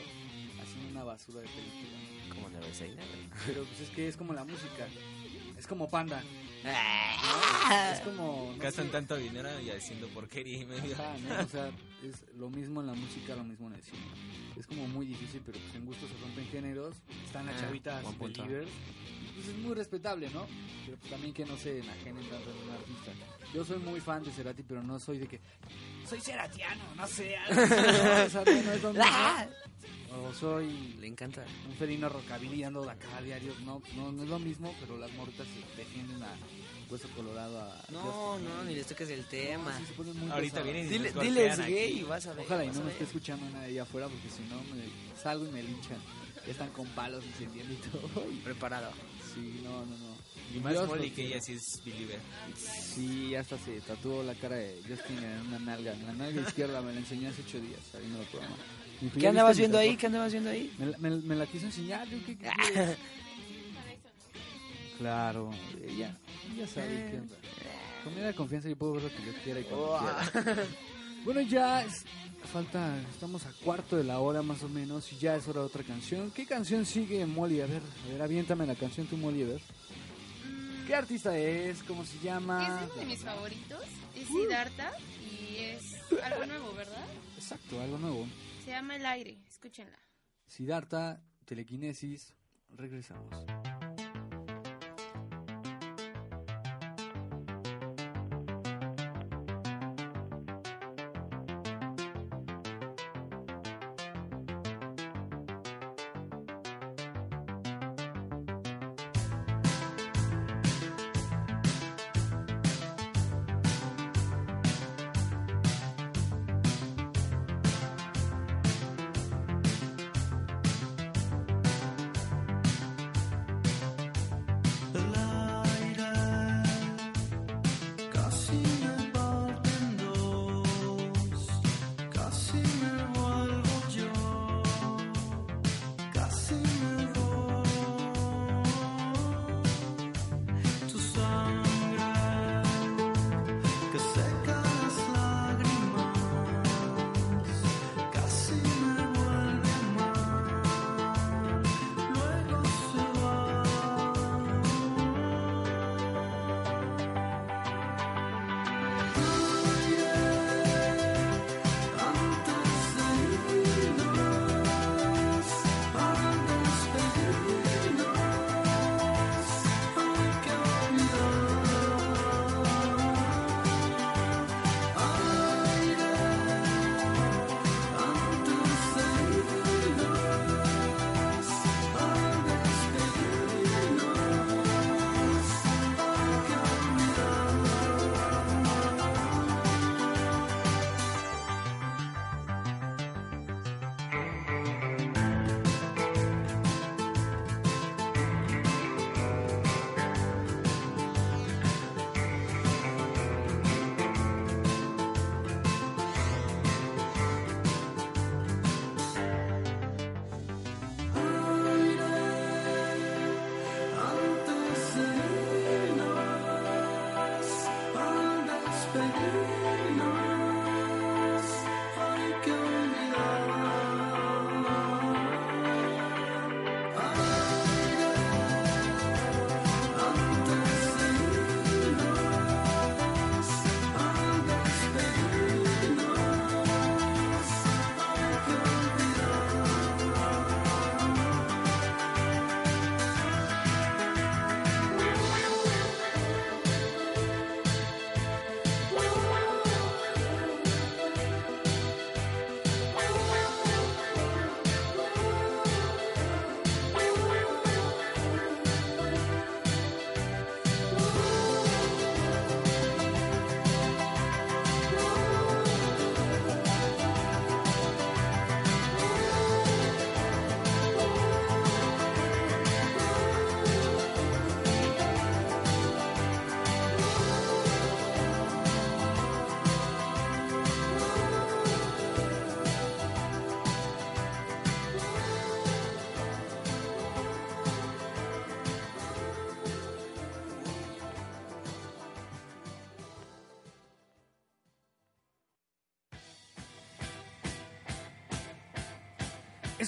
haciendo 0.61 0.91
una 0.91 1.03
basura 1.03 1.41
de 1.41 1.47
película. 1.47 1.97
Como 2.29 2.49
never 2.49 2.73
say 2.75 2.89
never. 2.89 3.29
Pero 3.47 3.63
pues 3.63 3.79
es 3.81 3.89
que 3.89 4.07
es 4.07 4.15
como 4.15 4.33
la 4.33 4.43
música. 4.43 4.87
Es 5.57 5.67
como 5.67 5.89
Panda. 5.89 6.21
Ah. 6.65 7.91
¿no? 7.91 7.93
Es 7.95 8.01
como... 8.01 8.53
no 8.55 8.61
Gastan 8.61 8.85
sé. 8.87 8.91
tanto 8.91 9.15
dinero 9.17 9.49
y 9.61 9.69
haciendo 9.69 10.07
porquería 10.09 10.59
y 10.61 10.65
medio. 10.65 10.95
Ajá, 10.95 11.15
¿no? 11.27 11.39
O 11.45 11.47
sea, 11.47 11.69
es 12.03 12.23
lo 12.37 12.49
mismo 12.49 12.81
en 12.81 12.87
la 12.87 12.93
música, 12.93 13.35
lo 13.35 13.43
mismo 13.43 13.67
en 13.67 13.75
el 13.75 13.81
cine. 13.83 13.99
Es 14.57 14.67
como 14.67 14.87
muy 14.87 15.05
difícil, 15.05 15.41
pero 15.45 15.59
pues 15.59 15.75
en 15.75 15.85
gusto 15.85 16.07
se 16.07 16.17
rompen 16.17 16.45
géneros. 16.47 16.95
Están 17.25 17.45
las 17.45 17.55
Ah, 17.55 17.61
chavitas 17.61 18.03
believers. 18.19 18.69
Pues 19.35 19.47
es 19.49 19.57
muy 19.57 19.75
respetable, 19.75 20.29
¿no? 20.31 20.47
Pero 20.85 20.97
pues 20.97 21.11
también 21.11 21.33
que 21.33 21.45
no 21.45 21.55
se 21.57 21.79
enajenen 21.79 22.27
tanto 22.29 22.49
en 22.49 22.57
un 22.57 22.69
artista. 22.71 23.11
Yo 23.53 23.63
soy 23.63 23.77
muy 23.79 23.99
fan 23.99 24.23
de 24.23 24.31
Cerati, 24.31 24.63
pero 24.63 24.81
no 24.83 24.99
soy 24.99 25.19
de 25.19 25.27
que 25.27 25.39
soy 26.07 26.19
ceratiano, 26.21 26.83
no 26.95 27.05
sé. 27.07 27.35
algo 27.37 27.61
¿no? 27.61 27.61
O 28.25 28.29
sea, 28.29 28.43
no, 28.45 28.51
no 28.63 28.71
es 28.71 28.81
lo 28.83 28.93
mismo. 28.93 29.05
O 30.09 30.33
soy 30.33 30.95
Le 30.99 31.07
encanta. 31.07 31.43
un 31.67 31.75
felino 31.75 32.07
rockabilly 32.09 32.63
ando 32.63 32.83
de 32.83 32.91
acá 32.91 33.17
a 33.17 33.21
diario. 33.21 33.53
No, 33.65 33.81
no, 33.95 34.11
no 34.11 34.23
es 34.23 34.29
lo 34.29 34.39
mismo, 34.39 34.73
pero 34.79 34.97
las 34.97 35.11
mortas 35.13 35.45
se 35.47 35.77
defienden 35.81 36.23
a 36.23 36.33
hueso 36.89 37.07
colorado. 37.15 37.59
A, 37.61 37.83
No, 37.91 38.39
no, 38.39 38.63
ni 38.63 38.75
les 38.75 38.87
toques 38.87 39.09
el 39.09 39.25
tema. 39.25 39.77
Sí, 39.77 39.85
se 39.85 39.93
ponen 39.93 40.17
muy 40.17 40.31
Ahorita 40.31 40.61
vienen 40.61 40.85
y 40.85 40.89
Dile, 40.89 41.11
diles 41.21 41.57
gay 41.67 41.99
y 41.99 42.03
vas 42.03 42.25
a 42.27 42.33
ver. 42.33 42.45
Ojalá 42.45 42.65
y 42.65 42.69
no 42.69 42.83
me 42.83 42.91
esté 42.91 43.03
escuchando 43.03 43.49
nadie 43.49 43.67
allá 43.67 43.83
afuera 43.83 44.07
porque 44.07 44.29
si 44.29 44.41
no 44.49 44.55
me 44.73 44.83
salgo 45.21 45.45
y 45.45 45.51
me 45.51 45.63
linchan. 45.63 45.97
Ya 46.45 46.51
están 46.53 46.69
con 46.69 46.87
palos 46.89 47.25
incendiando 47.25 47.73
y 47.73 47.77
todo. 47.77 48.25
Y- 48.31 48.37
Preparado. 48.37 48.91
Sí, 49.33 49.59
no, 49.63 49.85
no, 49.85 49.97
no. 49.97 50.17
Y 50.55 50.59
más 50.61 50.71
Dios 50.71 50.87
Molly 50.87 51.11
que 51.11 51.25
ella 51.27 51.41
sí 51.41 51.53
es 51.53 51.83
believer. 51.83 52.19
Sí, 52.55 53.35
hasta 53.35 53.57
se 53.57 53.81
tatuó 53.81 54.23
la 54.23 54.33
cara 54.35 54.55
de 54.55 54.81
Justin 54.87 55.17
en 55.17 55.41
una 55.47 55.59
nalga. 55.59 55.91
En 55.93 56.05
la 56.05 56.13
nalga 56.13 56.41
izquierda 56.41 56.81
me 56.81 56.93
la 56.93 56.99
enseñó 56.99 57.29
hace 57.29 57.41
ocho 57.41 57.59
días 57.59 57.81
saliendo 57.91 58.17
del 58.19 58.27
programa. 58.29 58.55
¿Qué 58.99 59.19
¿ya 59.19 59.29
andabas 59.29 59.57
viendo 59.57 59.77
ahí? 59.77 59.95
¿Qué 59.97 60.07
andabas 60.07 60.31
viendo 60.31 60.49
ahí? 60.49 60.73
Me, 60.79 60.85
la- 60.87 60.97
me, 60.97 61.09
me 61.11 61.35
la 61.35 61.45
quiso 61.45 61.65
enseñar. 61.67 62.07
¿yo 62.09 62.17
¿Qué, 62.25 62.37
qué 62.37 62.49
quieres? 62.49 62.97
claro, 64.97 65.51
ella, 65.87 66.17
ella 66.53 66.67
sabe 66.67 66.87
qué 67.11 67.17
onda. 67.19 67.35
Con 68.03 68.15
mi 68.15 68.21
de 68.21 68.33
confianza 68.33 68.69
yo 68.69 68.75
puedo 68.77 68.93
ver 68.93 69.03
lo 69.03 69.09
que 69.09 69.25
yo 69.25 69.33
quiera 69.43 69.59
y 69.59 69.63
cuando 69.63 69.99
quiera. 69.99 70.63
Bueno, 71.25 71.41
ya 71.41 71.81
es- 71.83 72.05
falta, 72.53 72.97
estamos 73.11 73.45
a 73.45 73.51
cuarto 73.51 73.97
de 73.97 74.05
la 74.05 74.19
hora 74.19 74.41
más 74.43 74.63
o 74.63 74.69
menos 74.69 75.11
y 75.11 75.17
ya 75.17 75.35
es 75.35 75.45
hora 75.49 75.59
de 75.59 75.65
otra 75.65 75.83
canción. 75.83 76.31
¿Qué 76.31 76.45
canción 76.45 76.85
sigue 76.85 77.25
Molly? 77.25 77.59
A 77.59 77.65
ver, 77.65 77.81
a 78.05 78.11
ver, 78.13 78.21
aviéntame 78.21 78.65
la 78.65 78.75
canción 78.75 79.07
tú 79.07 79.17
Molly, 79.17 79.43
a 79.43 79.47
ver. 79.47 79.61
¿Qué 80.85 80.95
artista 80.95 81.37
es? 81.37 81.83
¿Cómo 81.83 82.05
se 82.05 82.17
llama? 82.19 82.59
Mm. 82.59 82.63
Es 82.85 82.91
uno 82.91 82.95
de 83.01 83.05
mis 83.07 83.19
favoritos. 83.19 83.81
Es 84.15 84.27
Siddhartha 84.27 84.91
y 85.29 85.55
es 85.57 85.95
algo 86.23 86.45
nuevo, 86.45 86.73
¿verdad? 86.77 87.05
Exacto, 87.37 87.81
algo 87.81 87.97
nuevo. 87.97 88.25
Se 88.67 88.73
llama 88.73 88.97
El 88.97 89.05
Aire. 89.05 89.39
Escúchenla. 89.47 89.97
Siddhartha, 90.45 91.21
telequinesis, 91.45 92.35
regresamos. 92.67 93.33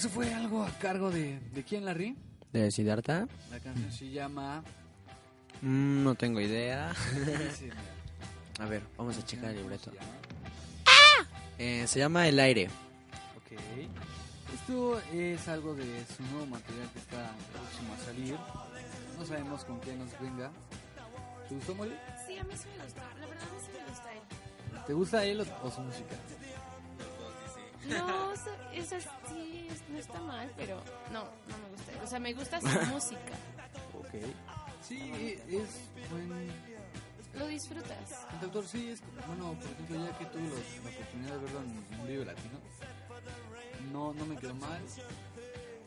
Eso 0.00 0.08
fue 0.08 0.32
algo 0.32 0.64
a 0.64 0.70
cargo 0.78 1.10
de, 1.10 1.38
¿de 1.52 1.62
quién, 1.62 1.84
Larry? 1.84 2.16
¿De 2.54 2.70
Siddhartha? 2.70 3.28
La 3.50 3.60
canción 3.60 3.92
se 3.92 4.08
llama... 4.08 4.64
Mm, 5.60 6.02
no 6.04 6.14
tengo 6.14 6.40
idea. 6.40 6.94
A 8.60 8.64
ver, 8.64 8.82
vamos 8.96 9.18
a 9.18 9.24
checar 9.26 9.50
el 9.50 9.56
¿cómo 9.56 9.68
libreto. 9.68 9.90
se 9.90 9.96
llama? 9.98 11.28
Eh, 11.58 11.84
se 11.86 11.98
llama 11.98 12.26
El 12.28 12.40
Aire. 12.40 12.68
Ok. 13.36 13.60
Esto 14.54 15.02
es 15.12 15.46
algo 15.48 15.74
de 15.74 15.84
su 16.16 16.22
nuevo 16.32 16.46
material 16.46 16.88
que 16.94 16.98
está 16.98 17.32
próximo 17.52 17.92
a 17.92 17.98
salir. 18.06 18.36
No 19.18 19.26
sabemos 19.26 19.66
con 19.66 19.78
qué 19.82 19.94
nos 19.96 20.18
venga. 20.18 20.50
¿Te 21.46 21.54
gustó, 21.56 21.74
Molly? 21.74 21.92
Sí, 22.26 22.38
a 22.38 22.44
mí 22.44 22.54
sí 22.56 22.64
me 22.78 22.84
gusta. 22.84 23.02
La 23.20 23.26
verdad, 23.26 23.44
a 23.46 23.52
mí 23.52 23.60
sí 23.66 23.72
me 23.78 23.90
gusta 23.90 24.12
él. 24.14 24.20
¿Te 24.86 24.92
gusta 24.94 25.24
él 25.26 25.40
o, 25.42 25.66
o 25.66 25.70
su 25.70 25.82
música? 25.82 26.16
No, 27.88 28.32
eso, 28.32 28.50
eso 28.72 28.96
sí, 29.28 29.68
no 29.90 29.98
está 29.98 30.20
mal, 30.20 30.52
pero 30.56 30.76
no, 31.12 31.24
no 31.24 31.58
me 31.58 31.68
gusta. 31.70 31.92
O 32.04 32.06
sea, 32.06 32.18
me 32.20 32.32
gusta 32.34 32.60
su 32.60 32.66
música. 32.86 33.32
Ok. 33.98 34.08
Sí, 34.86 35.38
es 35.48 36.10
buen 36.10 36.52
Lo 37.34 37.46
disfrutas. 37.46 38.26
cantautor. 38.30 38.66
Sí, 38.66 38.90
es 38.90 39.00
bueno, 39.26 39.54
por 39.54 39.70
ejemplo, 39.70 40.04
ya 40.06 40.18
que 40.18 40.24
tuve 40.26 40.42
los- 40.48 40.84
la 40.84 40.90
oportunidad 40.90 41.32
de 41.34 41.38
verlo 41.38 41.60
en 41.60 41.98
un 42.00 42.06
video 42.06 42.24
latino, 42.24 42.58
no, 43.92 44.12
no 44.14 44.26
me 44.26 44.36
quedó 44.36 44.54
mal. 44.54 44.80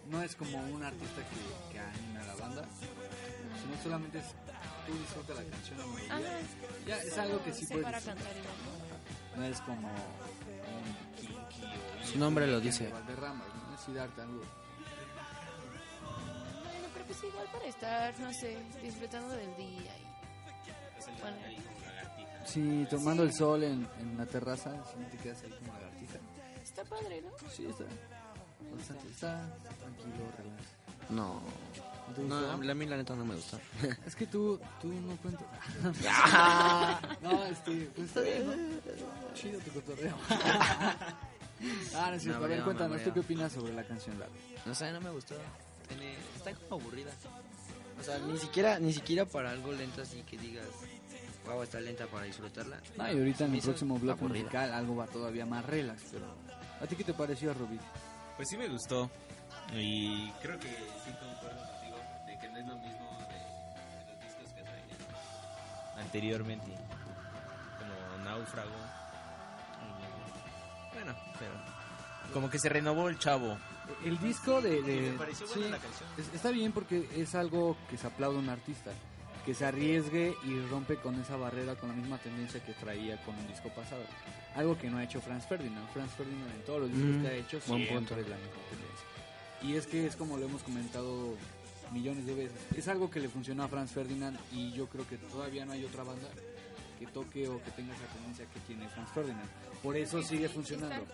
No 0.09 0.21
es 0.21 0.35
como 0.35 0.57
un 0.57 0.83
artista 0.83 1.21
que, 1.29 1.71
que 1.73 1.79
anime 1.79 2.19
a 2.19 2.23
la 2.27 2.35
banda, 2.35 2.65
sino 3.61 3.81
solamente 3.83 4.19
es 4.19 4.25
tú 4.85 4.93
disfrutas 4.97 5.37
la 5.37 5.43
canción. 5.43 5.79
Ajá. 6.09 6.21
Ya 6.85 6.97
es 6.97 7.17
algo 7.17 7.41
que 7.43 7.53
sí 7.53 7.65
puedes 7.65 7.83
para 7.85 8.01
cantar 8.01 8.33
¿no? 9.37 9.43
Es 9.45 9.61
como 9.61 9.89
Su 12.03 12.19
nombre 12.19 12.47
lo 12.47 12.59
dice. 12.59 12.85
Es. 12.85 12.91
Bueno, 12.91 13.03
pero 16.93 17.05
pues 17.05 17.23
igual 17.23 17.47
para 17.51 17.65
estar, 17.65 18.19
no 18.19 18.33
sé, 18.33 18.57
disfrutando 18.81 19.29
del 19.35 19.55
día 19.55 19.97
y... 19.97 20.03
Bueno, 21.21 21.37
Sí, 22.45 22.85
tomando 22.89 23.23
el 23.23 23.33
sol 23.33 23.63
en, 23.63 23.87
en 23.99 24.17
la 24.17 24.25
terraza, 24.25 24.71
si 24.91 24.99
no 24.99 25.07
te 25.07 25.17
quedas 25.17 25.41
ahí 25.43 25.51
como 25.51 25.73
lagartija. 25.73 26.19
está 26.61 26.83
padre, 26.83 27.21
¿no? 27.21 27.29
Sí, 27.49 27.65
está. 27.65 27.85
Bastante, 28.75 29.07
está 29.07 29.49
tranquilo, 29.79 30.29
relax. 30.37 30.63
No. 31.09 31.41
¿No 32.17 32.35
gustó? 32.35 32.51
a 32.51 32.57
mí 32.75 32.85
la 32.85 32.97
neta 32.97 33.15
no 33.15 33.25
me 33.25 33.35
gusta. 33.35 33.59
Es 34.05 34.15
que 34.15 34.27
tú, 34.27 34.59
tú 34.81 34.89
no 34.89 35.15
cuentas. 35.17 35.47
no, 37.21 37.45
este, 37.45 37.89
pues 37.95 38.07
está 38.07 38.21
bien, 38.21 38.45
¿no? 38.45 39.33
Chido 39.33 39.59
tu 39.61 39.71
cotorreo. 39.71 40.15
Ah, 41.95 42.07
no 42.09 42.15
es 42.15 42.23
cierto. 42.23 42.39
Me 42.41 42.45
A 42.45 42.47
ver, 42.49 42.63
cuéntanos, 42.63 43.03
¿tú 43.03 43.13
qué 43.13 43.19
opinas 43.21 43.51
sobre 43.51 43.73
la 43.73 43.83
canción? 43.83 44.15
No 44.65 44.75
sé, 44.75 44.91
no 44.91 45.01
me 45.01 45.09
gustó. 45.11 45.35
Tiene- 45.87 46.15
Está 46.35 46.53
como 46.53 46.81
aburrida. 46.81 47.11
O 47.99 48.03
sea, 48.03 48.17
ni 48.19 48.37
siquiera, 48.37 48.79
ni 48.79 48.91
siquiera 48.93 49.25
para 49.25 49.51
algo 49.51 49.71
lento 49.71 50.01
así 50.01 50.21
que 50.23 50.37
digas, 50.37 50.65
wow, 51.45 51.61
está 51.63 51.79
lenta 51.79 52.07
para 52.07 52.25
disfrutarla. 52.25 52.77
No, 52.97 53.07
y 53.11 53.17
ahorita 53.17 53.45
en 53.45 53.51
el 53.51 53.57
hizo 53.57 53.67
próximo 53.67 53.95
aburrida. 53.95 54.15
musical 54.15 54.73
algo 54.73 54.95
va 54.95 55.07
todavía 55.07 55.45
más 55.45 55.65
relax, 55.65 56.01
pero... 56.11 56.25
¿A 56.81 56.87
ti 56.87 56.95
qué 56.95 57.03
te 57.03 57.13
pareció, 57.13 57.53
Rubí? 57.53 57.79
Pues 58.35 58.49
sí 58.49 58.57
me 58.57 58.67
gustó. 58.67 59.09
Y 59.73 60.29
creo 60.41 60.59
que 60.59 60.67
sí 60.69 61.11
concuerdo 61.19 61.61
contigo 61.71 61.97
de 62.27 62.39
que 62.39 62.49
no 62.49 62.57
es 62.57 62.67
lo 62.67 62.75
mismo 62.77 63.17
de, 63.29 64.05
de 64.05 64.11
los 64.11 64.19
discos 64.25 64.53
que 64.55 64.61
traían 64.63 64.87
anteriormente. 65.99 66.71
Como 67.79 68.23
Náufrago. 68.25 68.71
Bueno, 70.93 71.15
pero 71.39 71.51
como 72.33 72.49
que 72.49 72.59
se 72.59 72.69
renovó 72.69 73.09
el 73.09 73.17
chavo. 73.19 73.57
El 74.05 74.17
disco 74.19 74.61
de... 74.61 74.81
de- 74.81 75.11
me 75.11 75.17
pareció 75.17 75.45
buena 75.47 75.63
sí, 75.65 75.71
la 75.71 75.77
canción. 75.77 76.09
es- 76.17 76.33
está 76.33 76.49
bien 76.51 76.71
porque 76.71 77.07
es 77.15 77.35
algo 77.35 77.75
que 77.89 77.97
se 77.97 78.07
aplaude 78.07 78.37
a 78.37 78.39
un 78.39 78.49
artista. 78.49 78.91
Que 79.45 79.53
se 79.53 79.65
arriesgue 79.65 80.37
y 80.45 80.59
rompe 80.67 80.95
con 80.95 81.19
esa 81.19 81.35
barrera, 81.35 81.75
con 81.75 81.89
la 81.89 81.95
misma 81.95 82.17
tendencia 82.17 82.63
que 82.63 82.71
traía 82.73 83.17
con 83.25 83.35
el 83.35 83.45
disco 83.49 83.67
pasado. 83.75 84.01
Algo 84.55 84.77
que 84.77 84.89
no 84.89 84.97
ha 84.99 85.03
hecho 85.03 85.19
Franz 85.19 85.45
Ferdinand. 85.47 85.85
Franz 85.91 86.11
Ferdinand 86.13 86.49
en 86.55 86.61
todos 86.61 86.79
los 86.81 86.89
discos 86.93 87.09
Mm, 87.17 87.21
que 87.21 87.27
ha 87.27 87.33
hecho 87.33 87.59
buen 87.67 87.83
siempre 87.85 87.95
punto. 87.97 88.13
es 88.21 88.29
la 88.29 88.35
misma 88.37 88.51
tendencia. 88.69 89.07
Y 89.63 89.75
es 89.75 89.85
que 89.87 90.07
es 90.07 90.15
como 90.15 90.37
lo 90.37 90.45
hemos 90.45 90.63
comentado 90.63 91.35
millones 91.91 92.25
de 92.25 92.33
veces. 92.35 92.57
Es 92.77 92.87
algo 92.87 93.11
que 93.11 93.19
le 93.19 93.27
funcionó 93.27 93.63
a 93.63 93.67
Franz 93.67 93.91
Ferdinand 93.91 94.39
y 94.53 94.71
yo 94.71 94.87
creo 94.87 95.05
que 95.09 95.17
todavía 95.17 95.65
no 95.65 95.73
hay 95.73 95.83
otra 95.83 96.03
banda 96.03 96.27
que 97.05 97.11
toque 97.11 97.47
o 97.47 97.61
que 97.63 97.71
tenga 97.71 97.93
esa 97.93 98.05
tendencia 98.13 98.45
que 98.53 98.59
tiene 98.61 98.87
Franz 98.89 99.09
Ferdinand. 99.11 99.49
Por 99.81 99.95
eso 99.97 100.21
sigue 100.23 100.47
funcionando. 100.49 101.05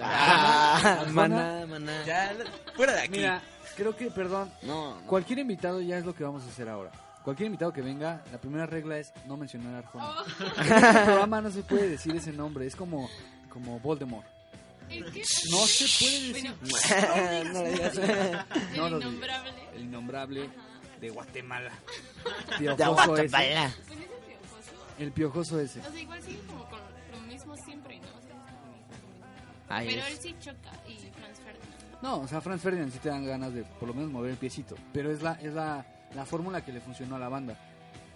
Ah, 0.00 1.04
maná, 1.10 1.66
maná. 1.66 2.04
Ya, 2.04 2.34
fuera 2.74 2.94
de 2.94 3.00
aquí. 3.02 3.10
Mira, 3.10 3.42
creo 3.76 3.96
que, 3.96 4.10
perdón, 4.10 4.50
No, 4.62 5.00
no. 5.00 5.06
cualquier 5.06 5.38
invitado 5.38 5.80
ya 5.80 5.98
es 5.98 6.04
lo 6.04 6.14
que 6.14 6.24
vamos 6.24 6.42
a 6.42 6.48
hacer 6.48 6.68
ahora. 6.68 6.90
Cualquier 7.22 7.46
invitado 7.46 7.72
que 7.72 7.80
venga, 7.80 8.22
la 8.32 8.38
primera 8.38 8.66
regla 8.66 8.98
es 8.98 9.12
no 9.26 9.36
mencionar 9.36 9.74
a 9.76 9.78
Arjona. 9.78 10.14
En 10.58 10.72
este 10.74 11.04
programa 11.04 11.40
no 11.40 11.50
se 11.50 11.62
puede 11.62 11.88
decir 11.88 12.14
ese 12.16 12.32
nombre, 12.32 12.66
es 12.66 12.76
como, 12.76 13.08
como 13.48 13.78
Voldemort. 13.80 14.26
¿El 14.90 15.10
qué? 15.12 15.22
No 15.50 15.58
se 15.58 15.86
puede 16.04 16.32
decir. 16.32 17.52
no 17.52 17.62
le 17.62 17.70
digas. 17.72 17.94
No 18.76 18.86
El 18.88 18.92
innombrable. 19.02 19.52
El 19.74 19.82
innombrable 19.84 20.50
de 21.00 21.10
Guatemala. 21.10 21.70
De. 22.58 22.66
Guatemala. 22.66 23.06
Pues. 23.06 23.32
El 24.98 25.12
piojoso 25.12 25.58
ese. 25.60 25.80
O 25.80 25.90
sea, 25.90 26.00
igual 26.00 26.22
sigue 26.22 26.38
como 26.46 26.64
con 26.68 26.78
lo 27.12 27.20
mismo 27.26 27.56
siempre, 27.56 27.98
¿no? 27.98 28.06
O 28.06 28.20
sea, 28.20 28.30
es 28.30 28.54
lo 28.54 28.72
mismo, 28.72 28.96
lo 29.02 29.08
mismo. 29.08 29.26
Ahí 29.68 29.88
Pero 29.88 30.00
es. 30.02 30.10
él 30.12 30.18
sí 30.18 30.36
choca 30.40 30.70
y 30.88 30.96
Franz 31.10 31.38
Ferdinand. 31.40 32.02
No, 32.02 32.18
o 32.20 32.28
sea, 32.28 32.40
Franz 32.40 32.62
Ferdinand 32.62 32.92
sí 32.92 32.98
te 32.98 33.08
dan 33.08 33.24
ganas 33.26 33.52
de 33.54 33.62
por 33.64 33.88
lo 33.88 33.94
menos 33.94 34.10
mover 34.10 34.30
el 34.32 34.36
piecito. 34.36 34.76
Pero 34.92 35.10
es 35.10 35.22
la, 35.22 35.32
es 35.34 35.52
la, 35.54 35.84
la 36.14 36.24
fórmula 36.26 36.64
que 36.64 36.72
le 36.72 36.80
funcionó 36.80 37.16
a 37.16 37.18
la 37.18 37.28
banda. 37.28 37.56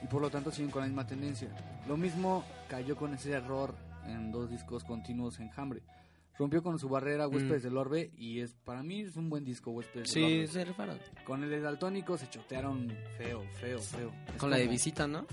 Y 0.03 0.07
por 0.07 0.23
lo 0.23 0.31
tanto 0.31 0.51
siguen 0.53 0.71
con 0.71 0.83
la 0.83 0.87
misma 0.87 1.07
tendencia. 1.07 1.49
Lo 1.89 1.97
mismo 1.97 2.45
cayó 2.69 2.97
con 2.97 3.15
ese 3.15 3.33
error 3.33 3.75
en 4.07 4.31
dos 4.31 4.49
discos 4.51 4.85
continuos 4.85 5.41
en 5.41 5.51
Hambre. 5.57 5.83
Rompió 6.37 6.63
con 6.63 6.79
su 6.79 6.89
barrera 6.89 7.27
Huéspedes 7.27 7.63
del 7.65 7.77
Orbe 7.77 8.11
y 8.17 8.41
es 8.41 8.55
para 8.65 8.83
mí 8.83 9.01
es 9.03 9.17
un 9.17 9.29
buen 9.29 9.45
disco 9.45 9.71
Huéspedes 9.73 10.13
del 10.13 10.25
Sí, 10.25 10.35
Orbe. 10.41 10.47
se 10.49 10.65
rifaron. 10.65 10.99
Con 11.25 11.43
el 11.45 11.51
de 11.51 11.61
Daltónico 11.61 12.17
se 12.17 12.29
chotearon 12.31 12.89
feo, 13.17 13.43
feo, 13.61 13.81
feo. 13.81 14.13
Es 14.29 14.35
Con 14.41 14.51
la 14.51 14.57
de 14.59 14.69
visita, 14.69 15.07
¿no? 15.09 15.27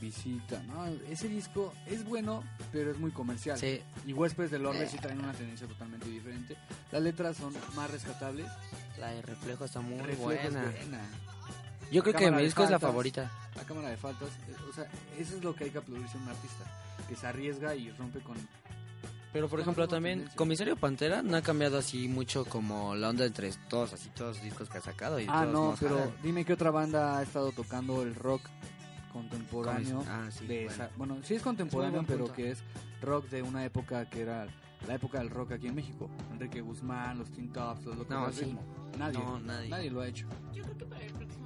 Visita, 0.00 0.62
¿no? 0.62 0.86
Ese 1.10 1.28
disco 1.28 1.72
es 1.86 2.04
bueno, 2.04 2.42
pero 2.72 2.90
es 2.90 2.98
muy 2.98 3.10
comercial. 3.10 3.58
Sí. 3.58 3.80
Y 4.06 4.12
Huéspedes 4.14 4.50
del 4.50 4.64
Orbe 4.64 4.86
sí 4.88 4.96
traen 4.96 5.18
una 5.20 5.32
tendencia 5.32 5.66
totalmente 5.66 6.08
diferente. 6.08 6.56
Las 6.90 7.02
letras 7.02 7.36
son 7.36 7.52
más 7.74 7.90
rescatables. 7.90 8.46
La 8.98 9.10
de 9.10 9.20
reflejo 9.22 9.66
está 9.66 9.80
muy 9.80 9.98
Reflejo 9.98 10.32
es 10.32 10.42
buena. 10.52 10.62
buena. 10.70 11.00
Yo 11.92 12.02
creo 12.02 12.14
que 12.14 12.30
mi 12.30 12.42
disco 12.42 12.64
es 12.64 12.70
la 12.70 12.78
favorita. 12.78 13.30
La 13.54 13.62
cámara 13.64 13.90
de 13.90 13.96
faltas, 13.96 14.28
eh, 14.48 14.54
o 14.68 14.72
sea, 14.72 14.84
eso 15.18 15.36
es 15.36 15.44
lo 15.44 15.54
que 15.54 15.64
hay 15.64 15.70
que 15.70 15.78
aplaudirse 15.78 16.16
a 16.18 16.20
un 16.22 16.28
artista, 16.28 16.64
que 17.08 17.14
se 17.14 17.26
arriesga 17.26 17.74
y 17.76 17.90
rompe 17.90 18.20
con... 18.20 18.36
Pero 19.32 19.48
por 19.48 19.60
ejemplo 19.60 19.86
también 19.86 20.18
tendencia. 20.20 20.36
Comisario 20.36 20.76
Pantera 20.76 21.22
no 21.22 21.36
ha 21.36 21.42
cambiado 21.42 21.76
así 21.78 22.08
mucho 22.08 22.44
como 22.46 22.94
la 22.94 23.10
onda 23.10 23.26
entre 23.26 23.50
todos, 23.68 23.92
así 23.92 24.08
todos 24.10 24.36
los 24.36 24.44
discos 24.44 24.68
que 24.70 24.78
ha 24.78 24.80
sacado. 24.80 25.20
Y 25.20 25.26
Ah, 25.28 25.42
todos 25.42 25.52
no, 25.52 25.76
pero 25.78 25.98
jalan. 25.98 26.14
dime 26.22 26.44
qué 26.44 26.52
otra 26.54 26.70
banda 26.70 27.18
ha 27.18 27.22
estado 27.22 27.52
tocando 27.52 28.02
el 28.02 28.14
rock 28.14 28.42
contemporáneo. 29.12 30.00
Comis- 30.02 30.08
ah, 30.08 30.28
sí, 30.30 30.46
de 30.46 30.64
bueno. 30.64 30.72
esa- 30.72 30.90
bueno, 30.96 31.18
sí 31.22 31.34
es 31.34 31.42
contemporáneo, 31.42 32.04
pero 32.06 32.32
que 32.32 32.50
es 32.50 32.62
rock 33.02 33.28
de 33.28 33.42
una 33.42 33.64
época 33.64 34.08
que 34.08 34.20
era 34.22 34.46
la 34.86 34.94
época 34.94 35.18
del 35.18 35.30
rock 35.30 35.52
aquí 35.52 35.66
en 35.68 35.74
México. 35.74 36.08
Enrique 36.32 36.60
Guzmán, 36.60 37.18
los 37.18 37.30
Teen 37.30 37.50
Tops, 37.52 37.84
los 37.84 37.96
Locos 37.96 38.10
No, 38.10 38.32
sí. 38.32 38.56
Nadie, 38.98 39.18
No, 39.18 39.38
nadie. 39.40 39.90
lo 39.90 40.00
ha 40.00 40.08
hecho. 40.08 40.26
Yo 40.54 40.62
creo 40.62 40.78
que 40.78 40.84
para 40.86 41.04
el 41.04 41.12
próximo 41.12 41.45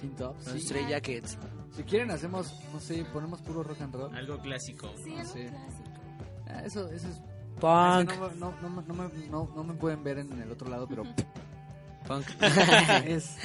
Teen 0.00 0.14
Tops, 0.16 0.44
sí. 0.44 0.60
Stray 0.60 0.88
Jackets. 0.88 1.36
Si 1.76 1.82
quieren 1.84 2.10
hacemos, 2.10 2.52
no 2.72 2.80
sé, 2.80 3.04
ponemos 3.12 3.40
puro 3.42 3.62
rock 3.62 3.80
and 3.82 3.94
roll. 3.94 4.14
Algo 4.16 4.38
clásico. 4.38 4.90
Sí, 5.02 5.14
algo 5.16 5.32
Sí. 5.32 5.40
clásico. 5.46 5.88
Ah, 6.48 6.62
Eso, 6.64 6.88
eso 6.90 7.08
es 7.08 7.20
Punk. 7.60 8.10
Es 8.10 8.16
que 8.18 8.20
No, 8.38 8.52
no, 8.52 8.54
no, 8.62 8.68
no, 8.70 8.82
no 8.82 8.94
me- 8.94 9.26
no- 9.28 9.52
no 9.54 9.64
me 9.64 9.74
pueden 9.74 10.02
ver 10.02 10.18
en 10.18 10.32
el 10.40 10.50
otro 10.50 10.68
lado, 10.68 10.86
pero 10.88 11.02
Punk. 12.06 12.26
es, 13.04 13.36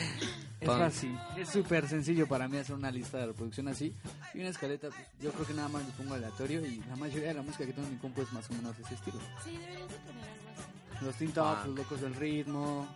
es 0.61 0.67
Punk. 0.67 0.77
fácil. 0.79 1.19
Es 1.37 1.49
súper 1.49 1.87
sencillo 1.87 2.27
para 2.27 2.47
mí 2.47 2.57
hacer 2.57 2.75
una 2.75 2.91
lista 2.91 3.17
de 3.17 3.27
reproducción 3.27 3.67
así. 3.67 3.93
Y 4.33 4.39
una 4.39 4.49
escaleta, 4.49 4.87
pues, 4.89 5.01
yo 5.21 5.31
creo 5.31 5.45
que 5.47 5.53
nada 5.53 5.67
más 5.67 5.85
le 5.85 5.91
pongo 5.93 6.13
aleatorio 6.15 6.65
y 6.65 6.81
la 6.87 6.95
mayoría 6.95 7.29
de 7.29 7.33
la 7.35 7.41
música 7.41 7.65
que 7.65 7.73
tengo 7.73 7.87
en 7.87 7.95
mi 7.95 7.99
compu 7.99 8.21
es 8.21 8.31
más 8.33 8.49
o 8.49 8.53
menos 8.53 8.77
ese 8.79 8.93
estilo. 8.95 9.17
Sí, 9.43 9.51
deberías 9.57 9.89
de 9.89 9.95
poner 9.97 10.23
algo 10.23 10.49
así. 10.97 11.05
Los 11.05 11.15
Teen 11.15 11.31
Tops, 11.33 11.65
los 11.67 11.75
locos 11.77 12.01
del 12.01 12.15
ritmo. 12.15 12.87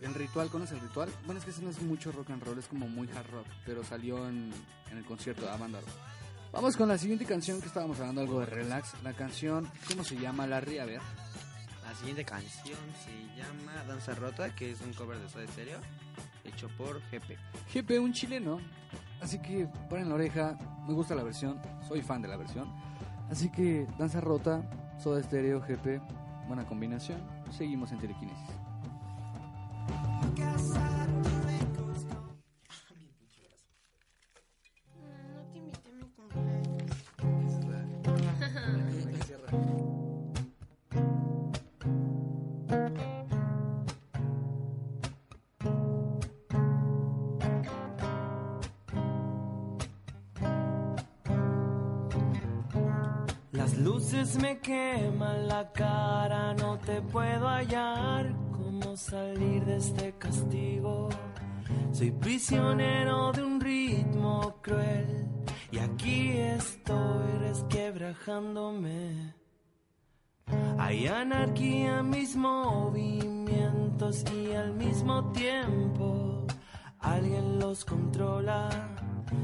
El 0.00 0.14
ritual, 0.14 0.48
¿conoces 0.48 0.76
el 0.76 0.80
ritual? 0.80 1.10
Bueno, 1.26 1.38
es 1.38 1.44
que 1.44 1.50
ese 1.50 1.62
no 1.62 1.70
es 1.70 1.80
mucho 1.82 2.10
rock 2.10 2.30
and 2.30 2.42
roll, 2.42 2.58
es 2.58 2.66
como 2.68 2.88
muy 2.88 3.08
hard 3.08 3.30
rock, 3.30 3.46
pero 3.66 3.84
salió 3.84 4.26
en, 4.28 4.50
en 4.90 4.98
el 4.98 5.04
concierto 5.04 5.42
de 5.42 5.50
Amanda 5.50 5.80
Rock. 5.80 5.90
Vamos 6.52 6.76
con 6.76 6.88
la 6.88 6.98
siguiente 6.98 7.26
canción 7.26 7.60
que 7.60 7.68
estábamos 7.68 8.00
hablando, 8.00 8.22
algo 8.22 8.40
de 8.40 8.46
relax. 8.46 8.94
La 9.04 9.12
canción, 9.12 9.68
¿cómo 9.88 10.02
se 10.02 10.16
llama, 10.16 10.46
Larry? 10.46 10.78
A 10.78 10.84
ver. 10.84 11.00
La 11.84 11.94
siguiente 11.94 12.24
canción 12.24 12.78
se 13.04 13.40
llama 13.40 13.84
Danza 13.86 14.14
Rota, 14.14 14.54
que 14.54 14.70
es 14.70 14.80
un 14.80 14.92
cover 14.94 15.18
de 15.18 15.28
Soda 15.28 15.46
Stereo, 15.46 15.80
hecho 16.44 16.68
por 16.76 17.00
GP. 17.10 17.36
GP, 17.72 18.00
un 18.00 18.12
chileno. 18.12 18.58
Así 19.20 19.38
que 19.40 19.68
paren 19.88 20.08
la 20.08 20.14
oreja. 20.14 20.56
Me 20.88 20.94
gusta 20.94 21.14
la 21.14 21.22
versión. 21.22 21.60
Soy 21.86 22.00
fan 22.02 22.22
de 22.22 22.28
la 22.28 22.36
versión. 22.36 22.72
Así 23.30 23.50
que 23.50 23.86
Danza 23.98 24.20
Rota, 24.20 24.62
Soda 24.98 25.22
Stereo, 25.22 25.60
GP. 25.60 26.00
buena 26.48 26.64
combinación. 26.66 27.20
Seguimos 27.50 27.92
en 27.92 27.98
telequinesis. 27.98 28.59
Las 53.52 53.76
luces 53.76 54.40
me 54.40 54.58
queman 54.58 55.46
la 55.46 55.70
cara, 55.72 56.54
no 56.54 56.78
te 56.78 57.02
puedo 57.02 57.46
hallar. 57.46 58.49
¿Cómo 58.90 58.98
salir 58.98 59.64
de 59.66 59.76
este 59.76 60.12
castigo? 60.18 61.08
Soy 61.92 62.10
prisionero 62.10 63.30
de 63.30 63.44
un 63.44 63.60
ritmo 63.60 64.56
cruel 64.60 65.28
y 65.70 65.78
aquí 65.78 66.30
estoy 66.30 67.38
resquebrajándome. 67.38 69.32
Hay 70.76 71.06
anarquía 71.06 72.02
mis 72.02 72.34
movimientos 72.34 74.24
y 74.32 74.54
al 74.54 74.74
mismo 74.74 75.30
tiempo 75.30 76.48
alguien 76.98 77.60
los 77.60 77.84
controla. 77.84 78.70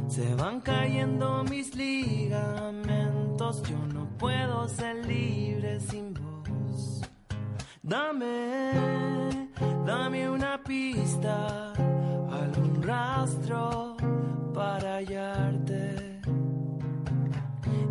Se 0.09 0.35
van 0.35 0.61
cayendo 0.61 1.45
mis 1.45 1.73
ligamentos, 1.77 3.63
yo 3.63 3.79
no 3.95 4.09
puedo 4.19 4.67
ser 4.67 5.07
libre 5.07 5.79
sin 5.79 6.15
vos. 6.15 6.27
Dame, 7.89 9.26
dame 9.87 10.29
una 10.29 10.59
pista, 10.59 11.73
algún 12.43 12.83
rastro 12.83 13.97
para 14.53 14.97
hallarte. 14.97 16.21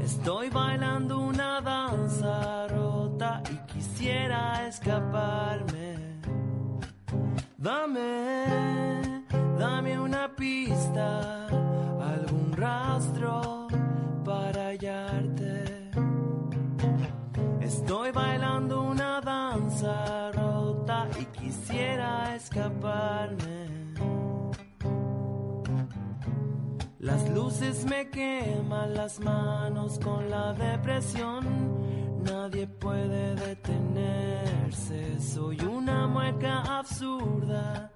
Estoy 0.01 0.49
bailando 0.49 1.19
una 1.19 1.61
danza 1.61 2.67
rota 2.67 3.41
y 3.49 3.55
quisiera 3.73 4.67
escaparme. 4.67 6.19
Dame, 7.57 9.23
dame 9.57 9.97
una 9.97 10.27
pista, 10.35 11.47
algún 11.47 12.53
rastro 12.55 13.67
para 14.25 14.67
hallarte. 14.67 15.91
Estoy 17.61 18.11
bailando 18.11 18.81
una 18.81 19.21
danza 19.21 20.31
rota 20.33 20.44
quisiera 21.75 22.35
escaparme. 22.35 23.67
Las 26.99 27.29
luces 27.29 27.85
me 27.85 28.09
queman 28.09 28.93
las 28.93 29.19
manos 29.19 29.99
con 29.99 30.29
la 30.29 30.53
depresión. 30.53 31.43
Nadie 32.23 32.67
puede 32.67 33.35
detenerse. 33.35 35.19
Soy 35.19 35.59
una 35.61 36.07
mueca 36.07 36.61
absurda, 36.79 37.91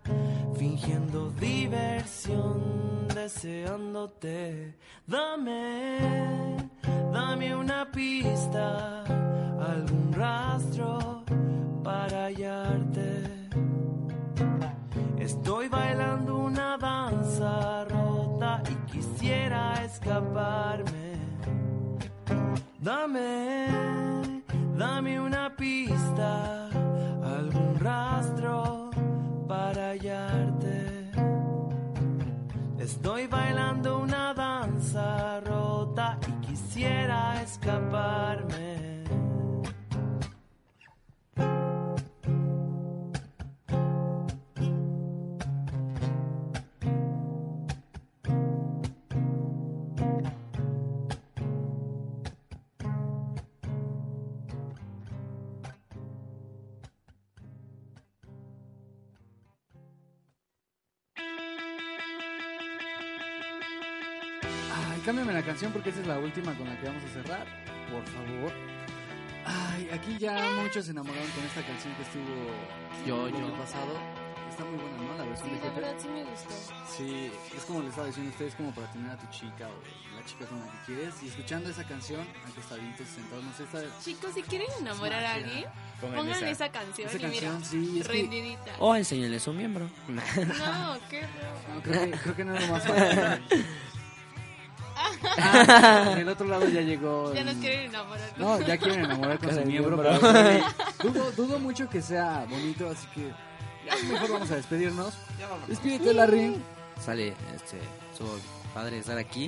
fingiendo 0.55 1.31
diversión, 1.31 3.07
deseándote. 3.15 4.75
Dame, 5.07 6.69
dame 7.11 7.55
una 7.55 7.89
pista, 7.91 9.03
algún 9.03 10.13
rastro 10.13 11.23
para 11.83 12.25
hallarte. 12.25 13.28
Estoy 15.29 15.67
bailando 15.69 16.37
una 16.37 16.75
danza 16.75 17.85
rota 17.85 18.63
y 18.67 18.73
quisiera 18.91 19.75
escaparme. 19.85 21.19
Dame, 22.79 24.41
dame 24.75 25.19
una 25.19 25.55
pista, 25.55 26.67
algún 27.37 27.75
rastro 27.79 28.89
para 29.47 29.89
hallarte. 29.91 31.11
Estoy 32.79 33.27
bailando 33.27 33.99
una 33.99 34.33
danza 34.33 35.41
rota 35.41 36.17
y 36.27 36.47
quisiera 36.47 37.39
escaparme. 37.43 38.38
Porque 65.89 66.01
esa 66.01 66.01
es 66.01 66.07
la 66.07 66.19
última 66.19 66.53
con 66.55 66.67
la 66.67 66.79
que 66.79 66.87
vamos 66.87 67.03
a 67.03 67.07
cerrar. 67.13 67.45
Por 67.91 68.05
favor. 68.05 68.51
Ay, 69.45 69.89
aquí 69.93 70.17
ya 70.19 70.37
muchos 70.61 70.85
se 70.85 70.91
enamoraron 70.91 71.29
con 71.31 71.43
esta 71.45 71.61
canción 71.63 71.93
que 71.95 72.03
estuvo 72.03 73.05
Yo, 73.07 73.27
el 73.27 73.33
yo. 73.33 73.53
pasado. 73.57 73.97
Está 74.49 74.63
muy 74.65 74.77
buena, 74.77 74.97
¿no? 74.97 75.17
La 75.17 75.23
versión 75.23 75.49
Sí, 75.49 75.55
de 75.55 75.67
la 75.67 75.73
verdad 75.73 75.93
sí 75.97 76.07
me 76.09 76.23
gustó. 76.25 76.49
Sí, 76.97 77.31
es 77.55 77.63
como 77.63 77.79
les 77.79 77.89
estaba 77.89 78.07
diciendo 78.07 78.29
a 78.29 78.33
ustedes, 78.33 78.55
como 78.55 78.71
para 78.75 78.91
tener 78.91 79.09
a 79.11 79.17
tu 79.17 79.27
chica 79.31 79.67
o 79.69 80.15
la 80.19 80.25
chica 80.25 80.45
con 80.45 80.59
la 80.59 80.65
que 80.65 80.77
quieres. 80.85 81.13
Y 81.23 81.27
escuchando 81.29 81.69
esa 81.69 81.83
canción, 81.85 82.27
acostaditos, 82.45 83.07
sentados, 83.07 83.43
no 83.45 83.53
sé, 83.53 83.63
esta... 83.63 83.99
Chicos, 84.03 84.33
si 84.33 84.41
quieren 84.43 84.67
enamorar 84.81 85.23
a 85.23 85.33
alguien, 85.35 85.65
Pongan 86.01 86.29
esa. 86.29 86.49
esa 86.49 86.69
canción 86.71 87.07
Esa 87.09 87.17
y 87.17 87.25
mira, 87.29 87.47
canción, 87.51 87.83
sí, 87.85 87.99
es 88.01 88.07
que- 88.07 88.13
rendidita. 88.13 88.71
O 88.79 88.95
enséñale 88.95 89.39
su 89.39 89.53
miembro. 89.53 89.89
No, 90.09 90.21
qué 91.09 91.21
feo. 91.21 91.75
No, 91.75 91.81
creo 91.81 92.01
que, 92.05 92.11
creo 92.17 92.35
que 92.35 92.45
no 92.45 92.55
es 92.55 92.67
lo 92.67 92.73
más 92.73 92.83
fácil. 92.85 93.65
Ah, 95.37 96.13
del 96.15 96.29
otro 96.29 96.47
lado 96.47 96.67
ya 96.67 96.81
llegó... 96.81 97.33
Ya 97.33 97.41
el- 97.41 97.45
nos 97.47 97.55
quieren 97.55 97.89
enamorar. 97.89 98.29
No, 98.37 98.61
ya 98.61 98.77
quieren 98.77 99.05
enamorar 99.05 99.39
con 99.39 99.51
su 99.53 99.59
el 99.59 99.65
miembro, 99.67 99.97
pero 99.97 100.19
dudo, 101.03 101.31
dudo 101.31 101.59
mucho 101.59 101.89
que 101.89 102.01
sea 102.01 102.45
bonito, 102.49 102.89
así 102.89 103.07
que 103.13 103.31
ya 103.85 103.95
mejor 104.11 104.31
vamos 104.31 104.51
a 104.51 104.55
despedirnos. 104.55 105.13
Despídete, 105.67 106.13
Larry. 106.13 106.55
Sale, 106.99 107.29
este, 107.55 107.77
su 108.17 108.25
padre 108.73 108.97
estar 108.99 109.17
aquí 109.17 109.45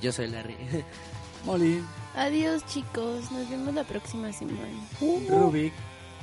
y 0.00 0.04
yo 0.04 0.12
soy 0.12 0.28
Larry. 0.28 0.56
Molly, 1.44 1.82
Adiós, 2.16 2.64
chicos. 2.66 3.30
Nos 3.32 3.50
vemos 3.50 3.74
la 3.74 3.84
próxima 3.84 4.32
semana. 4.32 4.68
Rubik. 5.28 5.72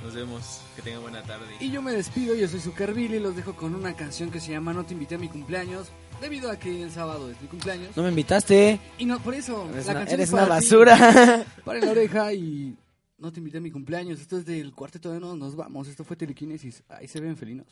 Nos 0.04 0.16
vemos. 0.16 0.62
Que 0.76 0.82
tengan 0.82 1.02
buena 1.04 1.22
tarde. 1.22 1.46
Y 1.60 1.70
yo 1.70 1.82
me 1.84 1.92
despido, 1.92 2.34
yo 2.34 2.48
soy 2.48 2.60
Zuckerbilly 2.60 3.18
y 3.18 3.20
los 3.20 3.36
dejo 3.36 3.56
con 3.56 3.76
una 3.76 3.94
canción 3.96 4.32
que 4.32 4.39
se 4.39 4.52
llama 4.52 4.74
No 4.74 4.84
te 4.84 4.94
invité 4.94 5.16
a 5.16 5.18
mi 5.20 5.28
cumpleaños, 5.30 5.89
debido 6.22 6.49
a 6.49 6.57
que 6.57 6.84
el 6.84 6.91
sábado 6.91 7.30
es 7.30 7.41
mi 7.41 7.47
cumpleaños. 7.47 7.97
No 7.97 8.03
me 8.03 8.09
invitaste. 8.09 8.80
Y 8.97 9.05
no, 9.05 9.19
por 9.19 9.34
eso, 9.34 9.67
Eres 9.72 9.88
la 9.88 9.91
una, 9.91 9.99
canción 10.01 10.19
eres 10.19 10.30
es 10.30 10.34
una 10.34 10.41
para 10.43 10.55
basura. 10.55 11.45
Para 11.65 11.80
la 11.80 11.91
oreja 11.91 12.34
y 12.34 12.78
no 13.17 13.32
te 13.32 13.39
invité 13.39 13.57
a 13.57 13.61
mi 13.61 13.72
cumpleaños. 13.72 14.22
Esto 14.22 14.38
es 14.38 14.45
del 14.45 14.74
cuarteto 14.74 15.11
de 15.11 15.19
nos, 15.19 15.38
nos 15.38 15.55
vamos. 15.55 15.88
Esto 15.88 16.03
fue 16.03 16.15
Telequinesis. 16.15 16.84
Ahí 16.89 17.07
se 17.07 17.19
ven 17.19 17.36
felinos. 17.36 17.67